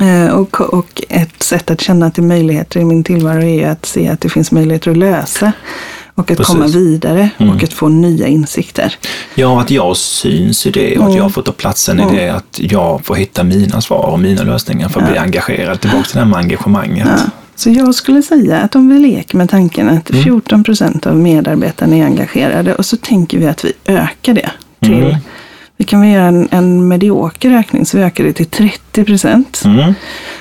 Eh, 0.00 0.30
Och, 0.34 0.60
och 0.60 1.02
ett 1.08 1.42
sätt 1.42 1.70
att 1.70 1.80
känna 1.80 2.06
att 2.06 2.14
det 2.14 2.22
är 2.22 2.26
möjligheter 2.26 2.80
i 2.80 2.84
min 2.84 3.04
tillvaro 3.04 3.40
är 3.42 3.54
ju 3.58 3.64
att 3.64 3.86
se 3.86 4.08
att 4.08 4.20
det 4.20 4.28
finns 4.28 4.52
möjligheter 4.52 4.90
att 4.90 4.96
lösa. 4.96 5.52
Och 6.14 6.30
att 6.30 6.36
Precis. 6.36 6.46
komma 6.46 6.66
vidare 6.66 7.30
Mm. 7.38 7.54
och 7.56 7.62
att 7.64 7.72
få 7.72 7.88
nya 7.88 8.26
insikter. 8.26 8.94
Ja, 9.34 9.60
att 9.60 9.70
jag 9.70 9.96
syns 9.96 10.66
i 10.66 10.70
det 10.70 10.98
och 10.98 11.06
att 11.08 11.16
jag 11.16 11.34
får 11.34 11.42
ta 11.42 11.52
platsen 11.52 12.00
i 12.00 12.16
det. 12.16 12.28
Att 12.28 12.56
jag 12.60 13.04
får 13.06 13.14
hitta 13.14 13.44
mina 13.44 13.80
svar 13.80 14.06
och 14.06 14.20
mina 14.20 14.42
lösningar 14.42 14.88
för 14.88 15.00
att 15.00 15.08
bli 15.10 15.18
engagerad. 15.18 15.80
Tillbaka 15.80 16.02
till 16.04 16.14
det 16.14 16.20
här 16.20 16.26
med 16.26 16.38
engagemanget. 16.38 17.06
Ja. 17.10 17.16
Så 17.56 17.70
jag 17.70 17.94
skulle 17.94 18.22
säga 18.22 18.58
att 18.60 18.76
om 18.76 18.88
vi 18.88 18.98
leker 18.98 19.36
med 19.36 19.50
tanken 19.50 19.88
att 19.88 20.10
Mm. 20.10 20.24
14 20.24 20.64
procent 20.64 21.06
av 21.06 21.16
medarbetarna 21.16 21.96
är 21.96 22.04
engagerade 22.04 22.74
och 22.74 22.86
så 22.86 22.96
tänker 22.96 23.38
vi 23.38 23.46
att 23.46 23.64
vi 23.64 23.72
ökar 23.86 24.34
det 24.34 24.50
till 24.80 24.94
Mm. 24.94 25.16
Vi 25.80 25.86
kan 25.86 26.00
väl 26.00 26.10
göra 26.10 26.26
en, 26.26 26.48
en 26.50 26.88
medioker 26.88 27.50
ökning 27.50 27.86
så 27.86 27.96
vi 27.96 28.02
ökar 28.02 28.24
det 28.24 28.32
till 28.32 28.46
30 28.46 29.04
procent. 29.04 29.62
Mm. 29.64 29.94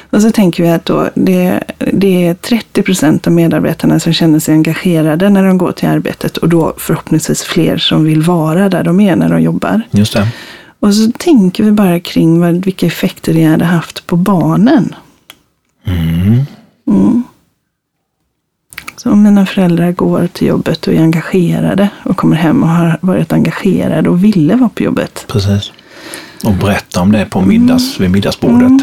Och 0.10 0.22
så 0.22 0.32
tänker 0.32 0.64
vi 0.64 0.70
att 0.70 0.86
då 0.86 1.10
det, 1.16 1.64
det 1.78 2.26
är 2.26 2.34
30 2.34 2.84
procent 2.84 3.28
av 3.28 3.34
medarbetarna 3.34 4.00
som 4.00 4.14
känner 4.14 4.40
sig 4.40 4.54
engagerade 4.54 5.30
när 5.30 5.44
de 5.44 5.58
går 5.58 5.72
till 5.72 5.90
arbetet 5.90 6.38
och 6.38 6.50
då 6.50 6.74
förhoppningsvis 6.78 7.44
fler 7.44 7.78
som 7.78 8.04
vill 8.04 8.22
vara 8.22 8.70
där 8.70 8.84
de 8.84 9.00
är 9.00 9.16
när 9.16 9.30
de 9.30 9.42
jobbar. 9.42 9.82
Just 9.92 10.14
det. 10.14 10.28
Och 10.80 10.94
så 10.94 11.12
tänker 11.12 11.64
vi 11.64 11.72
bara 11.72 12.00
kring 12.00 12.40
vad, 12.40 12.66
vilka 12.66 12.86
effekter 12.86 13.34
det 13.34 13.44
hade 13.44 13.66
haft 13.66 14.08
på 14.08 14.16
barnen. 14.16 14.96
Mm. 15.88 16.46
Mm. 16.88 17.24
Så 19.04 19.12
om 19.12 19.24
mina 19.24 19.46
föräldrar 19.46 19.92
går 19.92 20.28
till 20.34 20.48
jobbet 20.48 20.88
och 20.88 20.94
är 20.94 21.00
engagerade 21.02 21.90
och 22.04 22.18
kommer 22.18 22.36
hem 22.36 22.64
och 22.64 22.70
har 22.70 22.98
varit 23.02 23.34
engagerade 23.34 24.10
och 24.10 24.24
ville 24.24 24.56
vara 24.56 24.70
på 24.70 24.84
jobbet. 24.84 25.26
Precis. 25.28 25.72
Och 26.46 26.54
berätta 26.54 27.02
om 27.02 27.12
det 27.12 27.26
på 27.26 27.42
middags, 27.42 28.00
vid 28.00 28.10
middagsbordet. 28.12 28.62
Mm. 28.68 28.80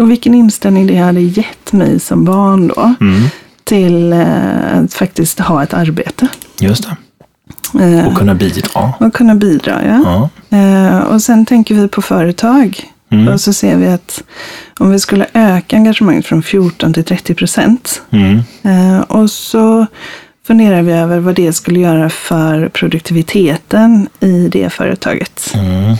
Och 0.00 0.10
vilken 0.10 0.34
inställning 0.34 0.86
det 0.86 0.96
hade 0.96 1.20
gett 1.20 1.72
mig 1.72 2.00
som 2.00 2.24
barn 2.24 2.68
då 2.68 2.94
Mm. 3.00 3.22
till 3.64 4.12
eh, 4.12 4.78
att 4.84 4.94
faktiskt 4.94 5.38
ha 5.40 5.62
ett 5.62 5.74
arbete. 5.74 6.28
Just 6.60 6.88
det. 6.88 6.96
Eh, 7.84 8.06
Och 8.06 8.14
kunna 8.14 8.34
bidra. 8.34 8.92
och 9.00 9.14
kunna 9.14 9.34
bidra, 9.34 9.80
ja. 9.86 10.28
Ja. 10.50 10.56
Eh, 10.58 10.98
och 10.98 11.22
sen 11.22 11.46
tänker 11.46 11.74
vi 11.74 11.88
på 11.88 12.02
företag. 12.02 12.80
Mm. 13.10 13.28
Och 13.28 13.40
så 13.40 13.52
ser 13.52 13.76
vi 13.76 13.86
att 13.86 14.22
om 14.78 14.90
vi 14.90 14.98
skulle 14.98 15.26
öka 15.34 15.76
engagemanget 15.76 16.26
från 16.26 16.42
14 16.42 16.92
till 16.94 17.04
30 17.04 17.34
procent. 17.34 18.02
Mm. 18.10 18.38
Eh, 18.62 19.00
och 19.00 19.30
så 19.30 19.86
funderar 20.46 20.82
vi 20.82 20.92
över 20.92 21.18
vad 21.18 21.34
det 21.34 21.52
skulle 21.52 21.80
göra 21.80 22.10
för 22.10 22.68
produktiviteten 22.68 24.08
i 24.20 24.48
det 24.48 24.70
företaget. 24.70 25.50
Mm. 25.54 25.94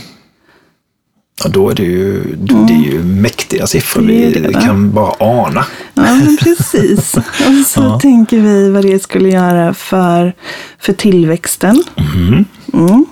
Ja, 1.43 1.49
då 1.49 1.69
är 1.69 1.75
det 1.75 1.83
ju, 1.83 2.23
det 2.37 2.73
är 2.73 2.91
ju 2.91 3.03
mäktiga 3.03 3.67
siffror. 3.67 4.01
Det 4.01 4.07
Vi 4.07 4.39
det, 4.39 4.49
va? 4.53 4.61
kan 4.61 4.91
bara 4.91 5.13
ana. 5.19 5.65
Ja, 5.93 6.01
men 6.03 6.37
precis. 6.37 7.13
Och 7.17 7.65
så 7.67 7.81
Ja. 7.81 7.99
tänker 7.99 8.39
vi 8.39 8.69
vad 8.69 8.83
det 8.85 9.03
skulle 9.03 9.29
göra 9.29 9.73
för, 9.73 10.33
för 10.79 10.93
tillväxten. 10.93 11.83
Mm. 12.15 13.05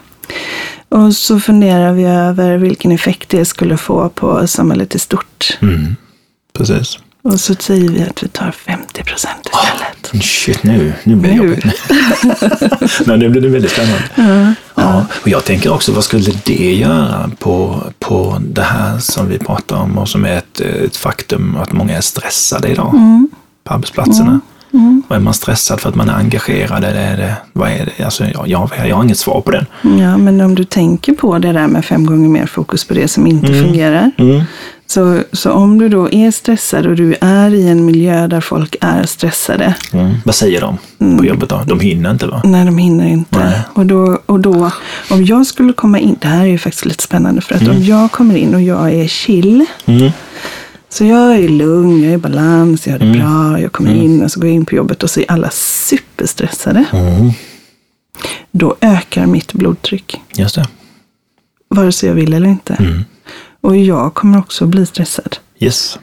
Mm. 0.91 1.05
Och 1.05 1.13
så 1.15 1.39
funderar 1.39 1.93
vi 1.93 2.03
över 2.03 2.57
vilken 2.57 2.91
effekt 2.91 3.29
det 3.29 3.45
skulle 3.45 3.77
få 3.77 4.09
på 4.09 4.47
samhället 4.47 4.95
i 4.95 4.99
stort. 4.99 5.57
Mm. 5.61 5.95
Precis. 6.53 6.97
Och 7.21 7.39
så 7.39 7.55
säger 7.55 7.89
vi 7.89 8.03
att 8.03 8.23
vi 8.23 8.27
tar 8.27 8.51
50 8.51 9.03
procent 9.03 9.49
istället. 9.53 10.23
Shit, 10.25 10.63
nu, 10.63 10.93
nu 11.03 11.15
blir 11.15 11.31
det 11.31 11.37
jobbigt. 11.37 11.65
Nej, 13.05 13.17
nu 13.17 13.29
blir 13.29 13.41
det 13.41 13.49
väldigt 13.49 13.71
spännande. 13.71 14.55
Ja. 14.75 15.05
Och 15.21 15.27
jag 15.27 15.43
tänker 15.45 15.73
också, 15.73 15.91
vad 15.91 16.03
skulle 16.03 16.31
det 16.43 16.73
göra 16.73 17.31
på, 17.39 17.83
på 17.99 18.37
det 18.41 18.61
här 18.61 18.99
som 18.99 19.27
vi 19.29 19.39
pratar 19.39 19.75
om 19.75 19.97
och 19.97 20.09
som 20.09 20.25
är 20.25 20.37
ett, 20.37 20.59
ett 20.59 20.95
faktum 20.97 21.57
att 21.57 21.71
många 21.73 21.97
är 21.97 22.01
stressade 22.01 22.67
idag 22.67 22.93
Mm. 22.93 23.29
på 23.63 23.73
arbetsplatserna? 23.73 24.39
Och 25.07 25.15
är 25.15 25.19
man 25.19 25.33
stressad 25.33 25.79
för 25.79 25.89
att 25.89 25.95
man 25.95 26.09
är 26.09 26.13
engagerad 26.13 26.83
eller 26.83 27.13
är 27.13 27.17
det, 27.17 27.33
vad 27.53 27.69
är 27.69 27.89
det? 27.97 28.03
Alltså, 28.03 28.23
jag, 28.23 28.47
jag, 28.47 28.69
jag 28.87 28.95
har 28.95 29.03
inget 29.03 29.17
svar 29.17 29.41
på 29.41 29.51
den. 29.51 29.65
Ja, 29.99 30.17
men 30.17 30.41
om 30.41 30.55
du 30.55 30.63
tänker 30.63 31.13
på 31.13 31.39
det 31.39 31.51
där 31.51 31.67
med 31.67 31.85
fem 31.85 32.05
gånger 32.05 32.29
mer 32.29 32.45
fokus 32.45 32.85
på 32.85 32.93
det 32.93 33.07
som 33.07 33.27
inte 33.27 33.47
fungerar. 33.47 34.11
Mm. 34.17 34.41
Så, 34.89 35.19
så 35.33 35.51
om 35.51 35.77
du 35.77 35.89
då 35.89 36.11
är 36.11 36.31
stressad 36.31 36.85
och 36.85 36.95
du 36.95 37.15
är 37.21 37.53
i 37.53 37.69
en 37.69 37.85
miljö 37.85 38.27
där 38.27 38.41
folk 38.41 38.75
är 38.81 39.03
stressade. 39.03 39.75
Mm. 39.93 40.15
Vad 40.25 40.35
säger 40.35 40.61
de 40.61 40.77
på 41.17 41.25
jobbet 41.25 41.49
då? 41.49 41.61
De 41.65 41.79
hinner 41.79 42.11
inte 42.11 42.27
va? 42.27 42.41
Nej, 42.43 42.65
de 42.65 42.77
hinner 42.77 43.07
inte. 43.07 43.39
Nej. 43.39 43.59
Och 43.73 43.85
då, 43.85 44.21
och 44.25 44.39
då, 44.39 44.71
om 45.09 45.25
jag 45.25 45.47
skulle 45.47 45.73
komma 45.73 45.99
in, 45.99 46.15
det 46.21 46.27
här 46.27 46.41
är 46.41 46.45
ju 46.49 46.57
faktiskt 46.57 46.85
lite 46.85 47.03
spännande 47.03 47.41
för 47.41 47.55
att 47.55 47.67
om 47.67 47.83
jag 47.83 48.11
kommer 48.11 48.35
in 48.35 48.55
och 48.55 48.61
jag 48.61 48.93
är 48.93 49.07
chill. 49.07 49.65
Mm. 50.87 50.89
Så 50.89 51.05
jag 51.05 51.43
är 51.43 51.49
lugn, 51.49 52.03
jag 52.03 52.11
är 52.11 52.15
i 52.15 52.17
balans, 52.17 52.87
jag 52.87 52.93
har 52.93 52.99
det 52.99 53.11
bra, 53.19 53.61
jag 53.61 53.71
kommer 53.71 53.93
in 53.95 54.23
och 54.23 54.31
så 54.31 54.39
går 54.39 54.47
jag 54.47 54.55
in 54.55 54.65
på 54.65 54.75
jobbet 54.75 55.03
och 55.03 55.09
så 55.09 55.19
är 55.19 55.31
alla 55.31 55.49
superstressade. 55.49 56.85
Mm. 56.93 57.31
Då 58.51 58.75
ökar 58.81 59.25
mitt 59.25 59.53
blodtryck. 59.53 60.21
Just 60.35 60.55
det. 60.55 60.67
Vare 61.69 61.91
sig 61.91 62.09
jag 62.09 62.15
vill 62.15 62.33
eller 62.33 62.47
inte. 62.47 62.73
Mm. 62.73 63.05
Och 63.61 63.77
jag 63.77 64.13
kommer 64.13 64.39
också 64.39 64.65
bli 64.65 64.85
stressad. 64.85 65.37
Yes. 65.59 65.99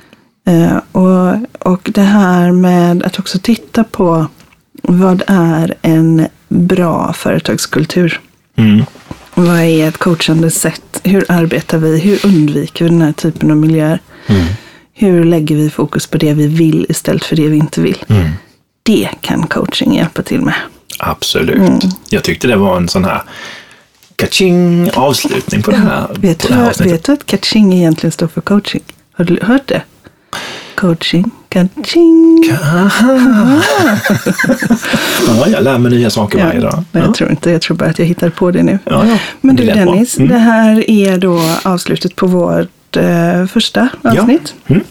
Eh, 0.47 0.77
och, 0.93 1.37
och 1.59 1.91
det 1.95 2.03
här 2.03 2.53
med 2.53 3.03
att 3.03 3.19
också 3.19 3.39
titta 3.39 3.85
på 3.85 4.27
vad 4.83 5.23
är 5.27 5.75
en 5.83 6.27
bra 6.49 7.13
företagskultur? 7.13 8.21
Mm. 8.57 8.85
Vad 9.35 9.61
är 9.61 9.89
ett 9.89 9.99
coachande 9.99 10.51
sätt? 10.51 11.01
Hur 11.05 11.25
arbetar 11.29 11.79
vi? 11.79 11.99
Hur 11.99 12.27
undviker 12.27 12.85
vi 12.85 12.91
den 12.91 13.03
här 13.03 13.13
typen 13.13 13.51
av 13.51 13.57
miljöer? 13.57 14.01
Mm. 14.27 14.47
Hur 14.95 15.25
lägger 15.25 15.57
vi 15.57 15.71
fokus 15.71 16.07
på 16.07 16.19
det 16.19 16.35
vi 16.35 16.47
vill 16.47 16.87
istället 16.89 17.25
för 17.25 17.37
det 17.37 17.49
vi 17.49 17.57
inte 17.57 17.81
vill? 17.81 18.05
Mm. 18.09 18.29
Det 18.83 19.09
kan 19.21 19.47
coaching 19.47 19.95
hjälpa 19.97 20.23
till 20.23 20.41
med. 20.41 20.55
Absolut. 20.99 21.57
Mm. 21.59 21.79
Jag 22.09 22.23
tyckte 22.25 22.47
det 22.49 22.57
var 22.57 22.77
en 22.77 22.89
sån 22.89 23.05
här 23.05 23.23
kaching 24.17 24.91
avslutning 24.95 25.63
på 25.63 25.71
det 25.71 25.77
här, 25.77 26.07
Vet 26.19 26.43
på 26.43 26.49
du, 26.49 26.55
det 26.55 26.61
här 26.61 26.69
avsnittet. 26.69 26.93
vet 26.95 27.05
du 27.05 27.13
att 27.13 27.31
coaching 27.31 27.73
egentligen 27.75 28.13
står 28.13 28.27
för 28.29 28.41
coaching? 28.41 28.83
Har 29.13 29.25
du 29.25 29.39
hört 29.43 29.67
det? 29.69 29.83
Coaching, 30.75 31.31
coaching. 31.53 32.45
Ja, 35.27 35.47
jag 35.49 35.65
lär 35.65 35.79
mig 35.79 35.93
nya 35.93 36.11
saker 36.11 36.45
varje 36.45 36.61
dag. 36.61 36.85
Ja. 36.93 37.01
jag 37.01 37.15
tror 37.15 37.31
inte, 37.31 37.51
jag 37.51 37.63
tror 37.63 37.77
bara 37.77 37.91
att 37.91 37.99
jag 37.99 38.07
hittar 38.07 38.31
på 38.31 38.51
det 38.51 38.63
nu. 38.63 38.79
Ja, 38.85 39.07
ja. 39.07 39.19
Men 39.41 39.57
Det 39.57 39.63
du 39.63 39.73
bra. 39.73 39.85
Dennis, 39.85 40.19
Mm. 40.19 40.29
det 40.31 40.39
här 40.39 40.91
är 40.91 41.19
då 41.19 41.41
avslutet 41.63 42.17
på 42.17 42.27
vårt 42.95 43.41
eh, 43.41 43.47
första 43.47 43.89
avsnitt. 44.03 44.55
Ja. 44.67 44.75
Mm. 44.75 44.85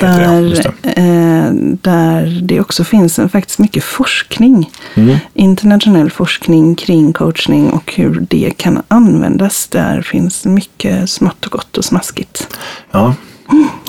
där, 0.00 0.66
eh, 0.82 1.50
där 1.82 2.40
det 2.42 2.60
också 2.60 2.84
finns 2.84 3.20
faktiskt 3.32 3.58
mycket 3.58 3.84
forskning. 3.84 4.70
Mm. 4.94 5.16
Internationell 5.34 6.10
forskning 6.10 6.74
kring 6.74 7.12
coachning 7.12 7.70
och 7.70 7.92
hur 7.96 8.26
det 8.30 8.52
kan 8.56 8.82
användas. 8.88 9.68
Där 9.68 10.02
finns 10.02 10.44
mycket 10.44 11.10
smått 11.10 11.46
och 11.46 11.52
gott 11.52 11.78
och 11.78 11.84
smaskigt. 11.84 12.48
Ja, 12.90 13.14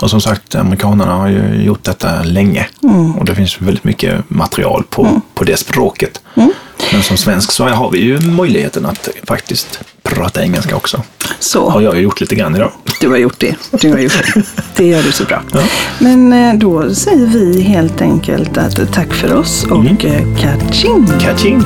och 0.01 0.09
som 0.09 0.21
sagt, 0.21 0.55
amerikanerna 0.55 1.13
har 1.13 1.27
ju 1.27 1.63
gjort 1.63 1.83
detta 1.83 2.23
länge. 2.23 2.67
Mm. 2.83 3.15
Och 3.15 3.25
det 3.25 3.35
finns 3.35 3.61
väldigt 3.61 3.83
mycket 3.83 4.29
material 4.29 4.83
på, 4.89 5.05
mm. 5.05 5.21
på 5.33 5.43
det 5.43 5.57
språket. 5.57 6.21
Men 6.91 7.03
som 7.03 7.17
svensk 7.17 7.51
så 7.51 7.67
har 7.67 7.91
vi 7.91 7.99
ju 7.99 8.19
möjligheten 8.19 8.86
att 8.86 9.09
faktiskt 9.23 9.80
prata 10.03 10.43
engelska 10.43 10.75
också. 10.75 11.03
Så. 11.39 11.69
Har 11.69 11.82
jag 11.82 11.95
ju 11.95 12.01
gjort 12.01 12.21
lite 12.21 12.36
grann 12.36 12.55
idag. 12.55 12.71
Du 13.01 13.09
har 13.09 13.17
gjort 13.17 13.39
det. 13.39 13.55
Du 13.71 13.91
har 13.91 13.99
gjort 13.99 14.23
det. 14.36 14.43
det 14.75 14.86
gör 14.88 15.03
du 15.03 15.11
så 15.11 15.23
bra. 15.23 15.41
Ja. 15.53 15.63
Men 15.99 16.34
eh, 16.34 16.53
då 16.53 16.95
säger 16.95 17.28
vi 17.28 17.61
helt 17.61 18.01
enkelt 18.01 18.57
att 18.57 18.93
tack 18.93 19.13
för 19.13 19.34
oss 19.34 19.63
och 19.63 19.86
mm. 19.86 19.97
Eh, 19.97 20.41
catching! 20.41 21.07
Catching! 21.19 21.63